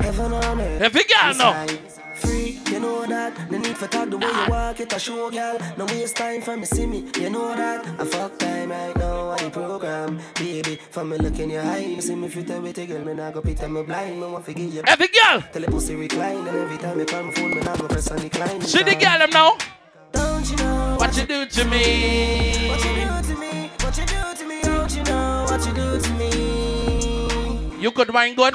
Heaven 0.00 0.32
on 0.32 0.60
earth. 0.60 0.82
Every 0.82 1.04
girl 1.04 1.34
know. 1.34 1.66
Inside. 2.86 3.06
Free, 3.06 3.06
you 3.06 3.06
know 3.06 3.06
that. 3.06 3.50
No 3.50 3.58
need 3.58 3.76
for 3.76 3.86
talk 3.86 4.10
the 4.10 4.18
way 4.18 4.26
you 4.26 4.46
walk, 4.48 4.80
it 4.80 4.92
a 4.92 4.98
show, 4.98 5.30
girl. 5.30 5.58
No 5.76 5.84
waste 5.86 6.16
time 6.16 6.40
for 6.40 6.56
me, 6.56 6.64
see 6.66 6.86
me, 6.86 7.04
you 7.18 7.30
know 7.30 7.54
that. 7.54 7.86
I 8.00 8.04
fuck 8.04 8.38
time 8.38 8.70
right 8.70 8.96
now 8.96 9.36
the 9.36 9.50
program, 9.50 10.20
baby. 10.34 10.78
For 10.90 11.04
me 11.04 11.18
look 11.18 11.38
in 11.38 11.50
your 11.50 11.62
eyes, 11.62 12.06
see 12.06 12.14
me 12.14 12.28
fit 12.28 12.48
with 12.62 12.78
a 12.78 12.86
girl, 12.86 13.04
me 13.04 13.14
nah 13.14 13.30
go 13.30 13.40
pit 13.42 13.68
me 13.70 13.82
blind, 13.82 14.20
me 14.20 14.26
want 14.26 14.44
to 14.46 14.54
give 14.54 14.74
you. 14.74 14.82
Every 14.86 15.08
girl. 15.08 15.42
Tell 15.52 15.62
the 15.62 15.70
pussy 15.70 15.94
recline, 15.94 16.46
and 16.46 16.56
every 16.56 16.78
time 16.78 16.98
you 16.98 17.06
call 17.06 17.22
my 17.22 17.32
phone, 17.32 17.50
me 17.54 17.60
nah 17.60 17.76
go 17.76 17.88
press 17.88 18.10
on 18.10 18.18
decline. 18.18 18.60
See 18.62 18.82
the 18.82 18.94
girl 18.94 19.18
them 19.18 19.30
now. 19.30 19.56
Don't 20.12 20.50
you 20.50 20.56
know 20.56 20.96
What 20.98 21.16
you 21.16 21.26
do 21.26 21.46
to 21.46 21.64
me? 21.64 22.68
what 22.68 22.84
you 22.84 22.94
do 22.94 23.22
to 23.28 23.40
me? 23.40 23.70
What 23.80 23.98
you 23.98 24.06
do 24.06 24.34
to 24.38 24.44
me? 24.48 24.60
Don't 24.62 24.96
you 24.96 25.02
know 25.04 25.44
what 25.48 25.66
you 25.66 25.72
do 25.74 26.00
to 26.00 26.12
me? 26.14 27.76
You 27.82 27.90
could 27.90 28.12
wine 28.12 28.34
good. 28.34 28.54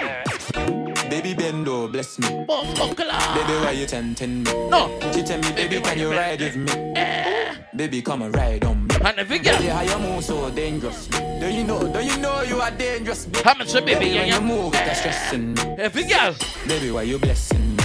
Baby 1.12 1.34
Bendo, 1.34 1.91
bless 1.91 2.18
me. 2.20 2.30
Baby, 2.30 2.47
why 2.47 3.76
you 3.76 3.86
tempting 3.86 4.43
me? 4.43 4.70
No. 4.70 4.88
She 5.12 5.22
tell 5.22 5.41
me, 5.41 5.51
baby, 5.51 5.82
can 5.82 5.99
you 5.99 6.09
ride 6.09 6.39
with 6.39 6.55
me? 6.55 6.72
Eh. 6.95 7.53
Baby, 7.76 8.01
come 8.01 8.22
and 8.22 8.34
ride 8.34 8.64
on 8.64 8.88
me. 8.88 8.95
And 9.03 9.20
every 9.20 9.39
girl. 9.39 9.57
Baby, 9.57 9.68
how 9.68 9.82
you 9.82 9.99
move 9.99 10.24
so 10.24 10.49
dangerous? 10.51 11.07
Don't 11.07 11.53
you 11.53 11.66
know? 11.66 11.82
Don't 11.91 12.05
you 12.05 12.16
know 12.16 12.43
you 12.43 12.62
are 12.62 12.72
dangerous? 12.72 13.26
Baby? 13.26 13.43
How 13.43 13.55
much 13.55 13.76
a 13.76 13.82
baby, 13.82 14.05
Baby, 14.05 14.20
when 14.20 14.28
you 14.30 14.39
move, 14.39 14.74
it's 14.74 14.88
eh. 14.88 14.93
stressing 14.93 15.53
me. 15.53 15.62
Eh, 15.62 15.76
every 15.80 16.05
girl. 16.05 16.34
Baby, 16.66 16.91
why 16.91 17.01
you 17.01 17.20
blessing 17.20 17.76
me? 17.76 17.84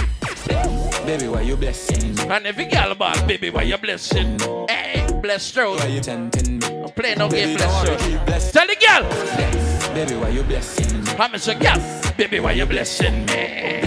Baby, 1.05 1.27
why 1.27 1.41
you 1.41 1.57
blessing 1.57 2.15
me? 2.15 2.23
And 2.29 2.47
every 2.47 2.65
girl 2.67 2.95
boss, 2.95 3.21
baby, 3.23 3.49
why 3.49 3.63
you 3.63 3.77
blessing? 3.77 4.39
Hey, 4.69 5.05
bless 5.21 5.51
throat. 5.51 5.81
Why 5.81 5.87
you 5.87 5.99
tempting 5.99 6.59
me? 6.59 6.91
Play 6.95 7.15
no 7.15 7.27
Baby, 7.27 7.57
game, 7.57 7.57
bless 7.57 8.51
throat. 8.51 8.53
Tell 8.53 8.67
the 8.67 8.77
girl. 8.79 9.76
Baby, 9.97 10.15
why 10.15 10.29
you 10.29 10.43
blessing 10.43 11.03
me? 11.03 11.09
How 11.17 11.27
much 11.27 11.47
a 11.47 11.55
girl? 11.55 12.13
Baby, 12.15 12.39
why 12.39 12.51
you 12.51 12.67
blessing 12.67 13.25
me? 13.25 13.81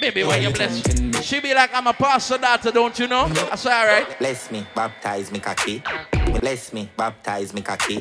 Baby, 0.00 0.24
why 0.24 0.36
you 0.36 0.50
blessing 0.50 1.10
me? 1.10 1.20
She 1.20 1.38
be 1.38 1.52
like, 1.52 1.68
I'm 1.74 1.86
a 1.86 1.92
pastor 1.92 2.38
daughter, 2.38 2.70
don't 2.70 2.98
you 2.98 3.06
know? 3.06 3.30
I 3.52 3.56
say, 3.56 3.70
all 3.70 3.86
right. 3.86 4.18
Bless 4.18 4.50
me, 4.50 4.66
baptize 4.74 5.30
me 5.30 5.38
kaki. 5.38 5.82
Bless 6.40 6.72
me, 6.72 6.88
baptize 6.96 7.52
me 7.52 7.60
kaki. 7.60 7.98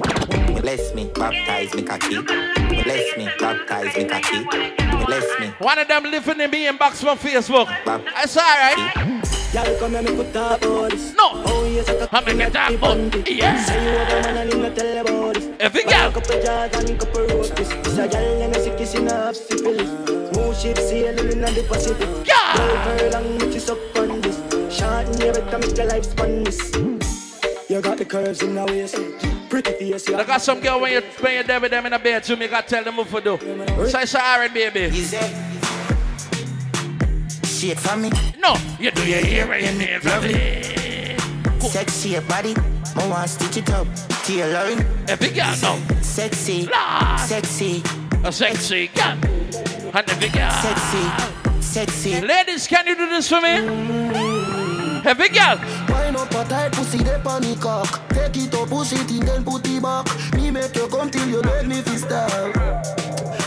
Bless 0.62 0.96
me, 0.96 1.12
baptize 1.14 1.76
me 1.76 1.82
kaki. 1.82 2.22
Bless 2.22 3.18
me, 3.18 3.30
baptize 3.38 3.98
me 3.98 4.06
kaki. 4.06 5.06
Bless 5.06 5.40
me. 5.42 5.48
One 5.60 5.80
of 5.80 5.88
them 5.90 6.04
living 6.04 6.40
in 6.40 6.50
me 6.50 6.66
inbox 6.66 7.04
from 7.04 7.18
Facebook. 7.18 7.68
I 7.86 8.26
say, 8.26 8.40
all 8.40 9.26
right. 9.26 9.39
Y'all 9.52 9.80
come 9.80 9.96
and 9.96 10.08
me 10.08 10.16
put 10.16 10.30
about 10.30 10.62
this. 10.62 11.16
No. 11.16 11.32
Oh 11.34 11.66
yes, 11.66 11.90
I 11.90 12.06
got 12.06 12.14
I'm 12.14 12.78
gonna 12.78 13.24
yeah. 13.28 13.64
Say 13.64 13.84
you 13.84 13.98
man 13.98 14.38
and 14.38 14.54
him 14.54 14.62
not 14.62 14.76
tell 14.76 14.98
about 15.02 15.34
this. 15.34 15.50
Every 15.60 15.84
girl. 15.86 16.12
couple 16.12 16.40
jars 16.44 16.76
and 16.76 17.00
couple 17.00 17.22
roses. 17.22 17.56
This 17.58 17.98
a 17.98 18.08
girl 18.08 18.42
and 18.44 18.56
a 18.56 18.60
sick 18.62 18.78
kissing 18.78 19.08
half 19.08 19.34
syphilis. 19.34 19.90
Smooth 20.30 20.56
ship 20.56 20.78
sailing 20.78 21.32
in 21.32 21.42
the 21.42 21.66
Pacific. 21.68 22.08
Yeah. 22.28 22.58
Her 22.58 23.10
long 23.10 23.40
make 23.40 23.52
you 23.52 23.60
suck 23.60 23.80
on 23.98 24.22
this. 24.22 24.38
Short 24.72 25.08
and 25.08 25.20
you 25.20 25.32
better 25.32 25.58
make 25.58 25.76
your 25.76 25.88
life 25.88 26.06
span 26.06 26.44
this. 26.44 27.42
You 27.68 27.82
got 27.82 27.98
the 27.98 28.06
curves 28.06 28.44
in 28.44 28.54
the 28.54 28.66
waist. 28.66 28.98
Pretty 29.50 29.72
face, 29.72 30.08
you 30.08 30.16
I 30.16 30.26
got 30.26 30.44
some 30.44 30.60
girl 30.60 30.80
when 30.80 30.92
you 30.92 31.02
when 31.22 31.38
you 31.38 31.44
there 31.44 31.60
with 31.60 31.72
them 31.72 31.88
in 31.88 31.92
the 31.94 31.98
bedroom, 31.98 32.44
you 32.44 32.50
got 32.50 32.68
to 32.68 32.76
tell 32.76 32.84
them 32.84 32.98
what 32.98 33.10
to 33.10 33.22
do. 33.22 33.64
I 33.96 34.06
say, 34.06 34.20
all 34.20 34.38
right, 34.38 34.54
baby. 34.54 34.92
Shit 37.60 37.98
me. 37.98 38.10
No, 38.38 38.56
you 38.80 38.90
do 38.90 39.06
your 39.06 39.20
hair 39.20 39.52
and 39.52 39.82
your 39.82 40.00
for 40.00 40.22
me. 40.22 41.18
Sexy 41.60 42.12
your 42.12 42.22
body. 42.22 42.56
I 42.96 43.10
want 43.10 43.30
stitch 43.30 43.58
it 43.58 43.70
up. 43.72 43.86
Tailoring. 44.24 44.80
Every 45.10 45.28
girl 45.32 45.54
know. 45.62 45.78
Sexy. 46.02 46.70
Sexy. 47.28 47.84
A 48.24 48.32
sexy 48.32 48.88
girl. 48.88 49.18
And 49.94 50.10
every 50.10 50.30
girl. 50.30 50.52
Sexy, 50.62 51.62
sexy. 51.62 52.22
Ladies, 52.22 52.66
can 52.66 52.88
you 52.88 52.96
do 52.96 53.10
this 53.10 53.28
for 53.28 53.42
me? 53.42 54.59
Every 55.10 55.30
girl. 55.30 55.58
Wine 55.90 56.16
up 56.16 56.30
a 56.30 56.46
tight 56.48 56.72
pussy, 56.72 57.00
they 57.00 57.20
panic 57.24 57.60
cock. 57.60 58.08
Take 58.10 58.38
it 58.38 58.54
up, 58.54 58.70
push 58.70 58.94
it 58.94 59.10
in, 59.10 59.26
then 59.26 59.44
put 59.44 59.68
it 59.68 59.82
back. 59.82 60.06
Me 60.36 60.52
make 60.52 60.76
you 60.76 60.88
come 60.88 61.10
till 61.10 61.28
you 61.28 61.42
make 61.42 61.66
me 61.66 61.82
feel 61.82 61.98
style. 61.98 62.52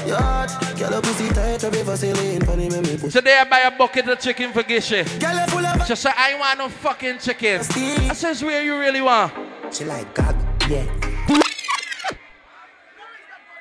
Yeah, 0.04 0.74
girl, 0.76 0.94
a 0.94 1.00
pussy 1.00 1.28
tight, 1.28 1.62
every 1.62 1.82
Vaseline, 1.82 2.40
funny 2.44 2.68
me 2.68 2.80
me 2.80 2.96
push. 2.96 3.12
Today 3.12 3.38
I 3.38 3.44
buy 3.44 3.60
a 3.60 3.70
bucket 3.70 4.08
of 4.08 4.18
chicken 4.18 4.52
for 4.52 4.64
Gishy. 4.64 5.04
Girl, 5.20 5.46
full 5.46 5.64
of 5.64 5.86
She 5.86 5.94
said, 5.94 6.14
I 6.16 6.36
want 6.36 6.58
no 6.58 6.68
fucking 6.68 7.18
chicken. 7.20 7.60
I 7.60 8.12
says, 8.12 8.42
where 8.42 8.64
you 8.64 8.76
really 8.76 9.00
want? 9.00 9.32
She 9.72 9.84
like 9.84 10.12
God, 10.14 10.34
yeah. 10.68 10.84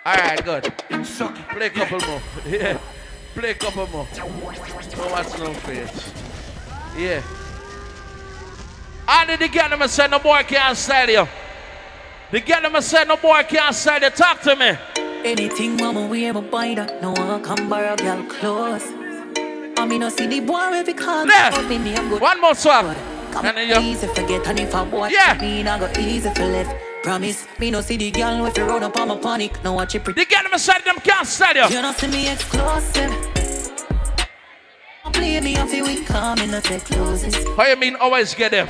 All 0.03 0.15
right, 0.15 0.43
good. 0.43 0.73
Play 1.51 1.67
a 1.67 1.69
couple 1.69 1.99
more. 2.07 2.21
Yeah. 2.47 2.79
Play 3.35 3.51
a 3.51 3.53
couple 3.53 3.85
more. 3.89 4.07
Don't 4.15 4.41
watch 4.41 5.37
no 5.37 5.53
face. 5.53 6.11
Yeah. 6.97 7.21
And 9.13 9.39
the 9.41 9.47
girl 9.49 9.69
them 9.69 9.87
say 9.87 10.07
no 10.07 10.19
boy 10.19 10.43
can't 10.47 10.77
style 10.77 11.09
you. 11.09 11.27
The 12.31 12.39
girl 12.41 12.61
them 12.61 12.81
say 12.81 13.03
no 13.05 13.17
boy 13.17 13.43
can't 13.47 13.75
style 13.75 14.01
you. 14.01 14.09
Talk 14.09 14.41
to 14.41 14.55
me. 14.55 14.71
Anything 15.23 15.75
mama 15.77 16.07
we 16.07 16.25
ever 16.25 16.41
buy 16.41 16.73
that 16.75 17.01
no 17.01 17.11
one 17.11 17.43
come 17.43 17.69
borrow 17.69 17.95
girl 17.97 18.23
clothes. 18.27 18.83
I 19.77 19.85
mean, 19.85 20.03
I 20.03 20.09
see 20.09 20.27
the 20.27 20.39
boy 20.39 20.59
every 20.73 20.93
call. 20.93 21.25
There. 21.25 21.51
Me, 21.67 21.77
me, 21.77 21.95
I'm 21.95 22.09
good. 22.09 22.21
One 22.21 22.39
more 22.39 22.55
song. 22.55 22.95
Come 23.31 23.45
And 23.45 23.57
then 23.57 23.69
you- 23.83 23.91
easy 23.91 24.07
forget 24.07 24.45
and 24.47 24.59
if 24.59 24.73
I 24.75 24.81
watch 24.83 25.11
Yeah. 25.11 25.37
me, 25.41 25.65
I 25.67 25.79
go 25.79 25.89
easy 25.99 26.29
for 26.33 26.45
left. 26.45 26.71
Promise 27.03 27.47
me 27.59 27.71
no 27.71 27.81
see 27.81 27.97
the 27.97 28.11
girl 28.11 28.45
if 28.45 28.57
you 28.57 28.63
run 28.63 28.83
up 28.83 28.97
on 28.99 29.07
my 29.07 29.17
panic. 29.17 29.51
No 29.63 29.73
watch 29.73 29.95
it 29.95 30.03
pretty. 30.03 30.23
The 30.23 30.35
girl 30.35 30.43
them 30.49 30.59
say 30.59 30.73
them 30.85 30.97
can't 31.03 31.27
style 31.27 31.55
you. 31.55 31.75
You 31.75 31.81
don't 31.81 31.97
see 31.97 32.07
me 32.07 32.29
exclusive. 32.31 33.30
Play 35.21 35.39
me 35.39 35.55
off 35.57 35.71
you 35.71 35.83
with 35.83 36.03
calm 36.07 36.39
in 36.39 36.49
the 36.49 36.59
take 36.61 36.83
closes. 36.83 37.35
How 37.55 37.67
you 37.67 37.75
mean 37.75 37.95
always 37.97 38.33
get 38.33 38.49
them? 38.49 38.67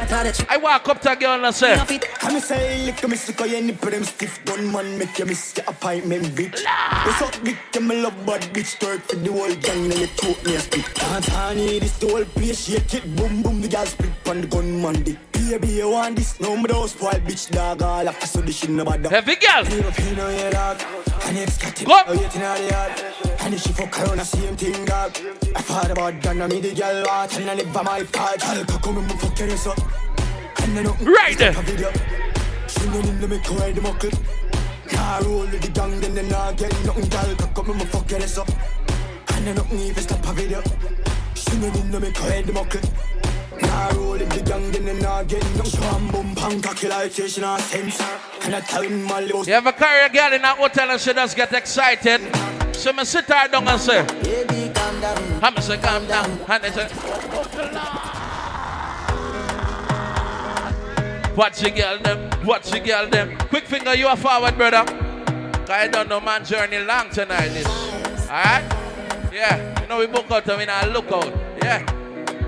I 0.49 0.57
walk 0.57 0.89
up 0.89 0.99
to 1.03 1.13
a 1.13 1.15
girl 1.15 1.45
and 1.45 1.55
say, 1.55 1.77
Come 2.15 2.35
and 2.35 2.43
say, 2.43 2.85
lick 2.85 3.07
me 3.07 3.15
sick 3.15 3.39
of 3.39 3.47
your 3.47 3.61
nipple, 3.61 3.89
them 3.89 4.03
stiff 4.03 4.43
gun 4.43 4.69
man, 4.69 4.97
make 4.99 5.17
you 5.17 5.25
miss 5.27 5.55
your 5.55 5.65
appointment, 5.69 6.25
bitch. 6.35 6.61
What's 7.05 7.21
up, 7.21 7.41
big, 7.45 7.57
you 7.73 7.79
me 7.79 8.01
love 8.01 8.25
bad 8.25 8.41
bitch, 8.53 8.77
twerk 8.79 8.99
for 9.03 9.15
the 9.15 9.31
whole 9.31 9.55
gang, 9.55 9.87
now 9.87 9.95
you 9.95 10.07
talk 10.07 10.45
me 10.45 10.55
a 10.55 10.59
spit. 10.59 10.93
Dance 10.93 11.27
honey, 11.29 11.79
this 11.79 11.97
the 11.99 12.09
whole 12.09 12.25
place, 12.25 12.65
shake 12.67 12.95
it, 12.95 13.15
boom, 13.15 13.41
boom, 13.41 13.61
the 13.61 13.69
gal 13.69 13.85
split 13.85 14.11
on 14.27 14.41
the 14.41 14.47
gun 14.47 14.81
man, 14.81 15.01
dick. 15.03 15.17
Baby, 15.31 15.67
you 15.67 15.89
want 15.89 16.15
this? 16.15 16.39
No, 16.39 16.55
me 16.55 16.63
don't 16.63 16.87
spoil, 16.87 17.11
bitch, 17.11 17.49
dog, 17.49 17.81
all 17.81 18.07
after 18.07 18.27
so 18.27 18.41
this 18.41 18.57
shit 18.57 18.69
no 18.69 18.85
bad. 18.85 19.05
Heavy 19.05 19.35
girl. 19.35 19.63
Leave 19.63 19.85
a 19.85 19.91
pin 19.91 20.19
on 20.19 20.33
your 20.37 20.51
dog, 20.51 20.81
and 21.25 21.37
it's 21.37 21.57
got 21.57 21.81
it, 21.81 21.85
Go. 21.85 22.01
oh, 22.07 22.13
you 22.13 22.19
in 22.21 22.29
the 22.29 22.69
yard. 22.71 23.31
And 23.41 23.53
if 23.55 23.61
she 23.61 23.73
fuck 23.73 23.99
around, 23.99 24.19
the 24.19 24.23
same 24.23 24.55
thing, 24.55 24.85
dog. 24.85 25.17
I 25.55 25.61
thought 25.61 25.91
about 25.91 26.21
that, 26.21 26.35
now 26.41 26.47
me 26.47 26.59
the 26.59 26.73
gal 26.73 27.03
watch, 27.05 27.37
and 27.37 27.49
I 27.51 27.53
never 27.53 27.83
my 27.83 28.03
fault. 28.03 28.39
Gal, 28.39 28.65
come 28.65 28.97
and 28.97 29.19
fuck 29.19 29.37
your 29.37 29.49
ass 29.49 29.67
up. 29.67 29.77
And 30.63 30.79
I 30.79 30.81
know 30.81 30.97
Right 31.01 31.37
there. 31.37 31.53
Swinging 32.67 33.07
in 33.09 33.21
the 33.21 33.27
make 33.27 33.45
her 33.45 33.71
the 33.71 33.81
muckle. 33.81 34.09
Car 34.89 35.21
roll 35.23 35.41
with 35.41 35.61
the 35.61 35.69
gang, 35.69 35.99
then 35.99 36.15
they 36.15 36.27
not 36.27 36.57
get 36.57 36.73
nothing, 36.85 37.09
gal. 37.09 37.35
Come 37.35 37.69
and 37.69 37.89
fuck 37.89 38.09
your 38.09 38.21
ass 38.21 38.37
up. 38.39 38.49
And 39.33 39.49
I 39.49 39.53
nothing 39.53 39.79
even 39.79 40.03
stop 40.03 40.27
a 40.27 40.33
video. 40.33 40.63
Swinging 41.35 41.75
in 41.75 41.91
the 41.91 41.99
make 41.99 42.17
her 42.17 42.41
the 42.41 42.53
muckle. 42.53 42.81
Car 43.61 43.93
roll 43.93 44.11
with 44.11 44.29
the 44.29 44.41
gang, 44.41 44.71
then 44.71 44.85
they 44.85 44.99
not 44.99 45.27
get 45.27 45.43
nothing. 45.57 45.79
Sham 45.79 46.07
boom 46.07 46.33
bang, 46.33 46.61
cocky 46.61 46.87
like 46.87 47.11
she 47.11 47.27
she 47.27 47.41
not 47.41 47.59
sense. 47.59 48.01
And 48.41 48.55
I 48.55 48.61
tell 48.61 48.81
him 48.81 49.03
my 49.03 49.19
little 49.19 49.45
You 49.45 49.53
ever 49.53 49.73
carry 49.73 50.07
a 50.07 50.09
girl 50.09 50.33
in 50.33 50.43
a 50.43 50.55
hotel 50.55 50.89
and 50.89 50.99
she 50.99 51.13
just 51.13 51.35
get 51.35 51.53
excited? 51.53 52.21
So 52.73 52.91
me 52.93 53.05
sit 53.05 53.25
her 53.25 53.47
down 53.47 53.67
and 53.67 53.79
say, 53.79 54.01
Baby, 54.23 54.60
calm 54.60 54.60
down. 55.01 55.39
I'm 55.43 55.57
say 55.61 55.77
calm 55.77 56.05
down. 56.07 56.29
And 56.47 56.63
they 56.63 56.71
say, 56.71 56.87
Watch 61.35 61.59
the 61.61 61.71
girl 61.71 61.97
them, 61.99 62.29
watch 62.45 62.69
the 62.71 62.79
girl 62.79 63.07
them. 63.09 63.37
Quick 63.49 63.65
finger, 63.65 63.95
you 63.95 64.07
are 64.07 64.17
forward, 64.17 64.55
brother. 64.57 64.83
'Cause 64.85 65.69
I 65.69 65.87
don't 65.87 66.09
know 66.09 66.19
man 66.19 66.43
journey 66.45 66.79
long 66.79 67.09
tonight. 67.09 67.49
This, 67.49 67.67
alright? 68.29 68.63
Yeah, 69.31 69.81
you 69.81 69.87
know 69.87 69.99
we 69.99 70.07
book 70.07 70.29
out 70.29 70.47
and 70.49 70.57
we 70.59 70.65
not 70.65 70.89
look 70.91 71.09
out. 71.11 71.33
Yeah. 71.63 71.79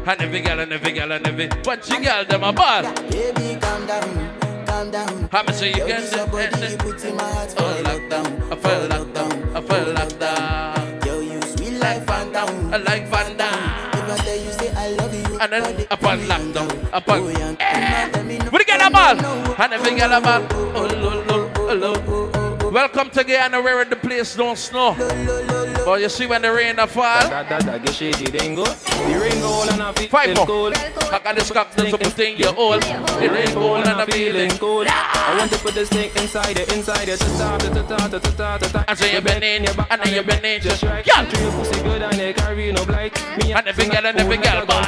And 0.06 0.22
every 0.22 0.41
girl 0.41 0.60
and 0.60 0.74
every 0.74 0.91
girl 0.91 1.12
and 1.14 1.26
every 1.26 1.47
watch 1.64 1.88
the 1.88 1.97
girl 1.97 2.26
them 2.26 2.43
a 2.43 2.51
ball. 2.51 2.84
Baby, 3.10 3.58
calm 3.62 3.86
down, 3.88 4.66
calm 4.66 4.91
down. 4.91 5.30
I'm 5.32 5.47
say 5.54 5.70
you 5.72 5.78
Yo, 5.78 5.88
can 5.88 6.01
this 6.01 6.14
your 6.16 6.28
body, 6.28 6.72
you 6.72 6.78
put 6.78 7.06
in 7.06 7.16
my 7.16 7.24
heart 7.24 7.51
for 7.51 7.64
Oh, 7.64 7.84
lockdown, 7.84 8.51
I 8.51 8.56
feel 8.58 8.88
lockdown, 8.89 9.56
I 9.56 9.62
feel 9.62 9.93
lockdown. 9.95 11.06
Yo, 11.06 11.20
you 11.22 11.41
sweet. 11.41 11.82
I 11.82 11.99
like 12.80 13.05
Van 13.07 13.38
Damme. 13.38 13.93
If 13.93 14.09
I 14.09 14.17
tell 14.17 14.38
you 14.38 14.51
say 14.51 14.69
I 14.76 14.88
love 14.97 15.13
you, 15.13 15.38
And 15.39 15.51
then 15.51 15.86
upon 15.91 16.19
lockdown, 16.26 16.89
upon. 16.93 17.30
Eh. 17.59 18.49
We 18.51 18.65
get 18.65 18.82
a 18.82 18.89
ball. 18.89 19.17
And 19.57 19.74
every 19.74 19.95
girl 19.95 20.13
a 20.13 20.21
ball. 20.21 20.41
Oh, 20.76 20.88
lo, 21.01 21.24
lo, 21.28 21.51
oh, 21.57 21.74
lo. 21.74 22.12
Welcome 22.74 23.11
to 23.11 23.24
Guyana 23.24 23.61
where 23.61 23.86
the 23.86 23.95
place 23.95 24.36
don't 24.36 24.57
snow. 24.57 24.95
But 25.86 26.01
you 26.01 26.09
see 26.09 26.26
when 26.26 26.41
the 26.41 26.51
rain 26.51 26.80
a 26.80 26.88
fall. 26.88 27.05
And 27.05 27.30
Five 30.09 30.36
more. 30.36 30.47
cold. 30.47 30.74
I 30.76 31.19
got 31.24 31.36
this 31.36 31.51
cock 31.51 31.69
to 31.76 31.91
something 31.91 32.36
you 32.36 32.47
hold. 32.47 32.82
The 32.82 33.30
rain 33.32 33.53
go 33.53 33.76
and 33.76 33.88
I'm 33.88 34.07
feeling 34.07 34.49
cold. 34.57 34.88
I 34.89 35.36
want 35.38 35.51
to 35.51 35.59
put 35.59 35.76
this 35.76 35.89
thing 35.89 36.09
inside 36.17 36.57
it, 36.57 36.74
inside 36.74 37.09
it. 37.09 37.21
I 37.21 38.95
say 38.95 39.13
you 39.13 39.21
been 39.21 39.43
in 39.43 39.67
and 39.67 40.01
then 40.01 40.11
you 40.11 40.24
been 40.24 40.43
in 40.43 40.59
Just. 40.59 40.82
Girl. 40.82 41.03
Pussy 41.03 41.84
good 41.84 42.01
and 42.01 42.17
they 42.17 42.34
carry 42.34 42.71
no 42.71 42.84
blight. 42.86 43.13
Me 43.38 43.53
And 43.53 43.67
every 43.67 43.86
girl 43.86 44.03
and 44.03 44.17
every 44.17 44.38
girl 44.38 44.65
ball. 44.65 44.84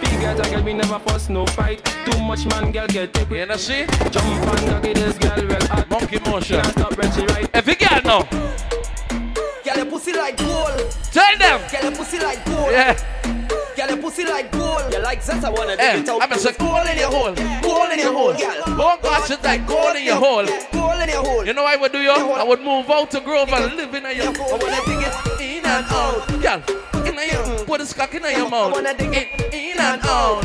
Big 0.00 0.20
girl, 0.20 0.36
girl, 0.36 0.62
we 0.64 0.72
never 0.72 0.98
fuss, 0.98 1.28
no 1.28 1.46
fight. 1.46 1.84
Too 2.06 2.18
much 2.22 2.44
man, 2.46 2.72
girl, 2.72 2.88
get 2.88 3.14
take 3.14 3.30
You 3.30 3.46
know 3.46 3.56
see? 3.56 3.86
Jump 4.10 4.26
and 4.26 4.68
cocky, 4.68 4.94
this 4.94 5.16
girl 5.18 5.46
well. 5.46 5.86
Monkey 5.90 6.18
motion. 6.28 6.60
Can't 6.60 6.72
stop 6.78 6.96
when 7.20 7.28
she 7.28 7.34
right. 7.34 7.50
Every 7.54 7.74
girl 7.74 8.00
now. 8.04 8.22
Girl, 9.64 9.76
your 9.76 9.86
pussy 9.86 10.12
like 10.12 10.36
gold. 10.36 10.96
Tell 11.12 11.38
them. 11.38 11.60
Girl, 11.70 11.82
your 11.82 11.92
pussy 11.92 12.18
like 12.18 12.44
gold. 12.46 12.70
Yeah. 12.72 12.94
Girl, 13.76 13.88
your 13.88 13.96
pussy 13.98 14.24
like 14.24 14.50
gold. 14.52 14.92
You 14.92 14.98
like 15.02 15.24
that? 15.24 15.44
I 15.44 15.50
wanna 15.50 15.72
Eh, 15.78 15.92
dig 15.92 16.02
it 16.02 16.08
out. 16.08 16.22
I'm 16.22 16.32
a 16.32 16.38
say 16.38 16.52
gold 16.58 16.86
in 16.88 16.98
your 16.98 17.10
hole. 17.10 17.34
Gold 17.62 17.92
in 17.92 17.98
your 17.98 18.12
hole. 18.12 18.32
Girl, 18.34 18.76
Don't 18.76 19.02
watch 19.02 19.30
it 19.30 19.42
like 19.44 19.66
gold 19.66 19.96
in 19.96 20.04
your 20.04 20.16
hole. 20.16 20.46
Gold 20.72 21.00
in 21.02 21.08
your 21.08 21.24
hole. 21.24 21.44
You 21.46 21.52
know 21.54 21.62
what 21.64 21.76
I 21.78 21.80
would 21.80 21.92
do 21.92 21.98
you? 21.98 22.10
I 22.10 22.42
would 22.42 22.60
move 22.60 22.90
out 22.90 23.10
to 23.12 23.20
Grove 23.20 23.48
and 23.52 23.76
live 23.76 23.94
in 23.94 24.06
a 24.06 24.12
your 24.12 24.26
I 24.26 24.30
wanna 24.30 24.80
dig 24.86 25.06
it 25.06 25.40
in 25.40 25.64
and 25.66 25.86
out. 25.88 26.26
Girl, 26.42 27.06
in 27.06 27.18
a 27.18 27.24
your 27.26 27.64
put 27.66 27.80
a 27.80 27.94
cock 27.94 28.14
in 28.14 28.24
a 28.24 28.30
your 28.30 28.48
mouth. 28.50 28.72
wanna 28.72 28.94
dig 28.94 29.14
it 29.14 29.54
in, 29.54 29.70
in 29.72 29.78
and 29.78 30.02
out. 30.04 30.44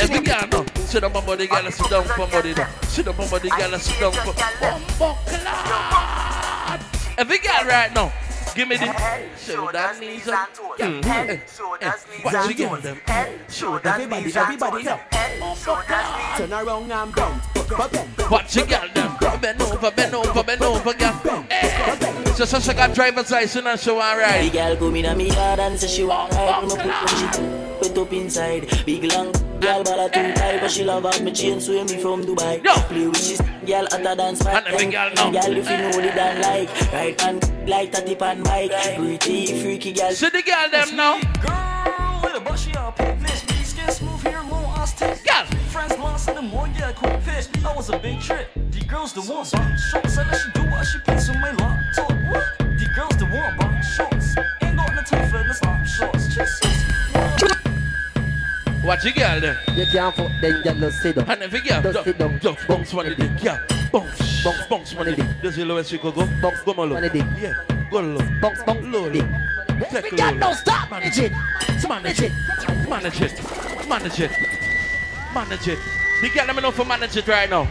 Every 0.00 0.20
girl 0.20 0.46
now. 0.50 0.63
Sit 0.94 1.00
down, 1.00 1.12
body 1.12 1.48
girl, 1.48 1.70
sit 1.72 1.90
down, 1.90 2.06
body 2.06 2.54
now. 2.54 2.68
Sit 2.82 3.04
down, 3.04 3.16
body 3.16 3.48
girl, 3.48 3.78
sit 3.80 3.98
down, 3.98 4.12
bumbo 4.14 5.18
clad. 5.26 6.80
Every 7.18 7.38
girl 7.38 7.64
right 7.66 7.92
now. 7.92 8.12
Give 8.54 8.68
me 8.68 8.76
the 8.76 8.94
shoulder, 9.36 9.90
knees, 9.98 10.28
and 10.28 11.02
mm, 11.02 11.04
eh, 11.04 11.40
eh, 11.80 11.92
Watch 12.24 12.48
you 12.48 12.54
get 12.54 12.82
them. 12.84 12.98
Shoulder, 13.48 13.88
Everybody, 13.88 14.22
knees, 14.22 14.36
and 14.36 14.60
Turn 16.36 16.52
around 16.52 16.92
and 16.92 17.12
bounce. 17.12 18.30
Watch 18.30 18.54
you 18.54 18.64
girl 18.64 18.88
them. 18.94 19.16
Bend 19.40 19.62
over, 19.62 19.90
bend 19.90 20.14
over, 20.14 20.42
bend 20.44 20.62
over, 20.62 20.94
girl. 20.94 21.44
Eh. 21.50 21.73
So, 22.34 22.44
so 22.44 22.58
she 22.58 22.74
got 22.74 22.92
driver's 22.94 23.30
license 23.30 23.64
and 23.64 23.78
she 23.78 23.90
want 23.92 24.18
The 24.18 24.24
ride. 24.24 24.52
girl 24.52 24.76
come 24.76 24.96
in 24.96 25.04
a 25.04 25.14
me 25.14 25.28
yard 25.28 25.60
and 25.60 25.78
say 25.78 25.86
she 25.86 26.02
want 26.02 26.32
ride. 26.32 26.48
I'ma 26.48 26.68
put 26.68 26.78
them 26.78 27.06
shit 27.06 27.64
put 27.80 27.98
up 27.98 28.12
inside. 28.12 28.84
Big 28.84 29.04
long 29.04 29.30
girl, 29.60 29.84
but 29.84 29.98
I 30.00 30.08
too 30.08 30.34
tight, 30.34 30.60
but 30.60 30.70
she 30.70 30.82
love 30.82 31.04
have 31.04 31.22
me 31.22 31.30
chain, 31.30 31.60
so 31.60 31.72
me 31.84 31.96
from 32.02 32.24
Dubai. 32.24 32.60
Play 32.88 33.06
with 33.06 33.14
this 33.14 33.40
girl 33.64 33.86
at 33.86 34.00
a 34.00 34.16
dance 34.16 34.42
party. 34.42 34.56
And 34.56 34.66
every 34.66 34.86
girl 34.90 35.10
now. 35.14 35.30
Girl, 35.30 35.56
if 35.56 35.70
you 35.70 35.76
know 35.76 35.92
the 35.92 36.12
dan 36.14 36.42
like, 36.42 36.92
right 36.92 37.20
hand 37.20 37.68
like 37.68 37.92
that 37.92 38.06
tip 38.06 38.22
and 38.22 38.42
mic. 38.42 38.72
Pretty 38.96 39.62
freaky 39.62 39.92
girl. 39.92 40.10
See 40.10 40.28
the 40.28 40.42
girl 40.42 40.70
them 40.70 40.96
now. 40.96 41.20
Girl 41.40 42.20
with 42.22 42.34
a 42.34 42.40
bushy 42.40 42.74
up 42.74 42.96
fish, 42.98 43.42
be 43.46 43.62
skin 43.62 43.90
smooth 43.90 44.22
here, 44.22 44.42
more 44.42 44.72
Aztec. 44.78 45.22
Girl. 45.24 45.44
Friends 45.70 45.96
lost 45.98 46.28
in 46.28 46.34
the 46.34 46.42
more, 46.42 46.68
yeah, 46.78 46.92
quick 46.92 47.20
fish. 47.20 47.46
That 47.62 47.76
was 47.76 47.90
a 47.90 47.98
big 47.98 48.20
trip. 48.20 48.50
The 48.84 48.90
girls 48.90 49.12
the 49.14 49.22
one, 49.22 49.46
but 49.50 49.76
shorts. 49.76 50.18
I 50.18 50.28
let 50.30 50.40
she 50.40 50.50
do 50.52 50.62
what 50.70 50.86
she 50.86 50.98
pays 50.98 51.28
on 51.30 51.40
my 51.40 51.50
laptop. 51.52 52.10
What? 52.28 52.58
The 52.58 52.86
girls 52.94 53.16
the 53.16 53.24
one, 53.24 53.56
but 53.56 53.80
shorts. 53.80 54.36
Ain't 54.62 54.76
got 54.76 54.94
no 54.94 55.02
time 55.02 55.28
for 55.30 55.42
the 55.42 55.54
slap 55.54 55.86
shorts. 55.86 56.26
Jesus. 56.28 56.60
Watch 58.84 59.02
the 59.04 59.12
girl 59.12 59.40
them. 59.40 59.56
You 59.74 59.86
can't 59.86 60.14
fuck 60.14 60.30
them, 60.40 60.62
girl, 60.62 60.74
just 60.74 61.00
sit 61.02 61.16
down. 61.16 61.30
And 61.30 61.42
every 61.42 61.60
girl, 61.60 61.80
Just 61.82 61.94
just 61.94 62.04
sit 62.04 62.18
down. 62.18 62.38
just 62.40 62.68
bounce 62.68 62.92
one 62.92 63.06
of 63.06 63.16
the 63.16 63.26
girl. 63.42 63.58
Bounce, 63.90 64.44
bounce, 64.44 64.66
bounce 64.66 64.94
one 64.94 65.08
of 65.08 65.16
the. 65.16 65.22
This 65.40 65.52
is 65.52 65.56
the 65.56 65.64
lowest 65.64 65.90
you 65.90 65.98
could 65.98 66.14
go. 66.14 66.26
Bounce, 66.42 66.60
go 66.60 66.74
more 66.74 66.86
low. 66.86 66.94
One 66.94 67.04
of 67.04 67.12
the. 67.12 67.18
Yeah, 67.40 67.54
go 67.90 68.00
low. 68.00 68.18
Bounce, 68.42 68.62
bounce, 68.64 68.84
Low, 68.84 69.08
the. 69.08 69.22
low. 69.22 69.28
Take 69.90 70.04
We 70.04 70.10
low, 70.10 70.16
got 70.18 70.36
no 70.36 70.52
stop. 70.52 70.90
Manage 70.90 71.18
it. 71.18 71.32
Manage 71.88 72.20
it. 72.20 72.32
Manage 72.88 73.20
it. 73.22 73.88
Manage 73.88 74.20
it. 74.20 74.30
Manage 75.32 75.68
it. 75.68 75.78
The 76.20 76.28
girl 76.30 76.46
let 76.46 76.56
me 76.56 76.62
know 76.62 76.70
for 76.70 76.84
manage 76.84 77.16
it 77.16 77.26
right 77.26 77.48
now. 77.50 77.66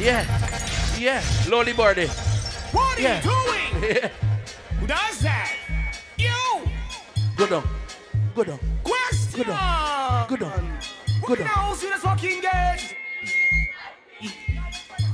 Yeah. 0.00 0.24
Yeah. 0.98 1.22
Lowly 1.48 1.72
body. 1.72 2.06
What 2.72 2.98
are 2.98 3.02
Yeah. 3.02 3.16
you 3.22 3.30
doing? 3.30 3.60
Yeah. 3.96 4.08
Who 4.80 4.86
does 4.86 5.18
that? 5.20 5.52
You! 6.16 6.68
Go 7.36 7.46
down. 7.46 7.64
Go 8.34 8.44
down. 8.44 8.58
Question! 8.82 9.42
Go 9.44 9.44
down. 9.44 10.28
Go 10.28 10.36
down. 10.36 10.78
Go 11.26 11.34
down. 11.36 11.44
Now 11.46 11.74
see 11.74 11.88
this 11.88 12.00
fucking 12.02 12.40
girl. 12.40 12.76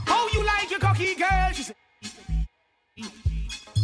How 0.07 0.28
you 0.32 0.45
like 0.45 0.70
your 0.70 0.80
cocky 0.80 1.14
girl? 1.14 1.51
She 1.53 1.62
say, 1.62 1.74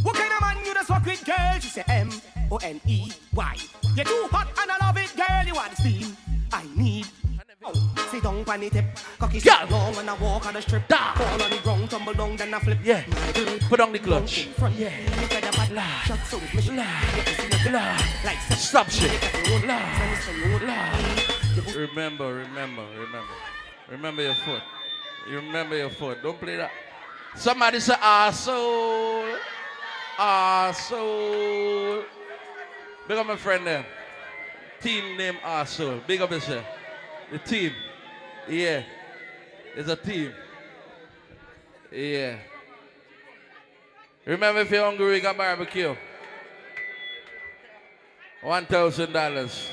What 0.03 0.15
kind 0.17 0.33
of 0.33 0.41
man 0.41 0.65
you 0.65 0.75
just 0.75 0.89
fuck 0.89 1.05
with 1.05 1.25
girl? 1.25 1.59
She 1.61 1.69
say 1.69 1.85
M 1.89 2.11
O 2.51 2.57
N 2.63 2.81
E 2.87 3.11
Y. 3.35 3.57
You're 3.97 4.05
too 4.05 4.29
hot 4.31 4.49
and 4.61 4.71
I 4.71 4.87
love 4.87 4.97
it, 4.99 5.13
girl. 5.17 5.45
You 5.47 5.55
want 5.55 5.77
steam? 5.77 6.17
I 6.53 6.65
need. 6.77 7.07
Sit 8.11 8.23
down 8.23 8.45
on 8.47 8.61
the 8.61 8.71
tip, 8.71 8.85
cocky 9.19 9.39
Yeah. 9.39 9.61
sit 9.61 9.71
long 9.71 9.97
and 9.97 10.11
I 10.11 10.15
walk 10.15 10.47
on 10.47 10.55
the 10.55 10.63
strip. 10.63 10.89
Fall 10.89 11.43
on 11.43 11.51
the 11.51 11.59
ground, 11.63 11.91
tumble 11.91 12.13
down, 12.13 12.37
then 12.37 12.53
I 12.53 12.59
flip. 12.59 12.79
Yeah. 12.83 13.05
Put 13.69 13.81
on 13.81 13.93
the 13.93 13.99
clutch. 14.01 14.49
Yeah. 14.77 14.91
Look 15.21 15.33
at 15.33 15.43
the 15.45 15.53
bad 15.57 15.71
la. 15.73 15.83
Shot 16.05 16.19
so 16.27 16.39
it's 16.39 16.55
mission. 16.55 16.77
La. 16.77 16.85
La. 17.71 17.97
Like 18.25 18.39
Stop 18.59 18.91
shit. 18.91 19.13
La. 19.65 19.79
Remember, 21.77 22.35
remember, 22.35 22.85
remember. 22.99 23.35
Remember 23.89 24.23
your 24.23 24.35
foot. 24.35 24.63
You 25.31 25.37
remember 25.37 25.77
your 25.77 25.91
foot. 25.91 26.23
Don't 26.23 26.39
play 26.41 26.57
that. 26.57 26.73
Somebody 27.37 27.79
say 27.79 27.95
ah, 28.01 28.31
arsehole. 28.31 29.39
Arsehole. 30.19 32.03
Ah, 32.03 32.07
Big 33.07 33.19
up 33.19 33.27
my 33.27 33.37
friend 33.37 33.67
there. 33.67 33.87
Team 34.81 35.17
name 35.17 35.37
ah, 35.45 35.63
arsehole. 35.63 36.05
Big 36.07 36.21
up 36.21 36.31
yourself. 36.31 36.65
The 37.33 37.39
team. 37.39 37.73
Yeah. 38.47 38.83
It's 39.75 39.89
a 39.89 39.97
team. 39.97 40.35
Yeah. 41.91 42.37
Remember 44.27 44.61
if 44.61 44.71
you're 44.71 44.85
hungry, 44.85 45.13
we 45.13 45.21
got 45.21 45.39
barbecue. 45.39 45.97
One 48.43 48.67
thousand 48.67 49.13
dollars. 49.13 49.71